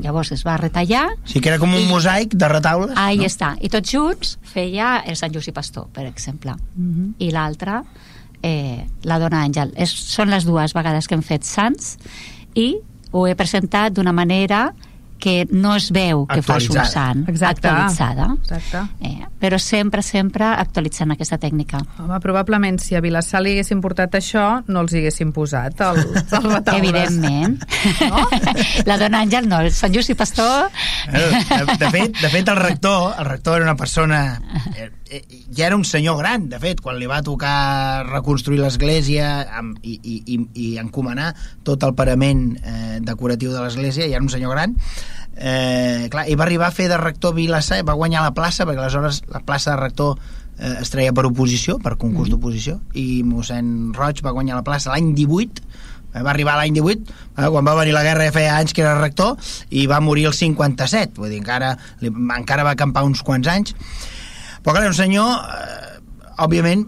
llavors 0.00 0.30
es 0.32 0.44
va 0.46 0.54
retallar 0.56 1.06
Sí 1.28 1.40
que 1.40 1.48
era 1.50 1.58
com 1.58 1.72
un 1.74 1.80
I- 1.82 1.88
mosaic 1.88 2.34
de 2.34 2.48
retaules. 2.48 2.92
Ahí 2.96 3.18
no? 3.18 3.24
està. 3.24 3.54
I 3.60 3.68
tots 3.68 3.90
junts 3.92 4.38
feia 4.42 4.98
el 5.06 5.16
Sant 5.16 5.32
Lluís 5.34 5.48
i 5.48 5.52
Pastor, 5.52 5.88
per 5.92 6.06
exemple. 6.06 6.54
Mhm. 6.76 7.14
I 7.18 7.30
l'altre, 7.32 7.82
eh, 8.42 8.86
la 9.02 9.18
Dona 9.18 9.42
Àngel. 9.44 9.72
És, 9.76 9.90
són 9.90 10.30
les 10.30 10.44
dues 10.44 10.72
vegades 10.72 11.08
que 11.08 11.14
hem 11.14 11.22
fet 11.22 11.42
Sants 11.44 11.96
i 12.54 12.76
ho 13.12 13.26
he 13.26 13.34
presentat 13.34 13.92
d'una 13.92 14.12
manera 14.12 14.70
que 15.20 15.46
no 15.52 15.74
es 15.76 15.90
veu 15.92 16.24
que 16.26 16.40
fos 16.42 16.68
un 16.70 16.78
Actualitzada. 16.78 16.90
sant. 16.90 17.28
Exacte. 17.28 17.68
Actualitzada. 17.68 18.26
Exacte. 18.40 18.82
Eh, 19.06 19.26
però 19.40 19.58
sempre, 19.60 20.02
sempre 20.02 20.48
actualitzant 20.48 21.12
aquesta 21.14 21.38
tècnica. 21.38 21.80
Home, 22.00 22.18
probablement 22.24 22.80
si 22.82 22.96
a 22.96 23.02
Vilassar 23.04 23.42
li 23.44 23.52
haguessin 23.54 23.80
portat 23.84 24.16
això, 24.18 24.46
no 24.68 24.80
els 24.84 24.92
hi 24.96 25.02
haguessin 25.04 25.32
posat 25.36 25.80
els, 25.86 26.06
els 26.16 26.32
retaules. 26.48 26.80
Evidentment. 26.80 27.60
No? 28.10 28.26
La 28.88 28.96
Dona 29.00 29.20
Àngel 29.26 29.48
no, 29.48 29.60
el 29.60 29.70
Sant 29.76 29.92
Lluís 29.94 30.10
i 30.10 30.16
Pastor... 30.18 30.70
Eh, 31.12 31.18
De, 31.50 31.76
de, 31.76 31.90
fet, 31.90 32.16
de 32.20 32.28
fet, 32.32 32.48
el 32.48 32.56
rector, 32.56 33.14
el 33.18 33.26
rector 33.26 33.56
era 33.60 33.64
una 33.70 33.76
persona... 33.76 34.40
eh, 35.10 35.22
Ja 35.56 35.66
era 35.66 35.76
un 35.76 35.84
senyor 35.84 36.18
gran, 36.18 36.48
de 36.48 36.58
fet, 36.62 36.80
quan 36.80 36.98
li 36.98 37.08
va 37.10 37.20
tocar 37.26 38.06
reconstruir 38.08 38.60
l'església 38.62 39.30
i, 39.82 39.98
i, 39.98 40.16
i, 40.24 40.38
i 40.54 40.68
encomanar 40.80 41.34
tot 41.66 41.82
el 41.86 41.94
parament 41.98 42.54
eh, 42.62 42.98
decoratiu 43.04 43.52
de 43.52 43.64
l'església, 43.64 44.06
ja 44.06 44.20
era 44.20 44.24
un 44.24 44.32
senyor 44.32 44.54
gran, 44.54 44.76
eh, 45.36 46.08
clar, 46.12 46.28
i 46.30 46.36
va 46.38 46.46
arribar 46.46 46.70
a 46.70 46.76
fer 46.76 46.88
de 46.88 46.98
rector 47.00 47.34
Vilassar, 47.34 47.82
va 47.84 47.98
guanyar 47.98 48.24
la 48.24 48.34
plaça, 48.36 48.66
perquè 48.68 48.84
aleshores 48.84 49.24
la 49.28 49.42
plaça 49.44 49.74
de 49.74 49.80
rector 49.82 50.16
eh, 50.58 50.76
es 50.80 50.92
treia 50.94 51.14
per 51.16 51.26
oposició, 51.28 51.80
per 51.82 51.96
concurs 52.00 52.30
d'oposició, 52.32 52.78
i 52.94 53.22
mossèn 53.26 53.94
Roig 53.96 54.22
va 54.24 54.36
guanyar 54.36 54.60
la 54.60 54.66
plaça 54.66 54.94
l'any 54.94 55.14
18, 55.18 55.64
eh, 56.14 56.22
va 56.22 56.30
arribar 56.32 56.56
l'any 56.58 56.76
18 56.76 57.10
eh, 57.10 57.48
quan 57.48 57.66
va 57.66 57.76
venir 57.78 57.94
la 57.96 58.04
guerra 58.06 58.28
ja 58.28 58.36
feia 58.36 58.56
anys 58.58 58.74
que 58.76 58.84
era 58.84 58.96
rector 58.98 59.36
i 59.70 59.86
va 59.90 60.00
morir 60.04 60.26
el 60.30 60.36
57 60.36 61.20
vull 61.20 61.30
dir, 61.32 61.40
encara, 61.42 61.74
li, 62.02 62.12
encara 62.36 62.66
va 62.66 62.74
acampar 62.76 63.06
uns 63.08 63.22
quants 63.26 63.50
anys 63.50 63.74
però 64.64 64.76
clar, 64.76 64.88
un 64.90 64.96
senyor 64.96 65.30
eh, 65.36 66.42
òbviament 66.44 66.86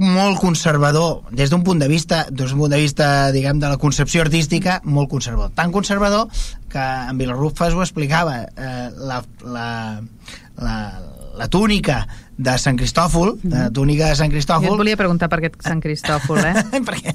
molt 0.00 0.38
conservador 0.40 1.28
des 1.36 1.50
d'un 1.52 1.62
punt 1.62 1.80
de 1.80 1.88
vista 1.88 2.22
d'un 2.30 2.56
punt 2.56 2.72
de 2.72 2.80
vista 2.80 3.30
diguem 3.34 3.60
de 3.60 3.68
la 3.68 3.76
concepció 3.76 4.22
artística 4.24 4.80
molt 4.84 5.10
conservador, 5.12 5.52
tan 5.54 5.72
conservador 5.72 6.28
que 6.72 6.80
en 6.80 7.18
Vilarrufes 7.20 7.76
ho 7.76 7.84
explicava 7.84 8.40
eh, 8.40 8.88
la, 8.96 9.20
la, 9.44 9.68
la, 10.56 10.76
la 11.36 11.48
túnica 11.48 12.06
de 12.40 12.54
Sant 12.60 12.78
Cristòfol 12.80 13.34
la 13.44 13.66
túnica 13.74 14.08
de 14.08 14.16
Sant 14.18 14.30
Jo 14.30 14.38
et 14.38 14.38
Cristòfol 14.38 14.78
volia 14.80 14.96
preguntar 14.96 15.28
per 15.28 15.40
aquest 15.40 15.58
Sant 15.66 15.82
Cristòfol, 15.84 16.40
eh? 16.40 16.64
perquè 16.88 17.14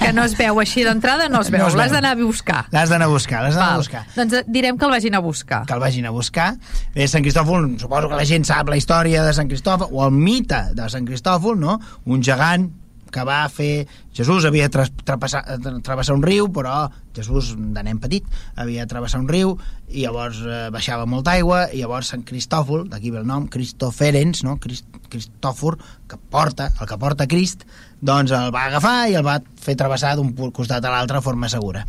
que 0.00 0.12
no 0.16 0.24
es 0.26 0.34
veu 0.38 0.58
així 0.62 0.84
d'entrada, 0.86 1.28
no 1.30 1.42
es 1.44 1.52
veu. 1.52 1.62
No 1.62 1.70
veu. 1.70 1.78
L'has 1.78 1.94
d'anar 1.94 2.16
a 2.16 2.20
buscar. 2.20 2.64
l'has 2.74 2.90
d'anar 2.90 3.06
a 3.06 3.12
buscar 3.12 3.44
l'has 3.44 3.54
d'anar 3.58 3.78
a 3.78 3.82
buscar 3.84 4.02
Doncs 4.16 4.40
eh, 4.40 4.44
direm 4.48 4.78
que 4.78 4.88
el 4.88 4.94
vagin 4.96 5.14
a 5.14 5.22
buscar. 5.22 5.62
que 5.66 5.76
el 5.76 5.80
vagin 5.80 6.06
a 6.06 6.14
buscar. 6.14 6.50
Bé, 6.94 7.06
Sant 7.08 7.22
Cristòfol, 7.22 7.70
suposo 7.78 8.10
que 8.10 8.18
la 8.18 8.26
gent 8.26 8.44
sap 8.48 8.68
la 8.68 8.78
història 8.80 9.24
de 9.26 9.32
Sant 9.36 9.48
Cristòfol, 9.50 9.88
o 9.92 10.04
el 10.06 10.14
mite 10.16 10.60
de 10.74 10.90
Sant 10.90 11.06
Cristòfol, 11.06 11.58
no? 11.60 11.78
Un 12.10 12.22
gegant 12.26 12.68
que 13.12 13.24
va 13.26 13.42
fer... 13.52 13.86
Jesús 14.16 14.44
havia 14.44 14.66
tra 14.68 14.84
trapassar, 15.06 15.44
tra- 15.62 15.78
travessar 15.86 16.16
un 16.16 16.22
riu, 16.26 16.48
però 16.52 16.88
Jesús, 17.16 17.52
de 17.56 17.82
nen 17.86 17.98
petit, 18.02 18.26
havia 18.58 18.84
de 18.84 18.90
travessar 18.90 19.20
un 19.22 19.28
riu 19.30 19.54
i 19.88 20.04
llavors 20.04 20.40
eh, 20.44 20.68
baixava 20.74 21.06
molta 21.10 21.36
aigua 21.38 21.64
i 21.72 21.80
llavors 21.82 22.10
Sant 22.12 22.24
Cristòfol, 22.26 22.84
d'aquí 22.90 23.10
ve 23.14 23.22
el 23.22 23.26
nom, 23.28 23.46
Cristoferens, 23.50 24.44
no? 24.46 24.58
Crist 24.62 24.86
Cristòfor, 25.10 25.78
que 26.06 26.18
porta, 26.30 26.68
el 26.78 26.86
que 26.86 26.98
porta 26.98 27.26
Crist, 27.30 27.64
doncs 28.00 28.30
el 28.36 28.52
va 28.54 28.68
agafar 28.68 29.08
i 29.10 29.16
el 29.18 29.26
va 29.26 29.40
fer 29.58 29.74
travessar 29.78 30.14
d'un 30.18 30.30
costat 30.54 30.84
a 30.86 30.92
l'altre 30.92 31.18
de 31.18 31.24
forma 31.24 31.50
segura. 31.50 31.82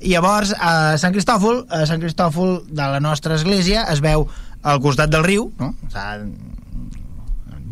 I 0.00 0.12
llavors, 0.12 0.52
a 0.60 0.98
Sant 1.00 1.16
Cristòfol, 1.16 1.64
a 1.72 1.86
Sant 1.88 2.02
Cristòfol 2.04 2.58
de 2.68 2.90
la 2.96 3.00
nostra 3.00 3.38
església 3.40 3.86
es 3.92 4.04
veu 4.04 4.28
al 4.66 4.80
costat 4.84 5.12
del 5.12 5.24
riu, 5.24 5.50
no? 5.60 5.72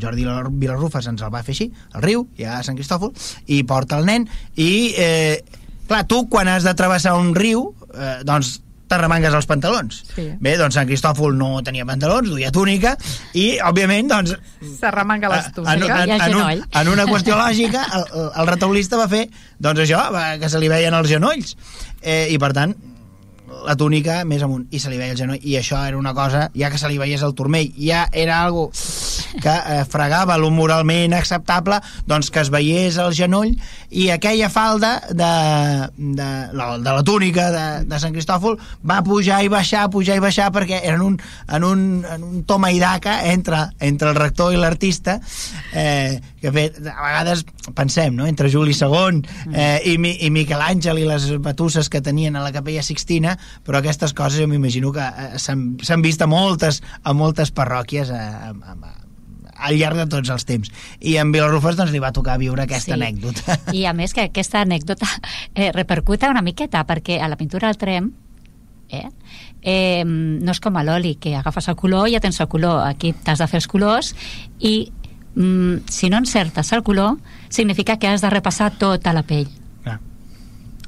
Jordi 0.00 0.24
Vilar- 0.24 0.50
Vilarrufes 0.50 1.06
ens 1.06 1.22
el 1.22 1.30
va 1.34 1.42
fer 1.46 1.52
així, 1.54 1.70
al 1.92 2.02
riu, 2.02 2.26
ja 2.38 2.58
a 2.58 2.62
Sant 2.66 2.76
Cristòfol, 2.76 3.12
i 3.46 3.62
porta 3.64 3.98
el 3.98 4.06
nen, 4.06 4.28
i, 4.56 4.94
eh, 4.96 5.44
clar, 5.88 6.04
tu 6.10 6.26
quan 6.28 6.48
has 6.48 6.64
de 6.64 6.74
travessar 6.74 7.14
un 7.18 7.34
riu, 7.34 7.74
eh, 7.94 8.20
doncs 8.24 8.60
t'arremangues 8.86 9.32
els 9.32 9.46
pantalons. 9.48 10.02
Sí. 10.14 10.26
Bé, 10.44 10.56
doncs 10.60 10.74
Sant 10.76 10.86
Cristòfol 10.86 11.34
no 11.38 11.62
tenia 11.64 11.86
pantalons, 11.88 12.28
duia 12.28 12.50
túnica, 12.52 12.92
i, 13.32 13.58
òbviament, 13.64 14.10
doncs, 14.12 14.34
S'arremanga 14.78 15.30
les 15.32 15.46
en, 15.46 15.52
túniques. 15.56 15.88
en, 15.88 16.10
el 16.10 16.20
en, 16.20 16.36
un, 16.36 16.64
en 16.82 16.88
una 16.92 17.06
qüestió 17.08 17.36
lògica 17.38 17.86
el, 17.96 18.04
el, 18.12 18.28
el 18.42 18.46
retaulista 18.52 19.00
va 19.00 19.08
fer 19.08 19.24
doncs 19.58 19.80
això, 19.86 20.02
que 20.38 20.50
se 20.52 20.60
li 20.60 20.68
veien 20.68 20.94
els 20.94 21.08
genolls 21.08 21.56
eh, 22.02 22.28
i 22.30 22.38
per 22.38 22.52
tant 22.52 22.76
la 23.66 23.76
túnica 23.78 24.22
més 24.28 24.42
amunt 24.44 24.66
i 24.74 24.80
se 24.82 24.90
li 24.90 24.98
veia 25.00 25.14
el 25.14 25.18
genoll 25.18 25.42
i 25.42 25.56
això 25.58 25.80
era 25.86 25.98
una 25.98 26.14
cosa, 26.16 26.48
ja 26.56 26.70
que 26.72 26.80
se 26.80 26.88
li 26.90 26.98
veiés 27.00 27.22
el 27.26 27.34
turmell 27.36 27.70
ja 27.78 28.04
era 28.12 28.40
algo 28.44 28.66
que 29.42 29.54
eh, 29.54 29.84
fregava 29.90 30.36
lo 30.40 30.50
moralment 30.54 31.14
acceptable 31.16 31.80
doncs 32.06 32.30
que 32.34 32.42
es 32.42 32.50
veiés 32.52 32.98
el 33.02 33.14
genoll 33.16 33.54
i 33.90 34.08
aquella 34.14 34.50
falda 34.52 34.94
de, 35.10 35.32
de, 35.96 36.30
la, 36.52 36.68
de 36.78 36.90
la 36.90 37.02
túnica 37.06 37.50
de, 37.54 37.66
de 37.88 38.02
Sant 38.02 38.14
Cristòfol 38.16 38.58
va 38.86 39.02
pujar 39.06 39.42
i 39.44 39.52
baixar, 39.52 39.86
pujar 39.94 40.18
i 40.18 40.24
baixar 40.24 40.50
perquè 40.54 40.82
eren 40.82 41.04
un, 41.04 41.18
en, 41.48 41.64
un, 41.64 41.82
en 42.04 42.24
un 42.26 42.44
toma 42.48 42.72
i 42.74 42.80
daca 42.82 43.20
entre, 43.30 43.68
entre 43.80 44.12
el 44.12 44.20
rector 44.20 44.54
i 44.54 44.60
l'artista 44.60 45.20
eh, 45.72 46.20
que 46.44 46.52
fet, 46.52 46.76
a 46.84 46.94
vegades 47.00 47.44
pensem, 47.74 48.12
no? 48.18 48.26
entre 48.28 48.50
Juli 48.52 48.74
II 48.76 49.22
eh, 49.54 49.80
i, 49.88 49.94
i 50.26 50.30
Miquel 50.34 50.60
Àngel 50.60 51.00
i 51.00 51.06
les 51.08 51.30
batusses 51.40 51.88
que 51.88 52.02
tenien 52.04 52.36
a 52.36 52.42
la 52.44 52.52
capella 52.52 52.82
Sixtina 52.84 53.38
però 53.64 53.80
aquestes 53.80 54.12
coses 54.12 54.42
jo 54.42 54.48
m'imagino 54.50 54.92
que 54.92 55.04
eh, 55.08 55.38
s'han 55.40 56.04
vist 56.04 56.20
a 56.22 56.28
moltes, 56.28 56.82
a 57.02 57.14
moltes 57.16 57.50
parròquies 57.56 58.12
a, 58.12 58.20
a, 58.50 58.74
a, 58.74 58.92
al 59.64 59.78
llarg 59.78 59.96
de 60.02 60.06
tots 60.10 60.28
els 60.34 60.44
temps 60.44 60.68
i 61.00 61.14
en 61.22 61.30
Vilarrufes 61.32 61.78
doncs 61.78 61.92
li 61.94 62.02
va 62.02 62.10
tocar 62.12 62.34
viure 62.42 62.66
aquesta 62.66 62.92
Sí. 62.92 62.98
anècdota 63.00 63.56
I 63.72 63.86
a 63.88 63.94
més 63.96 64.12
que 64.12 64.26
aquesta 64.28 64.60
anècdota 64.66 65.06
eh, 65.54 65.70
repercuta 65.72 66.28
una 66.28 66.42
miqueta 66.44 66.82
perquè 66.84 67.20
a 67.22 67.30
la 67.32 67.38
pintura 67.40 67.70
al 67.70 67.78
trem 67.80 68.10
eh, 68.90 69.06
eh, 69.62 70.02
no 70.04 70.52
és 70.52 70.60
com 70.60 70.76
a 70.76 70.82
l'oli 70.84 71.14
que 71.16 71.32
agafes 71.38 71.70
el 71.72 71.78
color 71.80 72.10
i 72.10 72.18
ja 72.18 72.20
tens 72.20 72.42
el 72.44 72.50
color 72.52 72.82
aquí 72.84 73.14
t'has 73.24 73.40
de 73.40 73.48
fer 73.48 73.62
els 73.62 73.70
colors 73.70 74.12
i 74.60 74.74
mm, 75.34 75.76
si 75.88 76.10
no 76.10 76.18
encertes 76.18 76.72
el 76.72 76.82
color 76.82 77.16
significa 77.48 77.96
que 77.98 78.08
has 78.08 78.20
de 78.20 78.30
repassar 78.30 78.72
tota 78.78 79.12
la 79.12 79.22
pell 79.22 79.48
Clar. 79.82 80.00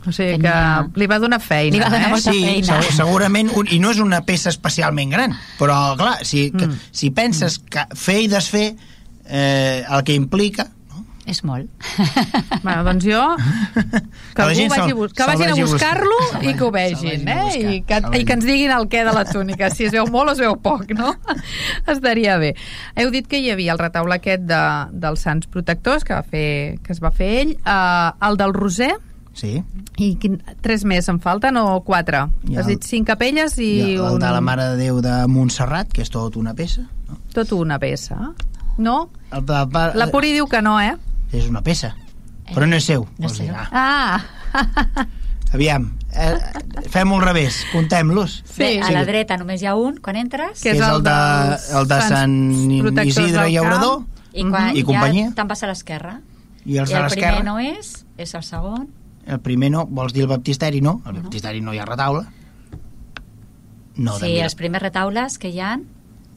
O 0.07 0.13
sigui 0.13 0.37
Tenia- 0.39 0.87
que 0.93 1.01
li 1.01 1.07
va 1.11 1.19
donar 1.19 1.41
feina, 1.41 1.75
Li 1.75 1.81
va 1.83 1.91
donar 1.91 2.07
eh? 2.09 2.11
molta 2.13 2.33
sí, 2.33 2.45
feina. 2.45 2.67
segur, 2.83 2.93
segurament, 2.97 3.51
un, 3.57 3.67
i 3.71 3.79
no 3.83 3.91
és 3.91 3.99
una 3.99 4.21
peça 4.25 4.49
especialment 4.51 5.11
gran, 5.11 5.35
però 5.59 5.97
clar, 5.99 6.25
si, 6.25 6.51
que, 6.53 6.67
Mm. 6.69 6.79
si 6.93 7.11
penses 7.11 7.59
que 7.59 7.87
fer 7.95 8.21
i 8.23 8.29
desfer 8.29 8.77
eh, 9.29 9.85
el 9.89 10.05
que 10.05 10.15
implica? 10.15 10.69
És 11.27 11.41
molt 11.45 11.67
Bueno, 12.63 12.85
doncs 12.87 13.05
jo 13.05 13.23
que, 13.37 14.43
algú 14.43 14.55
gent 14.55 14.71
vagi, 14.73 14.93
que 15.17 15.27
vagin 15.27 15.51
a 15.51 15.57
buscar-lo 15.59 16.19
i 16.43 16.53
que 16.55 16.65
ho 16.65 16.71
vegin, 16.71 17.25
vagin 17.25 17.29
eh? 17.29 17.37
buscar. 17.45 17.73
I 17.73 17.81
que, 17.83 18.21
I 18.21 18.25
que 18.25 18.33
ens 18.37 18.45
vagin. 18.45 18.47
diguin 18.47 18.75
el 18.77 18.87
què 18.93 19.03
de 19.07 19.13
la 19.17 19.25
túnica, 19.27 19.71
si 19.71 19.87
es 19.89 19.93
veu 19.95 20.07
molt 20.13 20.31
o 20.31 20.35
es 20.37 20.41
veu 20.43 20.55
poc, 20.63 20.91
no? 20.97 21.15
Estaria 21.87 22.37
bé. 22.39 22.55
Heu 22.97 23.11
dit 23.15 23.27
que 23.31 23.41
hi 23.43 23.51
havia 23.53 23.73
el 23.75 23.81
retaule 23.83 24.17
aquest 24.19 24.47
de, 24.49 24.61
dels 24.93 25.21
Sants 25.27 25.47
Protectors, 25.51 26.05
que, 26.07 26.15
va 26.15 26.23
fer, 26.23 26.79
que 26.85 26.93
es 26.95 27.03
va 27.03 27.11
fer 27.15 27.31
ell, 27.43 27.53
uh, 27.67 28.15
el 28.29 28.39
del 28.41 28.55
Roser, 28.57 28.95
Sí, 29.37 29.51
i 30.01 30.15
quin, 30.17 30.39
tres 30.65 30.87
més 30.89 31.11
en 31.13 31.19
falten 31.21 31.59
o 31.61 31.83
quatre? 31.85 32.23
I 32.49 32.55
Has 32.57 32.65
el- 32.65 32.71
dit 32.73 32.87
cinc 32.89 33.05
capelles 33.11 33.59
i, 33.61 33.67
I 33.67 33.81
el, 33.83 33.99
el 34.01 34.15
un, 34.15 34.23
de 34.23 34.31
la 34.33 34.41
Mare 34.41 34.71
de 34.71 34.79
Déu 34.81 35.03
de 35.05 35.17
Montserrat, 35.29 35.91
que 35.93 36.01
és 36.07 36.09
tot 36.09 36.39
una 36.41 36.55
peça. 36.57 36.87
No? 37.11 37.19
tot 37.35 37.53
una 37.53 37.77
peça. 37.79 38.17
No? 38.81 39.11
El, 39.31 39.45
de- 39.45 39.67
pa- 39.75 39.91
La 39.95 40.07
Puri 40.09 40.33
diu 40.33 40.49
que 40.49 40.63
no, 40.65 40.79
eh? 40.81 40.95
És 41.37 41.49
una 41.51 41.61
peça, 41.63 41.93
però 42.55 42.67
no 42.69 42.77
és 42.79 42.85
seu. 42.89 43.07
No 43.21 43.29
és 43.29 43.39
dir. 43.39 43.49
seu. 43.51 43.55
Ah, 43.71 44.21
Ah! 44.57 45.07
aviam, 45.57 45.91
eh, 46.13 46.35
fem-ho 46.91 47.17
al 47.19 47.23
revés, 47.27 47.59
contem-los. 47.73 48.39
Sí. 48.49 48.59
Bé, 48.63 48.71
a 48.83 48.91
la 48.95 49.05
dreta 49.09 49.37
només 49.41 49.61
hi 49.63 49.67
ha 49.69 49.75
un 49.79 49.99
quan 50.03 50.17
entres 50.17 50.63
Que 50.63 50.73
és 50.73 50.81
és 50.81 50.85
el 50.87 50.97
el 50.99 51.03
de, 51.07 51.17
el 51.81 51.89
de 51.91 51.99
Sant 52.09 52.37
Isidre 53.07 53.43
del 53.43 53.53
Llaurador. 53.55 54.05
i, 54.33 54.45
quan 54.49 54.77
I 54.77 54.83
companyia. 54.85 55.29
ja 55.31 55.35
te'n 55.39 55.49
vas 55.49 55.63
a 55.63 55.71
l'esquerra 55.71 56.21
I 56.67 56.79
els 56.83 56.91
I 56.91 56.95
el 56.99 57.07
primer 57.11 57.11
l'esquerra? 57.11 57.43
no 57.45 57.59
és, 57.61 57.93
és 58.19 58.35
el 58.35 58.43
segon. 58.43 58.89
El 59.27 59.41
primer 59.41 59.71
no, 59.71 59.85
vols 59.87 60.13
dir 60.15 60.23
el 60.27 60.29
baptisteri, 60.31 60.81
no? 60.81 61.01
El 61.07 61.21
baptisteri 61.21 61.61
no 61.61 61.73
hi 61.75 61.79
ha 61.79 61.85
retaule. 61.87 62.25
No, 63.97 64.19
sí, 64.21 64.39
els 64.45 64.55
primers 64.55 64.83
retaules 64.83 65.39
que 65.39 65.49
hi 65.49 65.61
ha... 65.61 65.77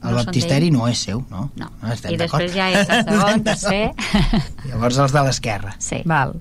El 0.04 0.16
baptisteri 0.16 0.70
no 0.72 0.88
és 0.88 1.02
seu, 1.10 1.24
no? 1.30 1.50
No. 1.60 1.68
estem 1.92 2.14
I 2.16 2.18
després 2.22 2.54
ja 2.54 2.70
és 2.72 2.88
el 2.90 3.04
segon, 3.10 3.44
tercer... 3.50 3.82
Llavors 4.70 4.98
els 5.04 5.12
de 5.16 5.24
l'esquerra. 5.28 5.74
Sí. 5.84 6.00
Val. 6.08 6.38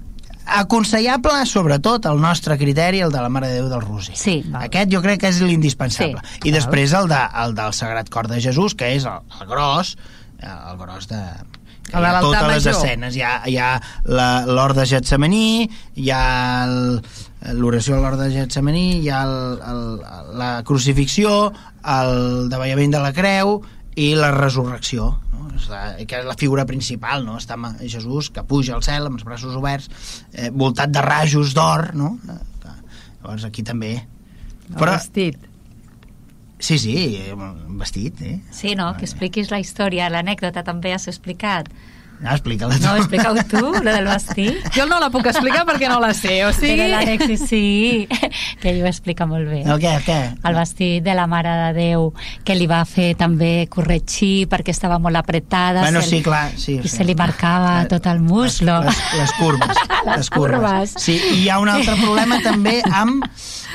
Aconsellable, 0.49 1.45
sobretot, 1.45 2.07
el 2.09 2.21
nostre 2.23 2.57
criteri, 2.57 3.03
el 3.05 3.13
de 3.13 3.21
la 3.21 3.29
Mare 3.29 3.51
de 3.51 3.59
Déu 3.61 3.69
del 3.69 3.83
Roser. 3.83 4.15
Sí. 4.17 4.39
Aquest 4.63 4.89
jo 4.95 5.03
crec 5.05 5.21
que 5.21 5.29
és 5.29 5.43
l'indispensable. 5.45 6.23
Sí. 6.39 6.41
I 6.49 6.55
després 6.55 6.95
el, 6.97 7.11
de, 7.11 7.19
el 7.43 7.55
del 7.59 7.75
Sagrat 7.77 8.09
Cor 8.09 8.31
de 8.31 8.41
Jesús, 8.41 8.75
que 8.79 8.95
és 8.97 9.05
el, 9.05 9.21
el 9.43 9.51
gros, 9.51 9.97
el 10.41 10.79
gros 10.81 11.09
de... 11.11 11.19
de 11.19 11.93
hi 11.93 12.05
ha 12.05 12.21
totes 12.21 12.43
les 12.49 12.65
major. 12.65 12.73
escenes. 12.79 13.17
Hi 13.17 13.23
ha, 13.27 13.35
hi 13.49 13.59
ha 13.61 13.69
la- 14.05 14.47
l'hort 14.49 14.77
de 14.81 14.87
Getsemaní, 14.89 15.69
hi 15.97 16.11
ha 16.15 16.25
el- 16.65 17.03
l'oració 17.57 17.97
a 17.97 18.03
l'hort 18.03 18.21
de 18.21 18.29
Getsemaní, 18.33 19.01
hi 19.03 19.09
ha 19.13 19.23
el, 19.25 19.39
el, 19.71 19.83
la 20.39 20.51
crucifixió, 20.69 21.53
el 21.89 22.49
davallament 22.53 22.93
de 22.95 23.01
la 23.03 23.13
creu 23.17 23.59
i 23.99 24.13
la 24.19 24.31
resurrecció 24.35 25.09
no? 25.33 25.49
És 25.57 25.67
la, 25.71 25.83
que 26.07 26.21
és 26.21 26.27
la 26.29 26.37
figura 26.39 26.67
principal 26.69 27.25
no? 27.27 27.39
està 27.41 27.57
Jesús 27.83 28.31
que 28.35 28.45
puja 28.47 28.77
al 28.77 28.85
cel 28.87 29.09
amb 29.09 29.19
els 29.19 29.27
braços 29.27 29.57
oberts 29.59 29.89
eh, 30.33 30.51
voltat 30.51 30.93
de 30.95 31.03
rajos 31.05 31.55
d'or 31.57 31.93
no? 31.99 32.15
Eh, 32.29 32.73
llavors 33.23 33.47
aquí 33.49 33.65
també 33.67 33.95
El 33.99 34.77
però, 34.77 34.95
vestit. 34.99 35.39
sí, 36.59 36.79
sí, 36.79 36.97
eh, 37.23 37.35
vestit 37.81 38.23
eh? 38.23 38.35
Sí, 38.53 38.75
no? 38.79 38.93
Que 38.99 39.07
expliquis 39.09 39.51
la 39.51 39.63
història, 39.63 40.11
l'anècdota 40.13 40.63
també 40.67 40.93
has 40.93 41.09
explicat. 41.09 41.71
Ah, 42.25 42.35
explica-la 42.35 42.77
tu 42.79 42.85
No, 42.85 42.97
explica-ho 42.97 43.35
tu, 43.51 43.61
lo 43.83 43.91
del 43.93 44.07
vestit. 44.09 44.59
Jo 44.75 44.87
no 44.91 44.99
la 45.01 45.11
puc 45.15 45.27
explicar 45.31 45.65
perquè 45.69 45.89
no 45.91 46.01
la 46.03 46.13
sé, 46.15 46.41
o 46.47 46.53
sigui... 46.53 46.77
Però 46.79 46.89
l'Alexis 46.95 47.45
sí, 47.49 48.09
que 48.63 48.71
ell 48.73 48.83
ho 48.83 48.89
explica 48.91 49.27
molt 49.27 49.49
bé. 49.51 49.63
el 49.63 49.79
què, 49.83 49.93
el 50.01 50.05
què? 50.07 50.19
El 50.49 50.59
vestit 50.59 51.05
de 51.05 51.15
la 51.15 51.27
Mare 51.31 51.55
de 51.63 51.69
Déu, 51.79 52.09
que 52.45 52.57
li 52.59 52.67
va 52.71 52.83
fer 52.89 53.13
també 53.19 53.67
corregir 53.71 54.49
perquè 54.51 54.75
estava 54.75 54.99
molt 54.99 55.17
apretada. 55.21 55.83
Bueno, 55.87 56.03
sí, 56.03 56.23
clar, 56.23 56.51
sí, 56.57 56.79
I 56.83 56.89
sí. 56.89 56.97
se 56.99 57.05
li 57.05 57.15
marcava 57.19 57.83
Eh, 57.83 57.87
tot 57.91 58.07
el 58.11 58.21
muslo. 58.21 58.81
Les, 58.85 58.99
les 59.19 59.33
curves. 59.39 59.77
Les 60.17 60.31
curves. 60.31 60.95
Sí, 60.99 61.15
i 61.35 61.43
hi 61.45 61.49
ha 61.51 61.59
un 61.63 61.69
altre 61.69 61.95
problema 62.01 62.41
també 62.43 62.79
amb, 62.91 63.25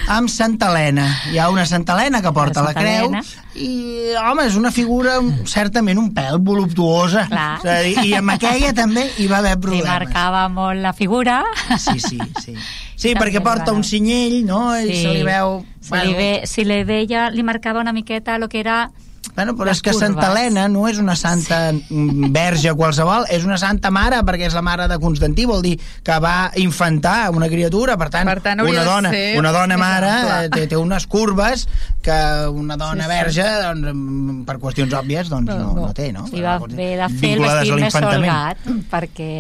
amb 0.08 0.30
Santa 0.30 0.70
Helena. 0.72 1.06
Hi 1.32 1.38
ha 1.40 1.50
una 1.50 1.66
Santa 1.66 1.94
Helena 1.96 2.22
que 2.22 2.32
porta 2.36 2.62
La 2.62 2.72
la, 2.72 2.74
creu 2.76 3.06
Helena. 3.08 3.22
i, 3.56 4.14
home, 4.20 4.46
és 4.50 4.56
una 4.60 4.72
figura 4.72 5.18
certament 5.50 6.00
un 6.02 6.10
pèl 6.14 6.40
voluptuosa. 6.44 7.26
Clar. 7.32 7.60
És 7.64 7.70
a 7.72 7.78
dir, 7.86 8.06
I 8.10 8.16
amb 8.20 8.34
aquella 8.36 8.74
també 8.78 9.08
hi 9.18 9.28
va 9.32 9.40
haver 9.40 9.56
Li 9.56 9.62
problemes. 9.62 9.88
marcava 9.90 10.48
molt 10.50 10.82
la 10.84 10.94
figura. 10.94 11.42
Sí, 11.78 12.00
sí, 12.00 12.20
sí. 12.42 12.56
Sí, 13.04 13.10
I 13.10 13.16
perquè 13.20 13.42
porta 13.44 13.74
un 13.76 13.82
cinyell, 13.84 14.46
no? 14.48 14.78
I 14.80 14.94
se 14.96 15.10
li 15.12 15.24
veu... 15.28 15.58
Se 15.84 15.98
li 16.06 16.14
ve, 16.16 16.28
si 16.48 16.64
li 16.64 16.78
veia, 16.88 17.26
li 17.34 17.44
marcava 17.44 17.82
una 17.82 17.92
miqueta 17.92 18.38
el 18.38 18.46
que 18.48 18.62
era 18.62 18.92
Bueno, 19.36 19.56
però 19.58 19.72
Les 19.72 19.80
és 19.80 19.82
que 19.82 19.94
Santa 19.96 20.28
curves. 20.28 20.30
Helena 20.30 20.68
no 20.70 20.84
és 20.90 21.00
una 21.02 21.16
santa 21.16 21.72
sí. 21.72 22.04
verge 22.40 22.74
qualsevol, 22.78 23.26
és 23.34 23.46
una 23.48 23.58
santa 23.58 23.90
mare, 23.94 24.20
perquè 24.28 24.50
és 24.50 24.54
la 24.58 24.62
mare 24.66 24.88
de 24.92 25.00
Constantí, 25.02 25.46
vol 25.50 25.64
dir 25.66 25.78
que 26.04 26.18
va 26.22 26.52
infantar 26.62 27.32
una 27.34 27.50
criatura, 27.50 27.98
per 27.98 28.10
tant, 28.14 28.30
Per 28.30 28.42
tant, 28.44 28.62
una 28.62 28.84
dona, 28.86 29.14
ser 29.14 29.40
una 29.40 29.54
dona 29.56 29.78
mare 29.82 30.12
eh, 30.46 30.50
té, 30.54 30.68
té 30.70 30.78
unes 30.78 31.08
curves 31.08 31.68
que 32.04 32.20
una 32.52 32.78
dona 32.78 33.04
Sí, 33.04 33.10
sí. 33.10 33.16
verge, 33.16 33.46
doncs, 33.64 33.88
mm, 33.94 34.44
per 34.46 34.58
qüestions 34.60 34.94
òbvies, 35.00 35.30
doncs 35.32 35.50
no, 35.50 35.58
no, 35.74 35.88
no 35.88 35.94
té, 35.96 36.12
no? 36.14 36.26
li 36.32 36.44
va 36.44 36.58
haver 36.60 36.92
de 37.00 37.10
fer 37.18 37.34
el 37.38 37.44
vestit 37.46 37.74
a 37.74 37.80
més 37.80 37.98
holgat 38.04 38.68
perquè 38.92 39.32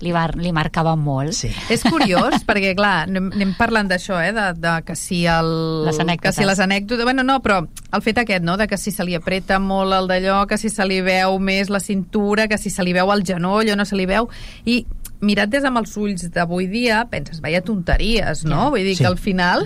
li, 0.00 0.12
va, 0.14 0.26
li 0.38 0.52
marcava 0.54 0.94
molt. 0.96 1.34
Sí. 1.36 1.50
És 1.72 1.84
curiós, 1.84 2.40
perquè, 2.48 2.72
clar, 2.78 3.08
anem, 3.08 3.30
anem 3.34 3.54
parlant 3.58 3.90
d'això, 3.90 4.20
eh, 4.22 4.32
de, 4.36 4.48
de 4.62 4.76
que 4.86 4.96
si 4.98 5.24
el... 5.26 5.52
Les 5.88 6.00
anècdotes. 6.02 6.38
Que 6.38 6.42
si 6.42 6.48
les 6.48 6.62
anècdotes... 6.62 7.04
Bueno, 7.04 7.26
no, 7.26 7.40
però 7.44 7.60
el 7.66 8.04
fet 8.04 8.22
aquest, 8.22 8.46
no?, 8.46 8.56
de 8.56 8.68
que 8.70 8.78
si 8.78 8.94
se 8.94 9.04
li 9.04 9.16
apreta 9.32 9.58
molt 9.58 9.94
el 9.96 10.08
d'allò, 10.10 10.42
que 10.46 10.58
si 10.60 10.68
se 10.68 10.84
li 10.84 11.00
veu 11.04 11.38
més 11.40 11.70
la 11.72 11.80
cintura, 11.80 12.44
que 12.48 12.58
si 12.60 12.68
se 12.70 12.84
li 12.84 12.92
veu 12.92 13.08
el 13.14 13.24
genoll 13.24 13.70
o 13.72 13.76
no 13.76 13.84
se 13.88 13.96
li 13.96 14.04
veu... 14.06 14.28
I 14.68 14.84
mirat 15.22 15.48
des 15.52 15.64
amb 15.64 15.78
els 15.78 15.92
ulls 15.96 16.26
d'avui 16.34 16.66
dia, 16.66 17.04
penses, 17.08 17.40
veia 17.40 17.62
tonteries, 17.62 18.42
no? 18.44 18.64
Ja. 18.66 18.70
Vull 18.74 18.84
dir 18.84 18.96
Sí. 18.96 19.04
que 19.04 19.08
al 19.08 19.18
final... 19.18 19.64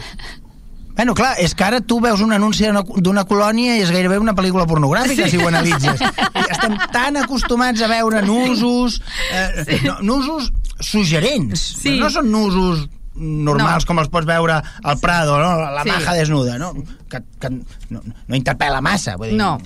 Bueno, 0.96 1.12
clar, 1.14 1.34
és 1.42 1.52
que 1.54 1.64
ara 1.64 1.80
tu 1.84 1.98
veus 2.00 2.22
un 2.24 2.32
anunci 2.32 2.64
d'una- 2.64 3.24
colònia 3.28 3.74
i 3.76 3.82
és 3.82 3.90
gairebé 3.92 4.16
una 4.18 4.32
pel·lícula 4.32 4.64
pornogràfica, 4.68 5.26
si 5.28 5.36
ho 5.36 5.48
analitzes. 5.48 6.00
Estem 6.54 6.76
tan 6.92 7.18
acostumats 7.20 7.82
a 7.82 7.88
veure 7.90 8.22
nusos, 8.24 9.00
eh, 9.32 9.64
sí. 9.66 9.80
no, 9.84 9.98
nusos 10.00 10.52
suggerents. 10.80 11.60
Sí. 11.82 11.98
No 12.00 12.08
són 12.12 12.30
nusos 12.32 12.86
normals 13.16 13.84
No. 13.84 13.88
com 13.88 13.98
els 14.02 14.08
pots 14.12 14.26
veure 14.28 14.60
al 14.82 14.98
Prado, 15.00 15.38
no? 15.38 15.56
la 15.70 15.82
Sí. 15.82 15.88
maja 15.88 16.14
desnuda, 16.14 16.58
no? 16.58 16.72
que, 17.08 17.22
que 17.40 17.50
no, 17.90 18.02
no 18.26 18.36
interpel·la 18.36 18.80
massa. 18.80 19.16
Vull 19.16 19.30
dir, 19.30 19.36
No. 19.38 19.58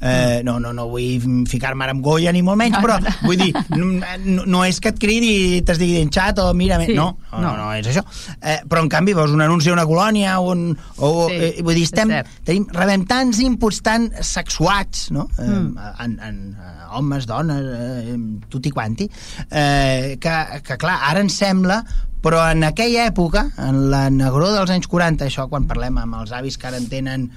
Eh, 0.00 0.42
no, 0.46 0.60
no, 0.62 0.70
no 0.72 0.84
vull 0.92 1.44
ficar-me 1.50 1.82
ara 1.84 1.90
amb 1.96 2.04
Goya 2.06 2.30
ni 2.32 2.42
molt 2.46 2.58
menys, 2.60 2.76
però 2.78 3.00
vull 3.24 3.36
dir, 3.40 3.48
no, 3.74 4.44
no 4.46 4.60
és 4.64 4.78
que 4.78 4.92
et 4.92 4.98
cridi 5.02 5.30
i 5.56 5.62
t'es 5.66 5.78
digui 5.80 5.98
en 6.02 6.10
xat 6.14 6.38
o 6.38 6.52
mira... 6.54 6.78
Sí. 6.84 6.94
No, 6.94 7.16
no, 7.32 7.40
No. 7.40 7.48
no, 7.48 7.56
no 7.64 7.72
és 7.74 7.86
això. 7.90 8.04
Eh, 8.40 8.60
però 8.68 8.84
en 8.84 8.88
canvi 8.92 9.12
veus 9.18 9.32
un 9.34 9.42
anunci 9.42 9.68
d'una 9.72 9.86
colònia 9.90 10.38
o 10.40 10.52
un, 10.52 10.62
o, 10.98 11.10
Sí, 11.28 11.34
eh, 11.34 11.62
vull 11.66 11.74
dir, 11.74 11.84
estem, 11.88 12.12
tenim, 12.46 12.68
rebem 12.74 13.04
tants 13.10 13.40
inputs 13.42 13.82
tan 13.82 14.10
sexuats, 14.22 15.08
no? 15.10 15.28
Eh, 15.38 15.48
Mm. 15.48 15.74
en, 16.04 16.18
en, 16.28 16.38
eh, 16.54 16.84
homes, 16.98 17.26
dones, 17.26 17.64
eh, 17.64 18.16
tutti 18.48 18.70
quanti, 18.70 19.10
eh, 19.50 20.16
que, 20.20 20.36
que 20.62 20.76
clar, 20.78 21.00
ara 21.10 21.20
ens 21.20 21.34
sembla 21.36 21.82
però 22.22 22.40
en 22.50 22.64
aquella 22.66 23.04
època, 23.06 23.44
en 23.62 23.90
la 23.92 24.08
negró 24.10 24.48
dels 24.50 24.70
anys 24.74 24.88
40, 24.90 25.28
això 25.28 25.44
quan 25.48 25.68
parlem 25.70 25.98
amb 26.02 26.16
els 26.18 26.32
avis 26.34 26.56
que 26.58 26.66
ara 26.66 26.76
en 26.80 26.88
tenen 26.90 27.28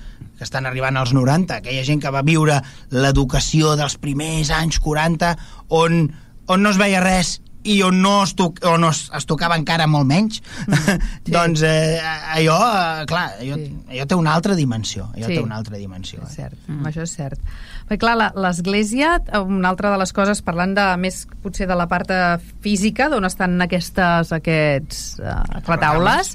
que 0.42 0.48
estan 0.50 0.66
arribant 0.66 0.98
als 0.98 1.12
90, 1.14 1.60
aquella 1.62 1.84
gent 1.86 2.02
que 2.02 2.10
va 2.10 2.24
viure 2.26 2.56
l'educació 2.90 3.76
dels 3.78 3.94
primers 4.02 4.50
anys 4.58 4.80
40, 4.82 5.36
on, 5.78 6.08
on 6.50 6.64
no 6.66 6.72
es 6.74 6.80
veia 6.82 6.98
res 7.04 7.36
i 7.62 7.76
on 7.86 8.00
no 8.02 8.24
es, 8.24 8.32
toc, 8.34 8.58
on 8.66 8.88
es, 8.88 9.04
es 9.14 9.28
tocava 9.30 9.54
encara 9.54 9.86
molt 9.86 10.08
menys, 10.10 10.40
sí. 10.74 11.30
doncs 11.30 11.62
eh, 11.62 12.00
allò, 12.34 12.56
eh, 12.58 13.04
clar, 13.06 13.28
allò, 13.38 13.58
Sí. 13.60 13.68
allò 13.94 14.08
té 14.10 14.18
una 14.18 14.34
altra 14.34 14.56
dimensió, 14.58 15.06
allò 15.14 15.28
Sí. 15.30 15.36
té 15.38 15.44
una 15.46 15.60
altra 15.62 15.78
dimensió. 15.78 16.24
És 16.26 16.32
Eh? 16.32 16.36
cert, 16.40 16.56
mm. 16.66 16.88
això 16.90 17.04
és 17.06 17.14
cert. 17.20 17.44
Perquè, 17.86 18.00
clar, 18.02 18.16
la- 18.18 18.32
l'Església, 18.48 19.12
una 19.46 19.70
altra 19.70 19.92
de 19.94 20.00
les 20.02 20.12
coses, 20.18 20.42
parlant 20.42 20.74
de 20.74 20.88
més 20.98 21.28
potser 21.44 21.68
de 21.70 21.78
la 21.78 21.86
part 21.92 22.10
eh, 22.10 22.40
física, 22.66 23.12
d'on 23.14 23.30
estan 23.30 23.62
aquestes, 23.62 24.34
aquests 24.34 25.20
uh, 25.22 25.44
retaules, 25.70 26.34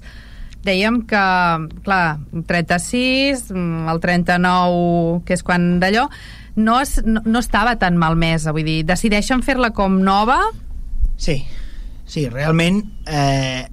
dèiem 0.66 1.00
que, 1.08 1.22
clar, 1.86 2.18
36, 2.50 3.46
mm, 3.54 3.86
el 3.92 4.00
39, 4.02 5.22
que 5.24 5.34
és 5.38 5.42
quan 5.46 5.76
d'allò, 5.82 6.08
no, 6.56 6.80
es, 6.80 6.98
no, 7.04 7.22
no 7.24 7.38
estava 7.42 7.76
tan 7.80 7.96
malmesa, 8.00 8.52
vull 8.56 8.64
dir, 8.66 8.80
decideixen 8.88 9.42
fer-la 9.46 9.70
com 9.76 10.00
nova, 10.02 10.40
Sí, 11.16 11.38
sí, 12.04 12.26
realment 12.28 12.82
eh, 13.08 13.64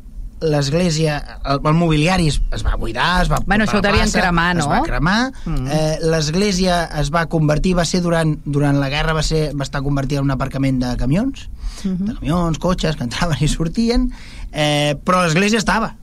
l'església, 0.44 1.18
el, 1.44 1.60
el 1.68 1.74
mobiliari 1.76 2.30
es, 2.32 2.38
es 2.56 2.64
va 2.64 2.78
buidar, 2.80 3.22
es 3.24 3.30
va 3.32 3.42
Bueno, 3.46 3.66
això 3.66 3.80
ho 3.80 3.84
devien 3.84 4.12
cremar, 4.12 4.54
Es 4.58 4.64
no? 4.64 4.70
va 4.72 4.82
cremar, 4.84 5.32
Mm. 5.46 5.68
eh, 5.68 5.98
l'església 6.08 6.86
es 7.02 7.12
va 7.12 7.26
convertir, 7.28 7.76
va 7.76 7.84
ser 7.86 8.00
durant, 8.02 8.38
durant 8.46 8.80
la 8.80 8.88
guerra, 8.90 9.12
va, 9.14 9.24
ser, 9.24 9.52
va 9.60 9.64
estar 9.68 9.82
convertida 9.84 10.20
en 10.24 10.26
un 10.30 10.32
aparcament 10.38 10.80
de 10.84 10.96
camions, 10.98 11.50
Mhm. 11.84 12.06
de 12.08 12.14
camions, 12.16 12.60
cotxes 12.60 12.96
que 12.96 13.04
entraven 13.04 13.38
i 13.42 13.48
sortien, 13.52 14.10
eh, 14.54 14.96
però 15.04 15.24
l'església 15.26 15.58
estava, 15.60 15.96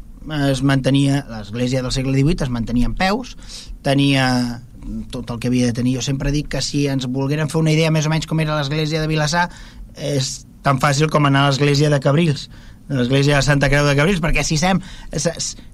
es 0.51 0.63
mantenia, 0.63 1.25
l'església 1.31 1.83
del 1.83 1.93
segle 1.95 2.17
XVIII 2.19 2.47
es 2.47 2.53
mantenia 2.53 2.91
en 2.91 2.97
peus, 2.99 3.37
tenia 3.87 4.61
tot 5.13 5.31
el 5.31 5.39
que 5.41 5.49
havia 5.49 5.69
de 5.69 5.77
tenir. 5.77 5.97
Jo 5.99 6.05
sempre 6.05 6.33
dic 6.33 6.49
que 6.53 6.63
si 6.65 6.87
ens 6.89 7.09
volgueren 7.09 7.53
fer 7.53 7.61
una 7.61 7.73
idea 7.73 7.93
més 7.93 8.09
o 8.09 8.13
menys 8.13 8.29
com 8.29 8.41
era 8.41 8.57
l'església 8.59 9.01
de 9.01 9.11
Vilassar, 9.11 9.49
és 9.97 10.47
tan 10.65 10.81
fàcil 10.81 11.11
com 11.13 11.27
anar 11.27 11.47
a 11.47 11.51
l'església 11.51 11.91
de 11.91 12.01
Cabrils 12.01 12.49
l'església 12.91 13.37
de 13.37 13.43
Santa 13.43 13.69
Creu 13.71 13.87
de 13.87 13.95
Cabrils 13.95 14.21
perquè 14.23 14.43
si 14.47 14.59
sem 14.59 14.81
es, 15.15 15.29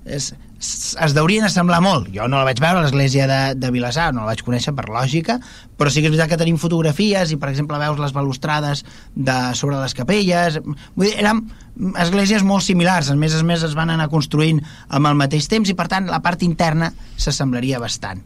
es, 0.05 0.35
es, 0.59 1.15
deurien 1.17 1.47
assemblar 1.47 1.83
molt. 1.85 2.09
Jo 2.15 2.29
no 2.31 2.41
la 2.41 2.49
vaig 2.49 2.61
veure 2.63 2.81
a 2.81 2.87
l'església 2.87 3.29
de, 3.31 3.41
de 3.59 3.71
Vilassar 3.75 4.13
no 4.15 4.25
la 4.25 4.33
vaig 4.33 4.45
conèixer 4.47 4.75
per 4.77 4.89
lògica 4.91 5.41
però 5.77 5.93
sí 5.93 6.01
que 6.01 6.09
és 6.09 6.15
veritat 6.15 6.33
que 6.33 6.41
tenim 6.41 6.57
fotografies 6.61 7.33
i 7.33 7.39
per 7.41 7.51
exemple 7.53 7.79
veus 7.81 8.01
les 8.01 8.15
balustrades 8.17 8.83
de, 9.15 9.37
sobre 9.55 9.79
les 9.81 9.95
capelles. 9.95 10.59
Vull 10.65 11.11
dir, 11.11 11.15
eren 11.21 11.45
esglésies 12.01 12.45
molt 12.47 12.65
similars. 12.65 13.11
A 13.13 13.17
més 13.21 13.37
a 13.37 13.43
més 13.45 13.65
es 13.67 13.77
van 13.77 13.93
anar 13.93 14.09
construint 14.13 14.63
amb 14.89 15.11
el 15.11 15.19
mateix 15.21 15.49
temps 15.53 15.69
i 15.69 15.77
per 15.77 15.89
tant 15.93 16.09
la 16.09 16.23
part 16.25 16.43
interna 16.47 16.91
s'assemblaria 17.21 17.81
bastant. 17.83 18.25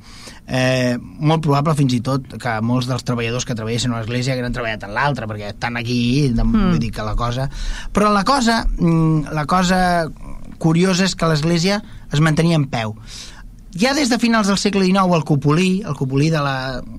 Eh, 0.51 0.97
molt 0.99 1.43
probable 1.45 1.77
fins 1.79 1.95
i 1.95 2.01
tot 2.03 2.25
que 2.41 2.57
molts 2.67 2.89
dels 2.91 3.05
treballadors 3.07 3.47
que 3.47 3.55
treballessin 3.55 3.93
a 3.93 4.01
l'església 4.01 4.35
hagueren 4.35 4.55
treballat 4.55 4.87
en 4.87 4.95
l'altra 4.97 5.29
perquè 5.31 5.53
estan 5.53 5.79
aquí 5.79 6.01
de, 6.35 6.43
mm. 6.43 6.73
vull 6.73 6.81
dir 6.83 6.91
que 6.97 7.05
la 7.07 7.15
cosa 7.15 7.47
però 7.95 8.09
la 8.11 8.25
cosa 8.27 8.65
mm, 8.67 9.31
la 9.37 9.45
cosa 9.47 9.79
curiosa 10.61 11.09
és 11.09 11.17
que 11.17 11.29
l'església 11.31 11.81
es 12.13 12.23
mantenia 12.23 12.61
en 12.61 12.69
peu 12.71 12.95
ja 13.81 13.95
des 13.97 14.11
de 14.13 14.21
finals 14.23 14.51
del 14.51 14.59
segle 14.61 14.85
XIX 14.87 15.19
el 15.19 15.27
cupolí, 15.27 15.71
el 15.83 15.99
cupolí 15.99 16.31
de 16.31 16.45
la, 16.45 16.57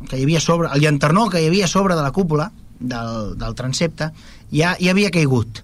que 0.10 0.20
hi 0.20 0.28
havia 0.28 0.44
sobre, 0.44 0.72
el 0.74 0.84
llanternó 0.84 1.30
que 1.30 1.42
hi 1.42 1.50
havia 1.52 1.70
sobre 1.72 1.96
de 1.96 2.04
la 2.04 2.14
cúpula 2.16 2.52
del, 2.80 3.36
del 3.38 3.58
transepte 3.60 4.12
ja, 4.52 4.76
ja 4.80 4.96
havia 4.96 5.12
caigut 5.14 5.64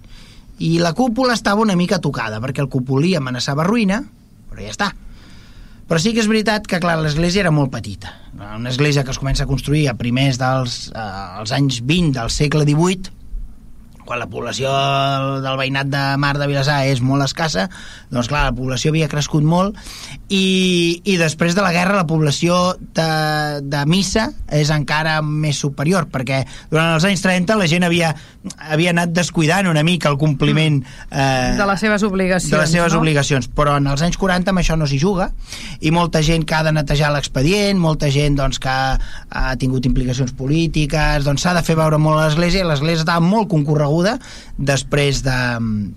i 0.58 0.78
la 0.82 0.92
cúpula 0.92 1.34
estava 1.38 1.62
una 1.62 1.76
mica 1.78 2.00
tocada, 2.02 2.40
perquè 2.42 2.64
el 2.64 2.70
cupolí 2.70 3.14
amenaçava 3.14 3.66
ruïna, 3.66 4.00
però 4.50 4.64
ja 4.64 4.72
està. 4.74 4.88
Però 5.88 6.00
sí 6.02 6.12
que 6.12 6.20
és 6.20 6.28
veritat 6.28 6.66
que, 6.68 6.80
clar, 6.82 6.98
l'església 7.00 7.44
era 7.44 7.52
molt 7.54 7.70
petita. 7.72 8.10
Una 8.34 8.68
església 8.68 9.04
que 9.06 9.14
es 9.14 9.20
comença 9.22 9.46
a 9.46 9.48
construir 9.48 9.86
a 9.88 9.94
primers 9.96 10.40
dels 10.40 10.80
eh, 10.90 11.04
els 11.40 11.54
anys 11.54 11.78
20 11.86 12.18
del 12.18 12.34
segle 12.34 12.66
XVIII, 12.68 13.14
quan 14.08 14.22
la 14.22 14.28
població 14.32 14.72
del 15.44 15.58
veïnat 15.60 15.90
de 15.92 16.02
Mar 16.20 16.32
de 16.40 16.46
Vilassar 16.48 16.80
és 16.88 17.02
molt 17.04 17.26
escassa, 17.26 17.66
doncs 18.08 18.30
clar, 18.30 18.46
la 18.48 18.56
població 18.56 18.88
havia 18.94 19.08
crescut 19.12 19.44
molt 19.44 19.76
i, 20.32 21.02
i 21.04 21.18
després 21.20 21.52
de 21.56 21.64
la 21.64 21.74
guerra 21.76 21.98
la 21.98 22.06
població 22.08 22.56
de, 22.96 23.08
de 23.60 23.82
Missa 23.90 24.30
és 24.54 24.72
encara 24.72 25.18
més 25.20 25.60
superior, 25.60 26.08
perquè 26.12 26.40
durant 26.72 26.94
els 26.94 27.04
anys 27.08 27.24
30 27.26 27.58
la 27.60 27.68
gent 27.68 27.84
havia, 27.84 28.14
havia 28.72 28.94
anat 28.94 29.12
descuidant 29.12 29.68
una 29.68 29.84
mica 29.84 30.08
el 30.08 30.16
compliment 30.20 30.80
eh, 31.10 31.52
de 31.58 31.68
les 31.68 31.84
seves 31.84 32.06
obligacions. 32.08 32.54
De 32.54 32.62
les 32.62 32.72
seves 32.72 32.96
no? 32.96 33.02
obligacions, 33.02 33.50
però 33.52 33.76
en 33.76 33.90
els 33.92 34.04
anys 34.06 34.16
40 34.20 34.54
amb 34.54 34.62
això 34.64 34.78
no 34.80 34.88
s'hi 34.88 35.00
juga 35.02 35.28
i 35.84 35.92
molta 35.92 36.24
gent 36.24 36.48
que 36.48 36.56
ha 36.56 36.62
de 36.64 36.72
netejar 36.72 37.12
l'expedient, 37.12 37.76
molta 37.80 38.08
gent 38.14 38.40
doncs, 38.40 38.60
que 38.62 38.72
ha, 38.72 38.96
ha 39.28 39.54
tingut 39.60 39.84
implicacions 39.90 40.32
polítiques, 40.38 41.28
doncs 41.28 41.44
s'ha 41.44 41.56
de 41.58 41.64
fer 41.66 41.76
veure 41.76 42.00
molt 42.00 42.22
a 42.22 42.26
l'església, 42.30 42.64
l'església 42.64 43.04
estava 43.04 43.24
molt 43.24 43.52
concorreguda 43.52 43.97
després 44.58 45.22
de, 45.26 45.40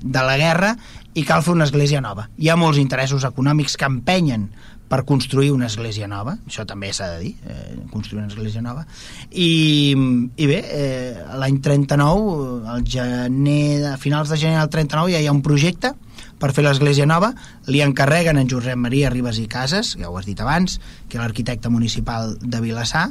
de 0.01 0.25
la 0.25 0.37
guerra 0.41 0.75
i 1.13 1.25
cal 1.27 1.43
fer 1.43 1.55
una 1.55 1.67
església 1.67 2.01
nova. 2.03 2.29
Hi 2.39 2.51
ha 2.51 2.59
molts 2.59 2.79
interessos 2.81 3.25
econòmics 3.27 3.77
que 3.77 3.89
empenyen 3.89 4.49
per 4.91 5.05
construir 5.07 5.53
una 5.55 5.69
església 5.71 6.07
nova, 6.11 6.33
això 6.43 6.65
també 6.67 6.89
s'ha 6.91 7.07
de 7.13 7.19
dir, 7.21 7.31
eh, 7.47 7.77
construir 7.93 8.25
una 8.25 8.31
església 8.31 8.61
nova, 8.61 8.83
i, 9.31 9.95
i 10.35 10.47
bé, 10.49 10.57
eh, 10.67 11.13
l'any 11.39 11.61
39, 11.63 12.67
al 12.73 12.83
gener, 12.83 13.93
a 13.93 13.95
finals 14.01 14.33
de 14.33 14.39
gener 14.41 14.59
del 14.59 14.73
39 14.73 15.13
ja 15.13 15.21
hi 15.23 15.29
ha 15.31 15.35
un 15.37 15.39
projecte 15.45 15.93
per 16.41 16.51
fer 16.51 16.65
l'església 16.65 17.07
nova, 17.07 17.31
li 17.71 17.79
encarreguen 17.85 18.41
en 18.41 18.51
Josep 18.51 18.75
Maria 18.75 19.13
Ribas 19.13 19.39
i 19.39 19.47
Casas, 19.47 19.93
ja 19.95 20.11
ho 20.11 20.19
has 20.19 20.27
dit 20.27 20.43
abans, 20.43 20.81
que 21.07 21.15
és 21.15 21.23
l'arquitecte 21.23 21.71
municipal 21.71 22.35
de 22.41 22.59
Vilassar, 22.59 23.07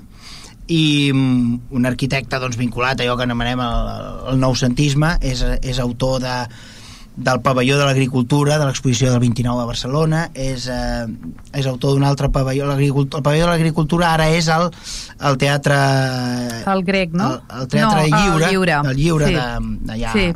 i 0.70 1.10
un 1.12 1.86
arquitecte 1.88 2.38
doncs, 2.38 2.58
vinculat 2.60 3.00
a 3.00 3.06
allò 3.06 3.16
que 3.18 3.26
anomenem 3.26 3.62
el, 3.64 3.88
el 4.32 4.42
noucentisme 4.42 5.16
és, 5.26 5.42
és 5.66 5.80
autor 5.82 6.20
de, 6.22 6.34
del 7.16 7.40
pavelló 7.42 7.78
de 7.78 7.88
l'agricultura 7.88 8.58
de 8.60 8.68
l'exposició 8.68 9.10
del 9.10 9.20
29 9.24 9.64
a 9.64 9.66
Barcelona 9.68 10.20
és, 10.34 10.68
eh, 10.70 11.08
és 11.58 11.66
autor 11.66 11.96
d'un 11.96 12.06
altre 12.06 12.30
pavelló 12.30 12.70
el 12.70 13.08
pavelló 13.10 13.48
de 13.48 13.50
l'agricultura 13.50 14.12
ara 14.14 14.30
és 14.30 14.48
el, 14.48 14.70
el 15.26 15.40
teatre 15.42 15.80
el 16.70 16.84
grec, 16.86 17.12
no? 17.12 17.34
el, 17.34 17.42
el 17.62 17.68
teatre 17.74 18.06
no, 18.06 18.22
lliure, 18.22 18.46
el 18.46 18.54
lliure, 18.54 18.78
el 18.84 18.96
lliure 19.02 19.32
sí. 19.34 19.42
d'allà 19.90 20.14
sí 20.14 20.30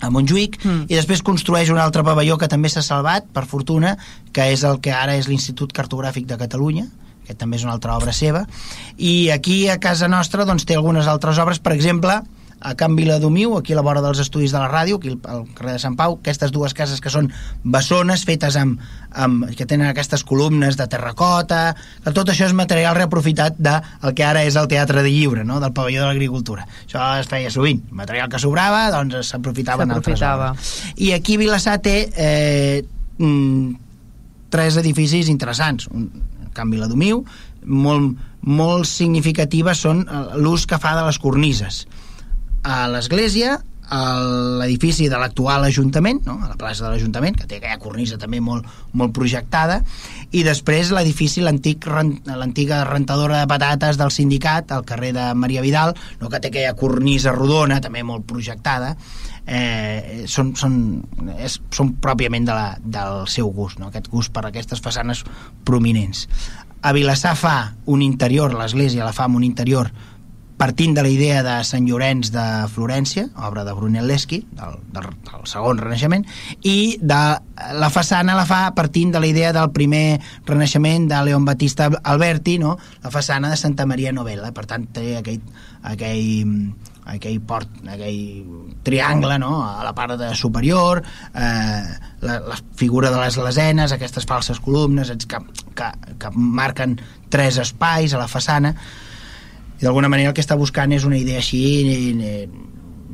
a 0.00 0.08
Montjuïc 0.08 0.56
mm. 0.62 0.86
i 0.88 0.96
després 0.96 1.20
construeix 1.26 1.68
un 1.68 1.78
altre 1.82 2.04
pavelló 2.06 2.38
que 2.40 2.48
també 2.48 2.70
s'ha 2.72 2.80
salvat, 2.80 3.26
per 3.34 3.44
fortuna, 3.44 3.96
que 4.32 4.46
és 4.54 4.64
el 4.64 4.80
que 4.80 4.94
ara 4.96 5.18
és 5.20 5.28
l'Institut 5.28 5.74
Cartogràfic 5.76 6.24
de 6.30 6.38
Catalunya, 6.40 6.86
que 7.30 7.38
també 7.38 7.60
és 7.60 7.64
una 7.66 7.76
altra 7.78 7.94
obra 7.96 8.12
seva, 8.16 8.44
i 8.98 9.30
aquí 9.30 9.62
a 9.70 9.78
casa 9.80 10.10
nostra 10.10 10.44
doncs, 10.48 10.66
té 10.66 10.76
algunes 10.76 11.08
altres 11.10 11.38
obres, 11.38 11.62
per 11.62 11.76
exemple, 11.76 12.20
a 12.60 12.74
Can 12.74 12.94
Viladomiu, 12.94 13.56
aquí 13.56 13.72
a 13.72 13.76
la 13.76 13.82
vora 13.82 14.02
dels 14.04 14.20
estudis 14.20 14.52
de 14.52 14.60
la 14.60 14.68
ràdio, 14.68 14.98
aquí 15.00 15.14
al 15.24 15.46
carrer 15.56 15.78
de 15.78 15.82
Sant 15.82 15.96
Pau, 15.96 16.18
aquestes 16.20 16.52
dues 16.52 16.74
cases 16.76 17.00
que 17.00 17.12
són 17.12 17.30
bessones, 17.64 18.24
fetes 18.28 18.56
amb, 18.60 18.82
amb 19.10 19.48
que 19.56 19.66
tenen 19.66 19.88
aquestes 19.88 20.22
columnes 20.28 20.76
de 20.76 20.86
terracota, 20.92 21.74
que 22.04 22.12
tot 22.16 22.28
això 22.28 22.46
és 22.50 22.56
material 22.56 22.96
reaprofitat 22.98 23.56
del 23.56 23.80
de, 23.80 24.12
que 24.14 24.26
ara 24.26 24.44
és 24.44 24.58
el 24.60 24.68
Teatre 24.68 25.02
de 25.06 25.12
Lliure, 25.12 25.44
no? 25.48 25.60
del 25.60 25.72
pavelló 25.72 26.04
de 26.04 26.10
l'agricultura. 26.12 26.66
Això 26.84 27.06
es 27.22 27.30
feia 27.30 27.50
sovint. 27.50 27.80
Material 27.96 28.28
que 28.28 28.42
sobrava, 28.42 28.88
doncs 28.92 29.32
s'aprofitava 29.32 29.88
en 29.88 29.96
altres 29.96 30.20
obres. 30.20 30.74
I 31.00 31.14
aquí 31.16 31.40
Vilassar 31.40 31.78
té 31.80 31.96
eh, 32.12 32.82
mm, 33.16 33.88
tres 34.52 34.76
edificis 34.76 35.32
interessants. 35.32 35.88
Un, 35.88 36.10
Can 36.56 36.70
Viladomiu, 36.72 37.24
molt, 37.64 38.20
molt 38.42 38.88
significatives 38.88 39.82
són 39.86 40.04
eh, 40.04 40.22
l'ús 40.40 40.66
que 40.66 40.80
fa 40.80 40.96
de 40.98 41.06
les 41.08 41.18
cornises. 41.22 41.84
A 42.62 42.86
l'església, 42.92 43.58
a 43.90 44.00
l'edifici 44.60 45.08
de 45.10 45.18
l'actual 45.18 45.64
Ajuntament, 45.66 46.22
no? 46.24 46.38
a 46.44 46.52
la 46.52 46.56
plaça 46.58 46.84
de 46.84 46.92
l'Ajuntament, 46.92 47.34
que 47.36 47.48
té 47.50 47.58
aquella 47.58 47.80
cornisa 47.82 48.20
també 48.22 48.38
molt, 48.40 48.68
molt 48.94 49.12
projectada, 49.16 49.80
i 50.30 50.44
després 50.46 50.92
l'edifici, 50.94 51.42
l'antiga 51.42 52.84
rentadora 52.86 53.40
de 53.40 53.48
patates 53.50 53.98
del 53.98 54.14
sindicat, 54.14 54.70
al 54.70 54.86
carrer 54.86 55.10
de 55.16 55.26
Maria 55.34 55.64
Vidal, 55.64 55.96
no? 56.20 56.30
que 56.30 56.38
té 56.38 56.52
aquella 56.52 56.76
cornisa 56.78 57.34
rodona, 57.34 57.80
també 57.82 58.04
molt 58.06 58.28
projectada, 58.30 58.94
eh, 59.50 60.24
són, 60.30 60.54
són, 60.56 60.74
és, 61.36 61.58
són 61.74 61.94
pròpiament 62.02 62.46
de 62.46 62.54
la, 62.54 62.68
del 62.80 63.26
seu 63.30 63.50
gust, 63.54 63.80
no? 63.82 63.90
aquest 63.90 64.08
gust 64.12 64.32
per 64.34 64.46
aquestes 64.46 64.82
façanes 64.84 65.24
prominents. 65.66 66.28
A 66.80 66.94
Vilassar 66.96 67.34
fa 67.36 67.56
un 67.90 68.00
interior, 68.06 68.54
l'església 68.56 69.04
la 69.04 69.16
fa 69.16 69.26
amb 69.26 69.40
un 69.40 69.44
interior 69.44 69.90
partint 70.60 70.92
de 70.94 71.02
la 71.02 71.08
idea 71.08 71.40
de 71.40 71.54
Sant 71.64 71.86
Llorenç 71.88 72.28
de 72.34 72.44
Florència, 72.68 73.24
obra 73.48 73.64
de 73.64 73.72
Brunelleschi, 73.72 74.42
del, 74.58 74.74
del, 74.92 75.06
del 75.24 75.46
segon 75.48 75.80
Renaixement, 75.80 76.26
i 76.68 76.98
de 77.00 77.20
la 77.80 77.88
façana 77.92 78.36
la 78.36 78.44
fa 78.44 78.66
partint 78.76 79.14
de 79.14 79.22
la 79.24 79.30
idea 79.30 79.54
del 79.56 79.72
primer 79.72 80.20
Renaixement 80.44 81.08
de 81.08 81.22
Leon 81.24 81.48
Battista 81.48 81.88
Alberti, 82.04 82.58
no? 82.60 82.76
la 83.00 83.12
façana 83.12 83.48
de 83.48 83.56
Santa 83.56 83.88
Maria 83.88 84.12
Novella, 84.12 84.52
per 84.52 84.66
tant 84.68 84.84
té 84.92 85.16
aquell, 85.22 85.40
aquell, 85.94 86.52
aquell 87.10 87.40
port, 87.42 87.68
aquell 87.90 88.78
triangle 88.86 89.38
no? 89.42 89.60
a 89.66 89.84
la 89.84 89.92
part 89.96 90.16
de 90.20 90.30
superior 90.38 91.02
eh, 91.02 91.84
la, 92.22 92.38
la 92.40 92.58
figura 92.76 93.10
de 93.10 93.20
les 93.20 93.38
lesenes 93.40 93.92
aquestes 93.92 94.26
falses 94.28 94.60
columnes 94.60 95.12
que, 95.26 95.40
que, 95.74 95.92
que 96.18 96.32
marquen 96.34 96.98
tres 97.30 97.58
espais 97.62 98.14
a 98.14 98.22
la 98.22 98.28
façana 98.30 98.74
i 99.80 99.84
d'alguna 99.84 100.10
manera 100.12 100.30
el 100.30 100.36
que 100.36 100.44
està 100.44 100.58
buscant 100.60 100.92
és 100.92 101.06
una 101.08 101.18
idea 101.18 101.40
així 101.40 101.64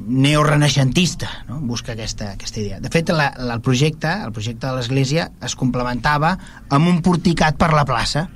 neorenaixentista 0.06 1.28
no? 1.48 1.60
busca 1.66 1.94
aquesta, 1.94 2.32
aquesta 2.34 2.60
idea 2.60 2.80
de 2.82 2.92
fet 2.92 3.10
la, 3.14 3.32
la, 3.38 3.56
el 3.58 3.62
projecte 3.64 4.12
el 4.12 4.32
projecte 4.34 4.66
de 4.66 4.74
l'església 4.78 5.30
es 5.42 5.56
complementava 5.58 6.36
amb 6.68 6.90
un 6.90 7.02
porticat 7.06 7.58
per 7.58 7.72
la 7.74 7.86
plaça 7.88 8.26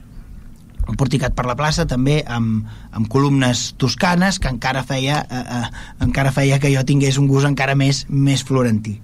un 0.89 0.97
porticat 0.99 1.35
per 1.37 1.47
la 1.49 1.57
plaça 1.59 1.87
també 1.89 2.21
amb, 2.27 2.67
amb 2.93 3.09
columnes 3.13 3.71
toscanes 3.81 4.41
que 4.41 4.51
encara 4.51 4.85
feia, 4.87 5.23
eh, 5.29 5.45
eh, 5.61 5.87
encara 6.07 6.33
feia 6.35 6.61
que 6.63 6.73
jo 6.75 6.85
tingués 6.87 7.19
un 7.21 7.29
gust 7.31 7.49
encara 7.49 7.77
més, 7.79 8.07
més 8.09 8.45
florentí. 8.47 9.01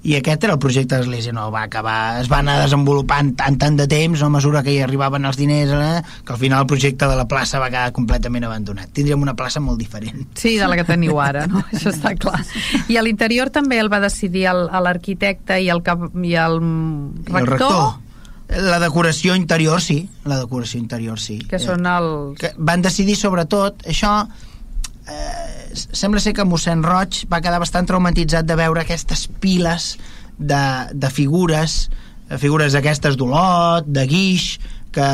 I 0.00 0.14
aquest 0.16 0.46
era 0.46 0.54
el 0.56 0.60
projecte 0.60 0.96
de 0.96 1.02
l'Església 1.02 1.32
no 1.36 1.50
va 1.52 1.66
acabar, 1.66 2.22
es 2.22 2.28
va 2.32 2.38
anar 2.40 2.54
desenvolupant 2.62 3.34
tant 3.36 3.58
tant 3.60 3.76
de 3.76 3.84
temps, 3.90 4.22
no, 4.22 4.30
a 4.30 4.32
mesura 4.32 4.62
que 4.64 4.72
hi 4.72 4.78
arribaven 4.80 5.28
els 5.28 5.36
diners 5.36 5.74
eh, 5.76 6.00
que 6.24 6.32
al 6.32 6.40
final 6.40 6.64
el 6.64 6.70
projecte 6.70 7.08
de 7.10 7.18
la 7.18 7.26
plaça 7.28 7.60
va 7.60 7.68
quedar 7.68 7.92
completament 7.92 8.48
abandonat. 8.48 8.88
Tindríem 8.96 9.20
una 9.20 9.36
plaça 9.36 9.60
molt 9.60 9.76
diferent. 9.82 10.24
Sí, 10.40 10.56
de 10.56 10.68
la 10.72 10.78
que 10.80 10.88
teniu 10.88 11.20
ara, 11.20 11.44
no? 11.50 11.60
això 11.68 11.92
està 11.92 12.14
clar. 12.16 12.40
I 12.88 12.96
a 12.96 13.04
l'interior 13.04 13.52
també 13.52 13.76
el 13.82 13.92
va 13.92 14.00
decidir 14.00 14.48
l'arquitecte 14.48 15.60
i 15.60 15.68
el, 15.68 15.84
cap, 15.84 16.08
i 16.16 16.32
el 16.32 16.62
rector, 17.28 17.36
el 17.36 17.52
rector 17.54 18.09
la 18.50 18.80
decoració 18.82 19.36
interior, 19.38 19.80
sí. 19.82 20.02
La 20.26 20.40
decoració 20.40 20.80
interior, 20.80 21.20
sí. 21.22 21.38
Que 21.50 21.60
són 21.62 21.86
els... 21.86 22.38
Que 22.40 22.52
van 22.58 22.82
decidir, 22.82 23.16
sobretot, 23.18 23.86
això... 23.90 24.24
Eh, 25.10 25.74
sembla 25.74 26.20
ser 26.22 26.34
que 26.34 26.46
mossèn 26.46 26.82
Roig 26.82 27.24
va 27.30 27.40
quedar 27.42 27.60
bastant 27.62 27.86
traumatitzat 27.86 28.46
de 28.46 28.56
veure 28.58 28.82
aquestes 28.82 29.28
piles 29.42 29.94
de, 30.38 30.62
de 30.92 31.10
figures 31.14 31.84
figures 32.38 32.74
d'aquestes 32.76 33.16
d'Olot, 33.18 33.88
de 33.90 34.04
Guix, 34.06 34.60
que, 34.92 35.06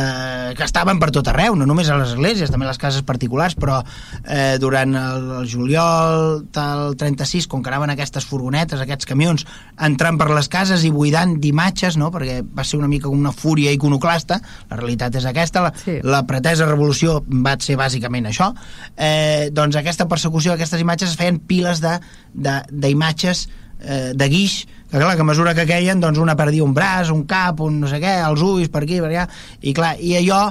que 0.56 0.64
estaven 0.64 1.00
per 1.00 1.10
tot 1.14 1.28
arreu, 1.30 1.56
no 1.58 1.66
només 1.68 1.88
a 1.90 1.98
les 2.00 2.14
esglésies, 2.14 2.50
també 2.52 2.66
a 2.66 2.70
les 2.70 2.80
cases 2.80 3.04
particulars, 3.06 3.56
però 3.58 3.80
eh, 4.24 4.56
durant 4.62 4.94
el, 4.96 5.26
el 5.40 5.48
juliol 5.50 6.44
del 6.54 6.96
36, 6.98 7.48
com 7.52 7.62
que 7.62 7.72
anaven 7.72 7.92
aquestes 7.92 8.26
furgonetes, 8.28 8.80
aquests 8.80 9.08
camions, 9.08 9.46
entrant 9.88 10.18
per 10.20 10.30
les 10.32 10.48
cases 10.52 10.86
i 10.86 10.92
buidant 10.94 11.36
d'imatges, 11.42 11.98
no? 12.00 12.10
perquè 12.14 12.40
va 12.46 12.64
ser 12.64 12.80
una 12.80 12.90
mica 12.90 13.10
com 13.10 13.18
una 13.18 13.34
fúria 13.36 13.74
iconoclasta, 13.76 14.40
la 14.70 14.80
realitat 14.80 15.20
és 15.20 15.28
aquesta, 15.28 15.66
la, 15.68 15.74
sí. 15.84 15.98
la 16.04 16.24
pretesa 16.28 16.68
revolució 16.68 17.20
va 17.28 17.56
ser 17.60 17.78
bàsicament 17.80 18.30
això, 18.30 18.52
eh, 18.96 19.52
doncs 19.52 19.76
aquesta 19.80 20.08
persecució, 20.08 20.54
aquestes 20.56 20.82
imatges 20.82 21.12
es 21.12 21.20
feien 21.20 21.38
piles 21.38 21.82
d'imatges 21.84 23.46
eh, 23.80 24.12
de 24.16 24.28
guix 24.32 24.64
que 24.90 24.98
clar, 24.98 25.16
que 25.16 25.24
a 25.24 25.26
mesura 25.26 25.54
que 25.54 25.66
queien 25.66 26.00
doncs 26.00 26.20
una 26.22 26.36
perdia 26.38 26.64
un 26.64 26.74
braç, 26.74 27.10
un 27.10 27.24
cap, 27.26 27.60
un 27.60 27.80
no 27.82 27.90
sé 27.90 27.98
què, 28.02 28.16
els 28.22 28.42
ulls 28.46 28.70
per 28.72 28.84
aquí, 28.84 29.00
per 29.02 29.10
allà, 29.10 29.26
i 29.60 29.74
clar, 29.74 29.96
i 29.98 30.14
allò 30.20 30.46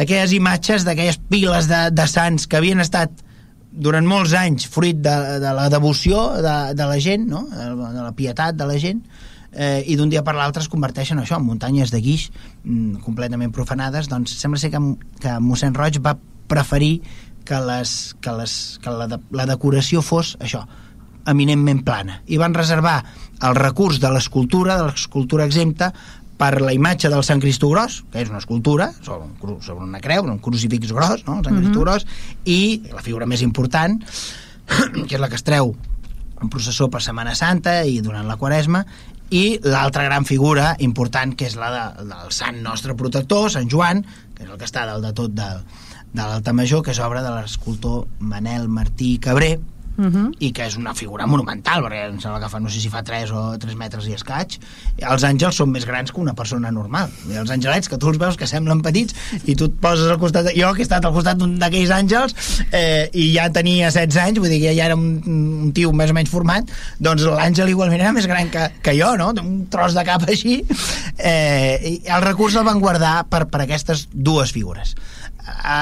aquelles 0.00 0.32
imatges 0.36 0.86
d'aquelles 0.88 1.20
piles 1.28 1.68
de, 1.68 1.82
de 1.92 2.06
sants 2.08 2.48
que 2.48 2.60
havien 2.60 2.80
estat 2.80 3.24
durant 3.68 4.06
molts 4.08 4.32
anys 4.34 4.66
fruit 4.72 4.98
de, 5.04 5.16
de 5.42 5.52
la 5.54 5.68
devoció 5.70 6.24
de, 6.40 6.56
de 6.74 6.88
la 6.88 6.98
gent, 7.02 7.28
no? 7.28 7.44
de 7.52 8.00
la 8.00 8.14
pietat 8.16 8.56
de 8.56 8.66
la 8.66 8.78
gent, 8.80 9.04
eh, 9.52 9.84
i 9.86 9.96
d'un 10.00 10.10
dia 10.10 10.24
per 10.24 10.34
l'altre 10.36 10.64
es 10.64 10.72
converteixen 10.72 11.20
això 11.20 11.38
en 11.38 11.46
muntanyes 11.46 11.92
de 11.92 12.00
guix 12.02 12.28
mm, 12.64 13.04
completament 13.04 13.52
profanades, 13.54 14.08
doncs 14.10 14.34
sembla 14.40 14.60
ser 14.60 14.72
que, 14.72 14.82
que 15.22 15.38
mossèn 15.44 15.76
Roig 15.76 16.00
va 16.04 16.16
preferir 16.48 16.98
que, 17.44 17.60
les, 17.64 17.94
que, 18.20 18.34
les, 18.40 18.52
que 18.82 18.92
la, 18.92 19.08
de, 19.08 19.20
la 19.36 19.48
decoració 19.48 20.02
fos 20.04 20.36
això, 20.40 20.64
eminentment 21.28 21.82
plana 21.84 22.22
i 22.26 22.38
van 22.40 22.56
reservar 22.56 23.02
el 23.42 23.54
recurs 23.58 24.00
de 24.02 24.10
l'escultura, 24.12 24.78
de 24.80 24.88
l'escultura 24.88 25.46
exempta, 25.46 25.92
per 26.38 26.60
la 26.62 26.72
imatge 26.72 27.10
del 27.10 27.24
Sant 27.26 27.42
Cristó 27.42 27.68
Gros, 27.72 28.02
que 28.12 28.22
és 28.22 28.30
una 28.30 28.38
escultura 28.38 28.92
sobre, 29.02 29.26
un 29.26 29.34
cru, 29.40 29.56
sobre 29.64 29.84
una 29.84 30.00
creu, 30.00 30.22
un 30.22 30.38
crucifix 30.38 30.92
gros, 30.94 31.24
no? 31.26 31.40
el 31.40 31.48
Sant 31.48 31.58
Cristó 31.58 31.82
Gros, 31.82 32.06
i 32.46 32.80
la 32.94 33.02
figura 33.02 33.26
més 33.26 33.42
important, 33.42 33.98
que 35.08 35.16
és 35.16 35.20
la 35.20 35.28
que 35.28 35.38
es 35.38 35.46
treu 35.46 35.74
en 36.38 36.50
processó 36.52 36.86
per 36.86 37.02
Setmana 37.02 37.34
Santa 37.34 37.80
i 37.82 37.98
durant 38.04 38.28
la 38.30 38.38
Quaresma, 38.38 38.84
i 39.34 39.58
l'altra 39.66 40.06
gran 40.06 40.24
figura 40.24 40.70
important, 40.80 41.34
que 41.36 41.50
és 41.50 41.58
la 41.58 41.72
de, 41.74 42.06
del 42.14 42.30
sant 42.32 42.62
nostre 42.64 42.94
protector, 42.96 43.50
Sant 43.52 43.66
Joan, 43.68 44.04
que 44.36 44.46
és 44.46 44.48
el 44.48 44.56
que 44.56 44.68
està 44.68 44.86
dalt 44.86 45.04
de 45.04 45.12
tot 45.18 45.34
del, 45.34 45.66
de 46.14 46.22
l'Alta 46.22 46.54
Major, 46.54 46.84
que 46.86 46.94
és 46.94 47.02
obra 47.02 47.24
de 47.26 47.34
l'escultor 47.34 48.06
Manel 48.20 48.70
Martí 48.72 49.16
Cabré, 49.20 49.56
Uh 49.98 50.04
-huh. 50.04 50.32
i 50.38 50.52
que 50.52 50.64
és 50.64 50.76
una 50.76 50.94
figura 50.94 51.26
monumental 51.26 51.82
perquè 51.82 52.04
em 52.08 52.20
sembla 52.20 52.38
que 52.38 52.48
fa, 52.48 52.60
no 52.60 52.68
sé 52.70 52.78
si 52.80 52.88
fa 52.88 53.02
3 53.02 53.32
o 53.32 53.58
3 53.58 53.74
metres 53.74 54.06
i 54.06 54.12
escaig 54.12 54.60
els 54.96 55.24
àngels 55.24 55.56
són 55.56 55.70
més 55.70 55.84
grans 55.84 56.12
que 56.12 56.20
una 56.20 56.34
persona 56.34 56.70
normal 56.70 57.10
I 57.28 57.36
els 57.36 57.50
angelets 57.50 57.88
que 57.88 57.98
tu 57.98 58.08
els 58.08 58.18
veus 58.18 58.36
que 58.36 58.46
semblen 58.46 58.80
petits 58.80 59.14
i 59.44 59.56
tu 59.56 59.64
et 59.64 59.74
poses 59.80 60.08
al 60.08 60.18
costat 60.18 60.44
de... 60.44 60.52
jo 60.54 60.72
que 60.72 60.82
he 60.82 60.86
estat 60.86 61.04
al 61.04 61.12
costat 61.12 61.36
d'un 61.36 61.58
d'aquells 61.58 61.90
àngels 61.90 62.34
eh, 62.70 63.10
i 63.12 63.34
ja 63.34 63.50
tenia 63.50 63.90
16 63.90 64.16
anys 64.22 64.38
vull 64.38 64.48
dir 64.48 64.60
que 64.60 64.76
ja 64.76 64.84
era 64.84 64.94
un, 64.94 65.20
un 65.26 65.72
tio 65.72 65.92
més 65.92 66.10
o 66.10 66.14
menys 66.14 66.30
format 66.30 66.64
doncs 67.00 67.22
l'àngel 67.24 67.68
igualment 67.68 68.00
era 68.00 68.12
més 68.12 68.26
gran 68.26 68.50
que, 68.50 68.70
que 68.80 68.94
jo 68.94 69.16
no? 69.16 69.32
un 69.42 69.66
tros 69.66 69.94
de 69.94 70.04
cap 70.04 70.22
així 70.28 70.64
eh, 71.18 71.74
i 71.82 72.02
el 72.06 72.22
recurs 72.22 72.54
el 72.54 72.64
van 72.64 72.78
guardar 72.78 73.24
per, 73.26 73.48
per 73.50 73.62
aquestes 73.62 74.06
dues 74.12 74.52
figures 74.52 74.94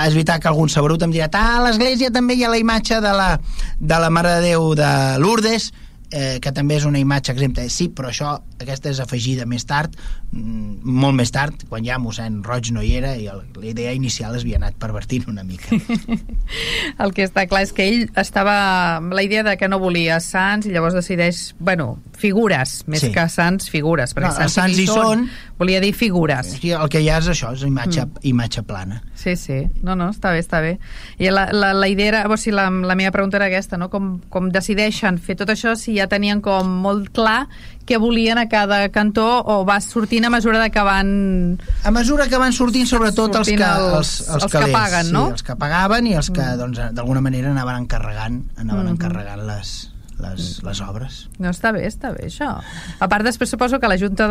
és 0.07 0.15
veritat 0.15 0.43
que 0.43 0.51
algun 0.51 0.71
saberut 0.73 1.03
em 1.07 1.15
dirà 1.15 1.29
ah, 1.33 1.59
a 1.59 1.65
l'església 1.67 2.13
també 2.15 2.37
hi 2.37 2.45
ha 2.45 2.53
la 2.53 2.61
imatge 2.61 3.01
de 3.03 3.13
la, 3.17 3.33
de 3.81 3.99
la 4.03 4.11
Mare 4.11 4.37
de 4.37 4.53
Déu 4.53 4.73
de 4.79 4.93
Lourdes 5.23 5.71
eh, 6.11 6.39
que 6.43 6.53
també 6.55 6.79
és 6.79 6.87
una 6.89 7.01
imatge 7.03 7.33
exempta 7.35 7.65
sí, 7.73 7.89
però 7.91 8.11
això, 8.13 8.37
aquesta 8.63 8.91
és 8.93 9.01
afegida 9.03 9.47
més 9.47 9.67
tard 9.69 9.95
mm, 10.33 10.81
molt 10.85 11.17
més 11.19 11.33
tard 11.35 11.67
quan 11.69 11.85
ja 11.85 11.99
mossèn 12.03 12.43
Roig 12.47 12.71
no 12.73 12.83
hi 12.85 12.95
era 12.99 13.15
i 13.17 13.27
el, 13.33 13.43
la 13.57 13.71
idea 13.73 13.93
inicial 13.97 14.37
es 14.37 14.45
havia 14.47 14.61
anat 14.61 14.79
pervertint 14.81 15.29
una 15.33 15.45
mica 15.45 15.77
El 17.03 17.13
que 17.17 17.27
està 17.27 17.47
clar 17.49 17.65
és 17.67 17.73
que 17.77 17.85
ell 17.87 18.07
estava 18.17 18.55
amb 18.97 19.15
la 19.17 19.23
idea 19.27 19.43
de 19.47 19.57
que 19.61 19.69
no 19.69 19.79
volia 19.83 20.19
sants 20.23 20.67
i 20.69 20.73
llavors 20.73 20.95
decideix, 20.97 21.55
bueno, 21.59 21.97
figures, 22.17 22.79
més 22.87 23.03
Sí. 23.07 23.11
que 23.13 23.27
sants, 23.29 23.69
figures, 23.71 24.15
perquè 24.17 24.31
No, 24.31 24.37
sants, 24.39 24.55
sants 24.57 24.79
hi 24.81 24.87
són. 24.89 25.27
Volia 25.59 25.81
dir 25.81 25.93
figures. 25.97 26.55
Aquí 26.57 26.73
el 26.77 26.89
que 26.93 27.01
hi 27.01 27.09
ha 27.09 27.19
és 27.23 27.29
això, 27.33 27.53
és 27.57 27.63
imatge, 27.65 28.05
mm. 28.05 28.25
imatge 28.29 28.63
plana 28.69 29.03
Sí, 29.17 29.37
sí. 29.41 29.63
No, 29.83 29.95
no, 29.97 30.11
està 30.13 30.33
bé, 30.35 30.41
està 30.45 30.61
bé. 30.61 30.77
I 31.19 31.31
la, 31.33 31.47
la, 31.53 31.73
la 31.75 31.89
idea 31.89 32.09
era, 32.13 32.25
o 32.29 32.37
sigui, 32.37 32.57
la, 32.57 32.69
la 32.71 32.97
meva 32.99 33.13
pregunta 33.15 33.39
era 33.41 33.49
aquesta, 33.49 33.79
no? 33.81 33.89
Com, 33.93 34.17
com 34.33 34.51
decideixen 34.53 35.19
fer 35.19 35.39
tot 35.41 35.51
això 35.53 35.75
si 35.77 35.97
ja 35.97 36.09
tenien 36.13 36.43
com 36.45 36.69
molt 36.85 37.11
clar 37.17 37.47
què 37.87 37.99
volien 38.03 38.39
a 38.39 38.49
cada 38.51 38.89
cantó 38.91 39.25
o 39.47 39.65
va 39.65 39.79
sortint 39.81 40.27
a 40.27 40.31
mesura 40.31 40.61
de 40.61 40.71
que 40.75 40.83
van... 40.83 41.59
a 41.85 41.91
mesura 41.95 42.27
que 42.29 42.37
van 42.39 42.53
sortint 42.53 42.87
sobretot 42.91 43.35
Sortint 43.35 43.61
els 43.63 43.67
que, 43.67 43.73
els- 43.97 43.97
els, 43.97 44.21
els, 44.29 44.31
els 44.43 44.53
que 44.53 44.59
calés, 44.59 44.75
paguen, 44.77 45.13
no? 45.13 45.27
sí, 45.27 45.33
els 45.39 45.43
que 45.47 45.57
pagaven 45.57 46.07
i 46.07 46.15
els 46.19 46.31
que 46.31 46.47
doncs, 46.61 46.81
d'alguna 46.93 47.21
manera 47.25 47.51
anaven 47.55 47.85
encarregant 47.85 48.43
anaven 48.57 48.87
Mhm. 48.87 48.95
encarregant 48.97 49.47
les, 49.47 49.75
les, 50.19 50.63
les 50.65 50.81
obres 50.81 51.29
No, 51.39 51.51
està 51.51 51.73
bé, 51.73 51.87
està 51.87 52.11
bé, 52.15 52.27
això. 52.27 52.55
A 52.99 53.09
part, 53.09 53.25
després 53.25 53.51
suposo 53.51 53.79
que 53.81 53.89
la 53.89 53.99
Junta 54.01 54.27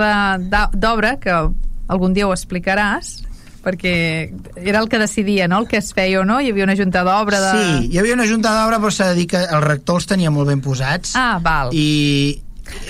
d'Obra, 0.73 1.15
que 1.19 1.31
algun 1.87 2.13
dia 2.13 2.27
ho 2.27 2.33
explicaràs, 2.33 3.21
perquè 3.65 4.29
era 4.61 4.77
el 4.79 4.89
que 4.89 4.99
decidia, 5.01 5.47
no?, 5.47 5.59
el 5.63 5.67
que 5.67 5.77
es 5.81 5.91
feia 5.93 6.19
o 6.21 6.25
no, 6.25 6.39
hi 6.41 6.51
havia 6.51 6.65
una 6.67 6.75
Junta 6.77 7.01
d'Obra 7.05 7.39
de... 7.41 7.53
Sí, 7.57 7.89
hi 7.93 7.97
havia 7.97 8.13
una 8.13 8.27
junta 8.29 8.51
d'obra 8.53 8.77
però 8.81 8.91
s'ha 8.93 9.07
de 9.09 9.15
dir 9.17 9.25
que 9.31 9.41
el 9.41 9.61
rector 9.63 9.97
els 9.97 10.05
tenia 10.05 10.29
molt 10.29 10.49
ben 10.51 10.61
posats 10.61 11.15
Ah, 11.17 11.39
val. 11.41 11.71
i 11.73 12.41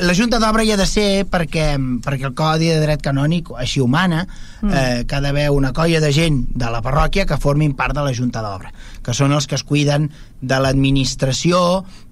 la 0.02 0.14
Junta 0.14 0.40
d'Obra 0.40 0.64
hi 0.64 0.72
ha 0.74 0.78
de 0.80 0.88
ser 0.88 1.26
perquè, 1.32 1.76
perquè 2.04 2.28
el 2.28 2.36
Codi 2.38 2.70
de 2.72 2.80
Dret 2.82 3.04
Canònic 3.04 3.52
així 3.60 3.82
ho 3.84 3.88
mana, 3.92 4.26
mm. 4.62 4.72
eh, 4.72 5.04
que 5.08 5.18
ha 5.18 5.22
d'haver 5.24 5.50
una 5.54 5.74
colla 5.76 6.02
de 6.04 6.12
gent 6.16 6.42
de 6.56 6.72
la 6.72 6.82
parròquia 6.86 7.28
que 7.28 7.40
formin 7.42 7.76
part 7.78 7.96
de 7.96 8.04
la 8.06 8.14
Junta 8.16 8.44
d'Obra, 8.46 8.74
que 9.04 9.16
són 9.16 9.36
els 9.36 9.48
que 9.48 9.60
es 9.60 9.64
cuiden 9.64 10.10
de 10.42 10.60
l'administració 10.62 11.60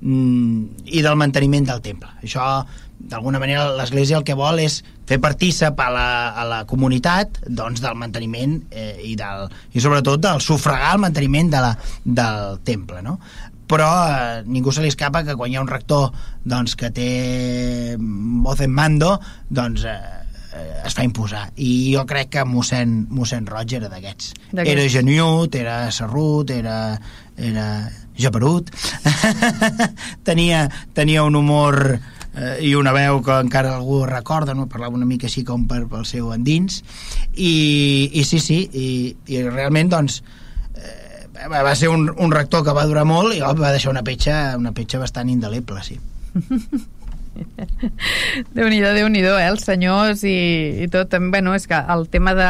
mm, 0.02 0.88
i 0.92 1.04
del 1.06 1.20
manteniment 1.20 1.70
del 1.70 1.84
temple. 1.86 2.12
Això, 2.24 2.64
d'alguna 3.04 3.40
manera, 3.40 3.70
l'Església 3.78 4.20
el 4.20 4.28
que 4.28 4.38
vol 4.38 4.62
és 4.64 4.82
fer 5.08 5.20
partícip 5.24 5.80
a 5.84 5.90
la, 5.92 6.08
a 6.40 6.46
la 6.48 6.60
comunitat 6.68 7.42
doncs, 7.48 7.82
del 7.84 7.98
manteniment 8.00 8.56
eh, 8.72 8.96
i, 9.04 9.16
del, 9.20 9.50
i 9.76 9.84
sobretot 9.84 10.24
del 10.24 10.44
sufragar 10.44 10.94
el 10.96 11.04
manteniment 11.04 11.52
de 11.52 11.64
la, 11.64 11.74
del 12.04 12.62
temple, 12.64 13.04
no? 13.04 13.18
Però 13.68 13.90
eh, 14.10 14.44
ningú 14.46 14.72
se 14.72 14.84
li 14.84 14.92
escapa 14.92 15.24
que 15.24 15.36
quan 15.40 15.52
hi 15.52 15.58
ha 15.58 15.64
un 15.64 15.72
rector 15.72 16.12
doncs, 16.44 16.76
que 16.80 16.92
té 16.94 17.10
voz 18.00 18.62
en 18.64 18.74
mando 18.74 19.16
doncs 19.50 19.86
eh, 19.88 19.98
eh, 20.54 20.82
es 20.86 20.96
fa 20.96 21.06
imposar 21.06 21.48
i 21.56 21.94
jo 21.96 22.06
crec 22.10 22.34
que 22.38 22.46
mossèn, 22.48 23.04
mossèn 23.14 23.48
Roig 23.50 23.78
era 23.80 23.90
d'aquests 23.92 24.34
D'aquests. 24.52 24.74
era 24.74 24.88
geniut, 24.92 25.56
era 25.56 25.78
serrut 25.92 26.52
era, 26.54 26.98
era 27.38 27.68
japerut 28.20 28.70
tenia, 30.30 30.68
tenia 30.94 31.24
un 31.24 31.40
humor 31.40 31.80
eh, 32.36 32.58
i 32.68 32.76
una 32.76 32.94
veu 32.94 33.22
que 33.24 33.40
encara 33.48 33.76
algú 33.78 34.04
recorda, 34.10 34.54
no? 34.54 34.68
parlava 34.68 35.00
una 35.00 35.10
mica 35.10 35.30
així 35.32 35.46
com 35.48 35.68
per, 35.70 35.86
pel 35.90 36.06
seu 36.10 36.34
endins 36.36 36.84
i, 37.34 38.10
i 38.14 38.24
sí, 38.28 38.44
sí 38.44 38.64
i, 38.70 38.88
i 39.32 39.44
realment 39.48 39.94
doncs 39.96 40.22
eh, 40.22 40.40
va 41.52 41.64
va 41.66 41.76
ser 41.76 41.90
un, 41.90 42.10
un 42.18 42.32
rector 42.32 42.64
que 42.66 42.76
va 42.76 42.86
durar 42.90 43.06
molt 43.10 43.36
i 43.36 43.42
oh, 43.42 43.54
va 43.58 43.72
deixar 43.76 43.92
una 43.94 44.04
petja, 44.04 44.58
una 44.58 44.74
petja 44.76 45.00
bastant 45.02 45.30
indeleble, 45.30 45.84
sí. 45.84 46.00
Déu-n'hi-do, 48.54 48.92
déu 48.94 49.08
nhi 49.10 49.24
déu 49.24 49.38
eh, 49.40 49.48
els 49.50 49.64
senyors 49.66 50.22
i, 50.28 50.36
i 50.86 50.88
tot. 50.94 51.16
Bueno, 51.34 51.56
és 51.58 51.66
que 51.70 51.80
el 51.96 52.06
tema 52.14 52.36
de... 52.38 52.50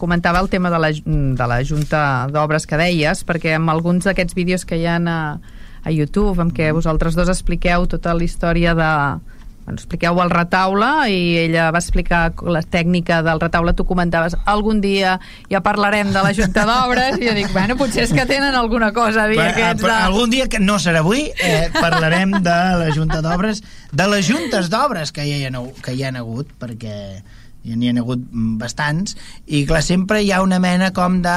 Comentava 0.00 0.40
el 0.40 0.48
tema 0.52 0.72
de 0.72 0.80
la, 0.80 0.90
de 0.94 1.48
la 1.50 1.60
Junta 1.64 2.00
d'Obres 2.32 2.66
que 2.66 2.80
deies, 2.80 3.24
perquè 3.28 3.58
amb 3.58 3.72
alguns 3.72 4.08
d'aquests 4.08 4.36
vídeos 4.36 4.64
que 4.64 4.80
hi 4.80 4.86
ha 4.88 4.96
a, 4.96 5.18
a 5.84 5.92
YouTube, 5.92 6.40
en 6.40 6.52
què 6.56 6.72
vosaltres 6.72 7.16
dos 7.18 7.32
expliqueu 7.32 7.88
tota 7.90 8.16
la 8.16 8.24
història 8.24 8.74
de... 8.78 8.90
Bueno, 9.64 9.78
expliqueu 9.80 10.18
el 10.20 10.28
retaule 10.28 10.88
i 11.08 11.20
ella 11.40 11.70
va 11.72 11.80
explicar 11.80 12.34
la 12.52 12.60
tècnica 12.60 13.22
del 13.24 13.40
retaule. 13.40 13.72
Tu 13.72 13.86
comentaves, 13.88 14.36
algun 14.44 14.82
dia 14.84 15.16
ja 15.50 15.62
parlarem 15.64 16.10
de 16.12 16.24
la 16.26 16.34
Junta 16.36 16.66
d'Obres 16.68 17.16
i 17.16 17.30
jo 17.30 17.36
dic, 17.36 17.48
bueno, 17.54 17.78
potser 17.80 18.04
és 18.04 18.12
que 18.12 18.26
tenen 18.28 18.54
alguna 18.58 18.92
cosa 18.92 19.24
a 19.24 19.30
dir 19.30 19.40
Però, 19.40 19.52
aquests 19.54 19.86
però 19.86 19.94
de... 19.94 20.08
algun 20.10 20.34
dia, 20.34 20.48
que 20.52 20.60
no 20.60 20.76
serà 20.82 21.00
avui, 21.00 21.30
eh, 21.40 21.70
parlarem 21.72 22.36
de 22.44 22.58
la 22.82 22.90
Junta 22.92 23.22
d'Obres, 23.24 23.62
de 23.92 24.10
les 24.12 24.28
juntes 24.28 24.68
d'obres 24.68 25.14
que, 25.16 25.24
hi 25.24 25.46
ha, 25.46 25.64
que 25.80 25.96
hi 25.96 26.04
ha 26.04 26.12
hagut, 26.20 26.52
perquè 26.60 26.98
ja 27.64 27.78
n'hi 27.80 27.88
ha 27.88 27.96
hagut 28.02 28.24
bastants, 28.60 29.16
i 29.46 29.62
clar, 29.68 29.80
sempre 29.84 30.20
hi 30.20 30.30
ha 30.34 30.42
una 30.44 30.58
mena 30.60 30.90
com 30.96 31.22
de 31.24 31.36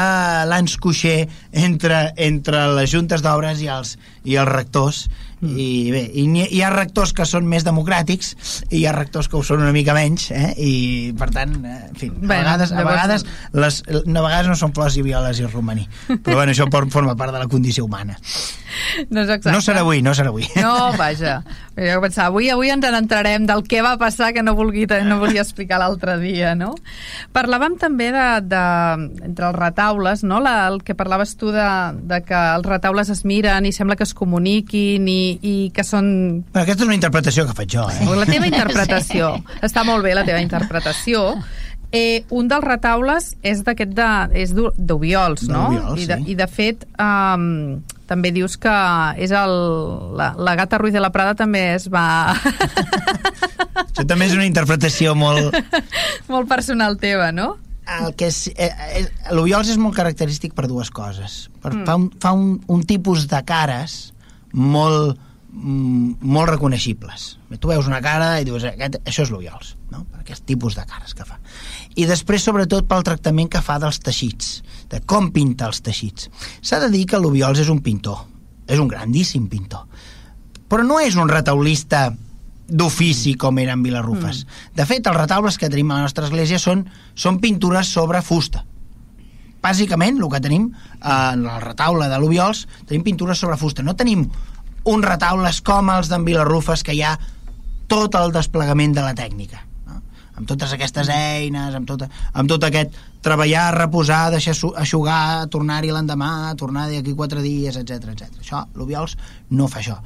lans 0.49 0.75
coixer 0.83 1.29
entre, 1.55 2.01
entre 2.19 2.65
les 2.75 2.91
juntes 2.91 3.23
d'obres 3.23 3.63
i, 3.63 3.69
els, 3.71 3.95
i 4.27 4.35
els 4.39 4.49
rectors, 4.49 5.05
mm. 5.39 5.55
i 5.55 5.67
bé, 5.93 6.03
i 6.19 6.25
hi 6.57 6.61
ha 6.61 6.71
rectors 6.73 7.13
que 7.15 7.25
són 7.29 7.47
més 7.49 7.65
democràtics 7.67 8.33
i 8.69 8.81
hi 8.81 8.85
ha 8.87 8.95
rectors 8.95 9.29
que 9.31 9.39
ho 9.39 9.43
són 9.47 9.63
una 9.63 9.73
mica 9.75 9.95
menys, 9.97 10.29
eh? 10.35 10.51
i 10.57 10.73
per 11.17 11.29
tant, 11.35 11.55
eh, 11.63 11.79
en 11.87 11.97
fi, 11.99 12.11
a 12.11 12.19
Bé, 12.19 12.27
vegades, 12.35 12.73
a 12.73 12.85
vegades, 12.87 13.27
les, 13.55 13.81
a 13.87 14.03
vegades 14.03 14.51
no 14.51 14.57
són 14.59 14.75
flors 14.75 14.99
i 14.99 15.05
violes 15.05 15.39
i 15.39 15.47
romaní, 15.47 15.87
però 16.11 16.41
bueno, 16.41 16.53
això 16.53 16.67
forma 16.91 17.15
part 17.15 17.35
de 17.35 17.43
la 17.43 17.51
condició 17.51 17.87
humana. 17.87 18.17
No, 19.09 19.21
és 19.21 19.29
exacte. 19.29 19.51
No 19.53 19.61
serà 19.63 19.81
avui, 19.83 20.01
no 20.05 20.13
serà 20.17 20.31
avui. 20.33 20.45
No, 20.59 20.91
vaja. 20.97 21.39
Jo 21.77 21.99
pensava, 22.01 22.31
avui, 22.31 22.49
avui 22.49 22.71
ens 22.73 22.85
n'entrarem 22.93 23.45
del 23.45 23.61
que 23.69 23.83
va 23.85 23.95
passar 24.01 24.31
que 24.33 24.41
no, 24.41 24.55
vulgui, 24.57 24.87
no 25.05 25.19
volia 25.21 25.43
explicar 25.43 25.77
l'altre 25.81 26.17
dia, 26.21 26.55
no? 26.57 26.71
Parlàvem 27.35 27.77
també 27.77 28.09
de, 28.15 28.25
de 28.49 28.63
entre 29.27 29.51
els 29.51 29.57
retaules, 29.57 30.23
no? 30.25 30.41
La, 30.43 30.55
el 30.71 30.81
que 30.85 30.97
parlaves 30.97 31.35
tu 31.37 31.51
de, 31.53 31.67
de 32.09 32.21
que 32.25 32.41
els 32.57 32.65
retaules 32.65 33.13
es 33.13 33.23
miren 33.29 33.69
i 33.69 33.73
sembla 33.75 33.97
que 33.97 34.07
es 34.07 34.15
comuniquin 34.17 35.07
i, 35.07 35.21
i 35.41 35.55
que 35.73 35.85
són... 35.85 36.09
Bueno, 36.49 36.63
aquesta 36.65 36.83
és 36.83 36.89
una 36.89 36.97
interpretació 36.97 37.45
que 37.47 37.55
faig 37.57 37.71
jo, 37.77 37.85
eh? 37.93 38.09
La 38.17 38.25
teva 38.27 38.49
interpretació. 38.49 39.31
Està 39.65 39.85
molt 39.87 40.03
bé 40.05 40.15
la 40.17 40.25
teva 40.27 40.41
interpretació. 40.43 41.23
Eh, 41.95 42.25
un 42.35 42.49
dels 42.51 42.65
retaules 42.65 43.29
és 43.47 43.61
d'aquest 43.63 43.93
de, 43.95 44.07
és 44.35 44.51
d'U- 44.51 44.73
d'Ubiols, 44.75 45.45
no? 45.47 45.69
I, 45.95 46.03
de, 46.09 46.17
sí. 46.19 46.33
I 46.33 46.35
de 46.35 46.47
fet 46.51 46.83
um, 46.99 47.77
també 48.09 48.33
dius 48.35 48.57
que 48.59 48.73
és 49.23 49.31
el, 49.31 49.53
la, 50.19 50.33
la 50.35 50.55
gata 50.59 50.81
Ruiz 50.81 50.91
de 50.97 50.99
la 51.03 51.13
Prada 51.15 51.37
també 51.39 51.61
es 51.77 51.87
va... 51.93 52.33
Això 53.87 54.03
també 54.03 54.27
és 54.27 54.35
una 54.35 54.45
interpretació 54.49 55.15
molt... 55.15 55.55
molt 56.27 56.49
personal 56.51 56.97
teva, 56.99 57.31
no? 57.31 57.53
El 57.87 58.15
que 58.19 58.27
és, 58.27 58.47
eh, 58.55 58.67
eh, 58.99 59.05
L'Ubiols 59.31 59.69
és 59.71 59.79
molt 59.79 59.95
característic 59.95 60.53
per 60.57 60.67
dues 60.67 60.91
coses. 60.91 61.47
Per, 61.61 61.71
mm. 61.71 61.85
Fa, 61.87 61.95
un, 61.95 62.09
fa 62.19 62.33
un, 62.35 62.57
un 62.67 62.83
tipus 62.83 63.27
de 63.31 63.39
cares 63.47 64.11
molt, 64.51 65.15
mm, 65.53 66.19
molt 66.21 66.51
reconeixibles. 66.51 67.29
Tu 67.55 67.71
veus 67.71 67.87
una 67.87 68.01
cara 68.03 68.33
i 68.41 68.47
dius, 68.47 68.67
aquest, 68.67 68.99
això 69.07 69.23
és 69.23 69.31
l'Ubiols, 69.31 69.75
no? 69.93 70.03
per 70.11 70.25
aquest 70.25 70.43
tipus 70.49 70.75
de 70.75 70.83
cares 70.89 71.15
que 71.15 71.25
fa. 71.27 71.39
I 71.95 72.05
després, 72.09 72.43
sobretot, 72.43 72.87
pel 72.89 73.07
tractament 73.07 73.49
que 73.55 73.63
fa 73.63 73.79
dels 73.79 74.01
teixits, 74.03 74.61
de 74.91 75.01
com 75.07 75.31
pinta 75.31 75.71
els 75.71 75.79
teixits. 75.81 76.29
S'ha 76.61 76.81
de 76.83 76.91
dir 76.93 77.05
que 77.07 77.19
l'Ubiols 77.21 77.63
és 77.63 77.71
un 77.71 77.79
pintor, 77.83 78.25
és 78.67 78.83
un 78.83 78.91
grandíssim 78.91 79.47
pintor, 79.47 79.87
però 80.67 80.83
no 80.83 80.99
és 80.99 81.15
un 81.15 81.31
retaulista 81.31 82.09
d'ofici 82.67 83.35
com 83.39 83.59
era 83.59 83.73
en 83.77 83.83
Vilarrufes. 83.83 84.43
Mm. 84.43 84.73
De 84.75 84.85
fet, 84.89 85.07
els 85.07 85.17
retaules 85.17 85.57
que 85.57 85.69
tenim 85.71 85.91
a 85.91 86.01
la 86.01 86.07
nostra 86.07 86.27
església 86.27 86.59
són, 86.59 86.85
són 87.15 87.39
pintures 87.43 87.93
sobre 87.93 88.21
fusta. 88.21 88.65
Bàsicament, 89.63 90.19
el 90.19 90.29
que 90.31 90.43
tenim 90.43 90.67
eh, 90.69 91.07
en 91.09 91.47
el 91.47 91.63
retaule 91.63 92.09
de 92.11 92.19
l'Ubiols, 92.19 92.65
tenim 92.87 93.05
pintures 93.07 93.39
sobre 93.39 93.57
fusta. 93.57 93.83
No 93.83 93.95
tenim 93.95 94.27
uns 94.87 95.07
retaules 95.07 95.61
com 95.65 95.89
els 95.95 96.11
d'en 96.11 96.27
Vilarrufes, 96.27 96.83
que 96.83 96.95
hi 96.95 97.01
ha 97.03 97.15
tot 97.87 98.15
el 98.19 98.35
desplegament 98.35 98.93
de 98.95 99.03
la 99.03 99.15
tècnica 99.15 99.61
no? 99.87 100.01
amb 100.35 100.47
totes 100.49 100.73
aquestes 100.75 101.07
eines 101.13 101.75
amb 101.77 101.87
tot, 101.87 102.03
amb 102.03 102.51
tot 102.51 102.65
aquest 102.67 102.95
treballar, 103.23 103.69
reposar, 103.77 104.25
deixar 104.33 104.55
aixugar 104.75 105.47
tornar-hi 105.51 105.93
l'endemà, 105.95 106.51
tornar 106.59 106.89
d'aquí 106.91 107.15
quatre 107.15 107.39
dies 107.43 107.79
etc 107.79 108.11
etc. 108.11 108.41
Això, 108.43 108.65
l'Ubiols 108.75 109.15
no 109.55 109.71
fa 109.71 109.79
això 109.79 110.01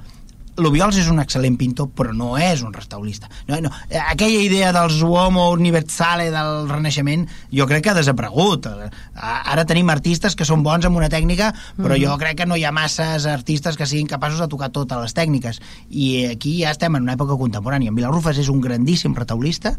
l'Ubiols 0.62 0.98
és 1.02 1.10
un 1.12 1.22
excel·lent 1.24 1.58
pintor, 1.60 1.90
però 1.98 2.14
no 2.16 2.34
és 2.40 2.62
un 2.66 2.74
restaurista. 2.74 3.30
No, 3.50 3.60
no. 3.64 3.72
Aquella 4.08 4.42
idea 4.46 4.72
dels 4.76 5.02
uomo 5.06 5.50
universale 5.56 6.30
del 6.34 6.70
Renaixement 6.70 7.28
jo 7.52 7.68
crec 7.70 7.86
que 7.86 7.94
ha 7.94 7.98
desaparegut. 7.98 8.70
Ara 9.16 9.66
tenim 9.70 9.90
artistes 9.94 10.38
que 10.38 10.48
són 10.48 10.64
bons 10.66 10.88
amb 10.88 11.02
una 11.02 11.12
tècnica, 11.12 11.52
però 11.78 11.96
mm 11.96 12.02
jo 12.02 12.16
crec 12.18 12.40
que 12.40 12.48
no 12.50 12.56
hi 12.58 12.64
ha 12.66 12.72
masses 12.74 13.28
artistes 13.30 13.76
que 13.78 13.86
siguin 13.86 14.08
capaços 14.10 14.40
de 14.42 14.48
tocar 14.50 14.72
totes 14.74 14.98
les 14.98 15.14
tècniques. 15.14 15.60
I 15.90 16.32
aquí 16.32 16.56
ja 16.64 16.72
estem 16.74 16.96
en 16.98 17.06
una 17.06 17.14
època 17.14 17.38
contemporània. 17.38 17.92
En 17.92 17.98
Vilarrufes 17.98 18.40
és 18.42 18.50
un 18.50 18.62
grandíssim 18.64 19.14
retaulista, 19.18 19.76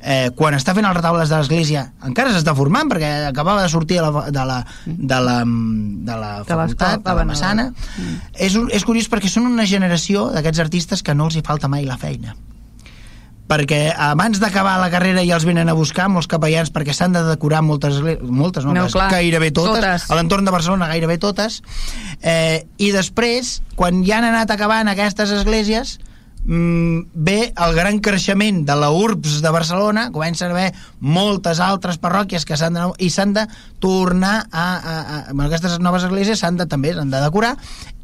eh, 0.00 0.30
quan 0.36 0.56
està 0.56 0.74
fent 0.76 0.86
els 0.88 0.96
retaules 0.96 1.30
de 1.30 1.38
l'església 1.38 1.86
encara 2.06 2.32
s'està 2.34 2.54
formant 2.56 2.90
perquè 2.90 3.10
acabava 3.28 3.64
de 3.64 3.72
sortir 3.72 4.00
de 4.00 4.06
la, 4.08 4.26
de 4.30 4.44
la, 4.50 4.58
de 4.86 5.20
la, 5.26 5.38
de 6.04 6.20
la 6.20 6.30
facultat, 6.48 7.02
de 7.04 7.16
la 7.16 7.26
Massana 7.28 7.70
mm. 7.70 8.20
és, 8.34 8.56
és 8.80 8.86
curiós 8.88 9.10
perquè 9.12 9.30
són 9.30 9.50
una 9.50 9.68
generació 9.68 10.30
d'aquests 10.34 10.64
artistes 10.66 11.04
que 11.04 11.16
no 11.16 11.28
els 11.28 11.36
hi 11.36 11.44
falta 11.46 11.68
mai 11.68 11.84
la 11.88 12.00
feina 12.00 12.36
perquè 13.50 13.80
abans 13.98 14.38
d'acabar 14.38 14.76
la 14.78 14.90
carrera 14.92 15.24
ja 15.26 15.34
els 15.36 15.46
venen 15.48 15.68
a 15.68 15.74
buscar 15.74 16.06
molts 16.08 16.28
capellans 16.30 16.70
perquè 16.72 16.94
s'han 16.94 17.16
de 17.16 17.24
decorar 17.26 17.64
moltes, 17.66 17.98
moltes 18.22 18.66
no, 18.66 18.76
no 18.76 18.86
clar, 18.92 19.08
gairebé 19.10 19.50
totes, 19.50 19.80
totes. 19.82 20.06
a 20.06 20.18
l'entorn 20.18 20.46
de 20.46 20.54
Barcelona 20.54 20.88
gairebé 20.90 21.18
totes 21.18 21.58
eh, 22.22 22.62
i 22.78 22.92
després 22.94 23.58
quan 23.76 24.04
ja 24.06 24.20
han 24.20 24.30
anat 24.30 24.54
acabant 24.54 24.92
aquestes 24.92 25.34
esglésies 25.40 25.98
mm, 25.98 26.09
ve 26.44 27.52
el 27.52 27.74
gran 27.76 28.00
creixement 28.00 28.64
de 28.66 28.74
la 28.76 28.90
URBS 28.90 29.42
de 29.44 29.50
Barcelona, 29.52 30.08
comença 30.10 30.46
a 30.46 30.50
haver 30.50 30.72
moltes 30.98 31.60
altres 31.60 32.00
parròquies 32.00 32.46
que 32.48 32.56
s'han 32.56 32.74
de, 32.74 32.86
i 32.98 33.10
s'han 33.12 33.34
de 33.36 33.44
tornar 33.78 34.48
a, 34.50 34.64
a, 34.64 34.94
a, 34.96 35.18
a 35.28 35.46
aquestes 35.46 35.78
noves 35.84 36.08
esglésies 36.08 36.40
s'han 36.40 36.56
de 36.56 36.66
també 36.66 36.94
s'han 36.96 37.12
de 37.12 37.20
decorar 37.20 37.56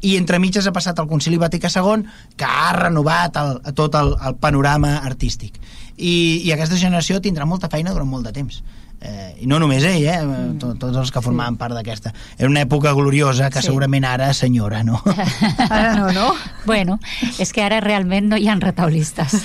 i 0.03 0.16
entre 0.20 0.39
mitges 0.39 0.68
ha 0.68 0.74
passat 0.76 0.99
el 1.01 1.09
Concili 1.09 1.41
Vaticà 1.41 1.72
II 1.72 2.05
que 2.37 2.45
ha 2.45 2.72
renovat 2.76 3.41
el, 3.41 3.61
tot 3.74 3.97
el, 3.97 4.14
el 4.20 4.37
panorama 4.37 4.99
artístic. 4.99 5.57
I, 5.97 6.43
i 6.45 6.53
aquesta 6.53 6.76
generació 6.76 7.22
tindrà 7.24 7.49
molta 7.49 7.72
feina 7.72 7.95
durant 7.97 8.11
molt 8.11 8.28
de 8.28 8.37
temps 8.37 8.61
eh, 9.01 9.36
i 9.42 9.47
no 9.47 9.59
només 9.62 9.84
ell, 9.84 10.05
eh, 10.05 10.18
mm. 10.22 10.59
Tot, 10.62 10.76
tots 10.80 10.97
els 11.01 11.12
que 11.12 11.22
formaven 11.24 11.57
sí. 11.57 11.61
part 11.61 11.76
d'aquesta. 11.76 12.12
Era 12.38 12.51
una 12.51 12.62
època 12.64 12.92
gloriosa 12.97 13.51
que 13.51 13.62
sí. 13.62 13.70
segurament 13.70 14.07
ara 14.09 14.32
senyora, 14.34 14.82
no? 14.86 15.01
ara 15.68 15.94
no, 15.99 16.12
no? 16.16 16.28
Bueno, 16.66 16.99
és 17.38 17.53
que 17.53 17.64
ara 17.64 17.80
realment 17.84 18.30
no 18.32 18.36
hi 18.40 18.49
ha 18.49 18.57
retaulistes. 18.61 19.34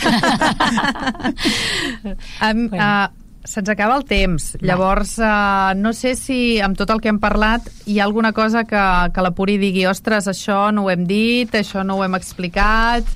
um, 2.42 2.68
bueno. 2.70 2.78
uh, 2.78 3.10
Se'ns 3.42 3.72
acaba 3.74 3.96
el 3.98 4.04
temps. 4.06 4.52
Va. 4.60 4.68
Llavors, 4.70 5.16
uh, 5.18 5.74
no 5.74 5.96
sé 5.98 6.14
si 6.14 6.60
amb 6.62 6.78
tot 6.78 6.92
el 6.94 7.02
que 7.02 7.10
hem 7.10 7.18
parlat 7.20 7.66
hi 7.90 7.98
ha 7.98 8.06
alguna 8.06 8.36
cosa 8.38 8.68
que, 8.70 8.84
que 9.16 9.24
la 9.26 9.32
Puri 9.34 9.58
digui 9.58 9.88
ostres, 9.90 10.30
això 10.30 10.68
no 10.70 10.86
ho 10.86 10.92
hem 10.94 11.08
dit, 11.10 11.50
això 11.58 11.86
no 11.86 11.98
ho 11.98 12.06
hem 12.08 12.20
explicat... 12.20 13.08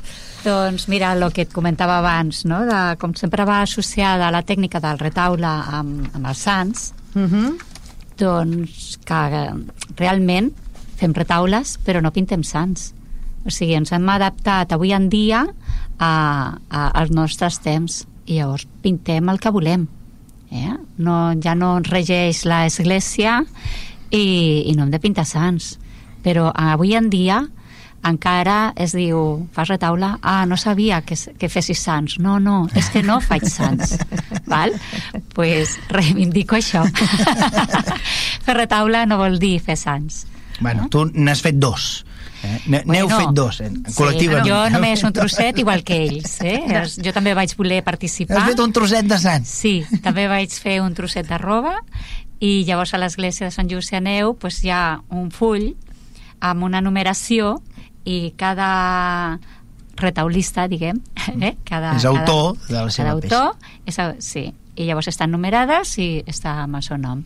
Doncs 0.46 0.86
mira, 0.88 1.14
el 1.18 1.32
que 1.34 1.48
et 1.48 1.54
comentava 1.54 1.98
abans, 1.98 2.44
no? 2.46 2.60
de, 2.70 2.82
com 3.02 3.16
sempre 3.18 3.48
va 3.50 3.64
associada 3.64 4.28
a 4.28 4.34
la 4.34 4.44
tècnica 4.46 4.78
del 4.84 5.00
retaule 5.02 5.50
amb, 5.50 6.06
amb 6.14 6.30
els 6.30 6.44
sants, 6.46 6.92
uh 7.16 7.20
mhm. 7.20 7.34
-huh. 7.34 7.56
doncs 8.18 9.00
que 9.04 9.22
realment 9.98 10.52
fem 10.96 11.14
retaules 11.14 11.80
però 11.86 12.02
no 12.02 12.12
pintem 12.12 12.44
sants. 12.44 12.94
O 13.46 13.50
sigui, 13.50 13.74
ens 13.74 13.92
hem 13.92 14.08
adaptat 14.10 14.72
avui 14.72 14.92
en 14.94 15.10
dia 15.10 15.46
a, 15.98 16.58
a, 16.70 16.88
als 16.90 17.12
nostres 17.12 17.60
temps 17.60 18.06
i 18.26 18.38
llavors 18.38 18.68
pintem 18.82 19.30
el 19.30 19.40
que 19.40 19.52
volem. 19.52 19.88
Eh? 20.52 20.74
No, 20.98 21.34
ja 21.42 21.56
no 21.56 21.78
ens 21.78 21.90
regeix 21.90 22.46
l'església 22.46 23.44
i, 24.12 24.64
i 24.66 24.76
no 24.76 24.84
hem 24.84 24.92
de 24.92 25.00
pintar 25.00 25.26
sants. 25.26 25.80
Però 26.24 26.52
avui 26.54 26.96
en 26.96 27.10
dia 27.10 27.48
encara 28.06 28.74
es 28.80 28.94
diu, 28.96 29.48
fas 29.56 29.70
retaule, 29.72 30.16
ah, 30.22 30.46
no 30.46 30.58
sabia 30.58 31.02
que, 31.02 31.18
que 31.40 31.50
fessis 31.50 31.82
sants. 31.82 32.20
No, 32.22 32.40
no, 32.40 32.66
és 32.76 32.90
que 32.94 33.04
no 33.04 33.20
faig 33.24 33.48
sants. 33.50 33.98
val? 34.52 34.76
pues 35.36 35.78
reivindico 35.90 36.56
això. 36.56 36.86
fer 38.46 38.56
retaule 38.56 39.06
no 39.10 39.20
vol 39.20 39.40
dir 39.42 39.58
fer 39.64 39.78
sants. 39.80 40.26
Bueno, 40.60 40.88
tu 40.90 41.06
n'has 41.12 41.42
fet 41.44 41.58
dos. 41.60 42.06
Eh? 42.46 42.60
N'heu 42.70 43.08
bueno, 43.08 43.18
fet 43.18 43.32
dos, 43.36 43.60
eh? 43.62 43.72
col·lectivament. 43.96 44.46
Sí, 44.46 44.52
jo 44.52 44.60
només 44.76 45.04
un 45.08 45.16
trosset 45.16 45.60
igual 45.60 45.82
que 45.88 45.98
ells. 46.06 46.38
Eh? 46.46 46.60
Jo 47.06 47.14
també 47.16 47.34
vaig 47.38 47.56
voler 47.58 47.82
participar. 47.84 48.38
Has 48.38 48.54
fet 48.54 48.62
un 48.64 48.76
trosset 48.76 49.10
de 49.10 49.18
sants. 49.22 49.52
Sí, 49.64 49.80
també 50.06 50.28
vaig 50.32 50.54
fer 50.54 50.80
un 50.84 50.94
trosset 50.98 51.28
de 51.28 51.40
roba 51.42 51.76
i 52.44 52.64
llavors 52.68 52.94
a 52.94 53.02
l'església 53.02 53.50
de 53.50 53.56
Sant 53.56 53.72
Just 53.72 53.96
Aneu 53.96 54.36
pues, 54.40 54.62
hi 54.64 54.72
ha 54.72 55.00
un 55.10 55.32
full 55.34 55.72
amb 56.44 56.68
una 56.68 56.82
numeració 56.84 57.56
i 58.06 58.34
cada 58.38 59.40
retaulista, 59.98 60.68
diguem, 60.72 61.00
eh? 61.42 61.56
cada, 61.68 61.96
és 61.96 62.06
autor 62.06 62.56
cada, 62.56 62.68
de 62.68 62.80
la 62.80 62.92
seva 62.92 63.08
cada 63.08 63.16
autor, 63.16 63.70
és, 63.88 64.00
sí, 64.24 64.50
i 64.76 64.88
llavors 64.88 65.08
estan 65.12 65.32
numerades 65.32 65.98
i 66.04 66.10
està 66.28 66.60
amb 66.66 66.82
el 66.82 66.84
seu 66.86 67.00
nom 67.00 67.24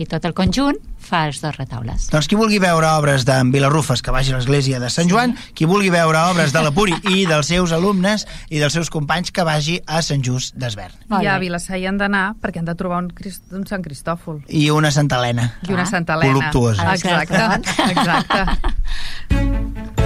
i 0.00 0.06
tot 0.08 0.24
el 0.24 0.32
conjunt 0.36 0.78
fa 1.10 1.26
els 1.28 1.40
dos 1.42 1.56
retaules. 1.58 2.06
Doncs 2.12 2.28
qui 2.30 2.36
vulgui 2.38 2.60
veure 2.62 2.88
obres 2.96 3.24
d'en 3.28 3.50
Vilarrufes 3.52 4.00
que 4.04 4.12
vagi 4.14 4.32
a 4.32 4.38
l'església 4.38 4.80
de 4.80 4.88
Sant 4.92 5.10
Joan, 5.10 5.34
sí. 5.36 5.52
qui 5.58 5.68
vulgui 5.68 5.90
veure 5.92 6.22
obres 6.30 6.54
de 6.54 6.62
la 6.64 6.72
Puri 6.72 6.94
i 7.10 7.26
dels 7.28 7.50
seus 7.52 7.74
alumnes 7.76 8.26
i 8.48 8.62
dels 8.62 8.76
seus 8.76 8.92
companys 8.92 9.32
que 9.34 9.44
vagi 9.44 9.80
a 9.86 10.00
Sant 10.06 10.24
Just 10.24 10.56
d'Esvern. 10.56 10.96
I 11.20 11.28
a 11.28 11.38
Vilassar 11.42 11.80
hi 11.80 11.88
han 11.90 12.00
d'anar 12.00 12.34
perquè 12.40 12.62
han 12.62 12.68
de 12.70 12.76
trobar 12.78 13.02
un, 13.04 13.10
Crist 13.16 13.52
un 13.52 13.66
Sant 13.68 13.84
Cristòfol. 13.84 14.40
I 14.48 14.70
una 14.72 14.92
Santa 14.94 15.20
Helena. 15.20 15.50
I 15.68 15.74
una 15.76 15.88
Santa 15.88 16.16
Helena. 16.16 16.32
Voluptuosa. 16.38 16.94
Exacte, 16.94 17.44
exacte. 17.90 18.40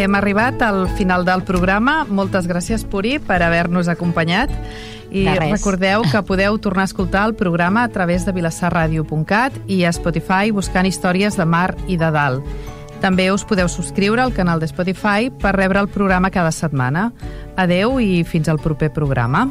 Hem 0.00 0.14
arribat 0.14 0.62
al 0.64 0.86
final 0.96 1.26
del 1.28 1.42
programa. 1.44 2.06
Moltes 2.08 2.46
gràcies, 2.48 2.86
Puri, 2.88 3.18
per 3.20 3.42
haver-nos 3.44 3.90
acompanyat. 3.92 4.48
I 5.12 5.26
recordeu 5.36 6.06
que 6.08 6.22
podeu 6.24 6.56
tornar 6.56 6.86
a 6.86 6.88
escoltar 6.88 7.26
el 7.28 7.34
programa 7.36 7.82
a 7.84 7.90
través 7.92 8.24
de 8.24 8.32
vilassarradio.cat 8.32 9.58
i 9.68 9.82
a 9.84 9.92
Spotify 9.92 10.54
buscant 10.56 10.88
històries 10.88 11.36
de 11.36 11.44
mar 11.44 11.74
i 11.84 11.98
de 12.00 12.08
dalt. 12.16 12.46
També 13.04 13.28
us 13.28 13.44
podeu 13.44 13.68
subscriure 13.68 14.24
al 14.24 14.32
canal 14.32 14.60
de 14.60 14.70
Spotify 14.72 15.28
per 15.28 15.52
rebre 15.58 15.84
el 15.84 15.92
programa 15.92 16.32
cada 16.32 16.52
setmana. 16.52 17.10
Adeu 17.60 18.00
i 18.00 18.24
fins 18.24 18.48
al 18.48 18.60
proper 18.60 18.88
programa. 18.96 19.50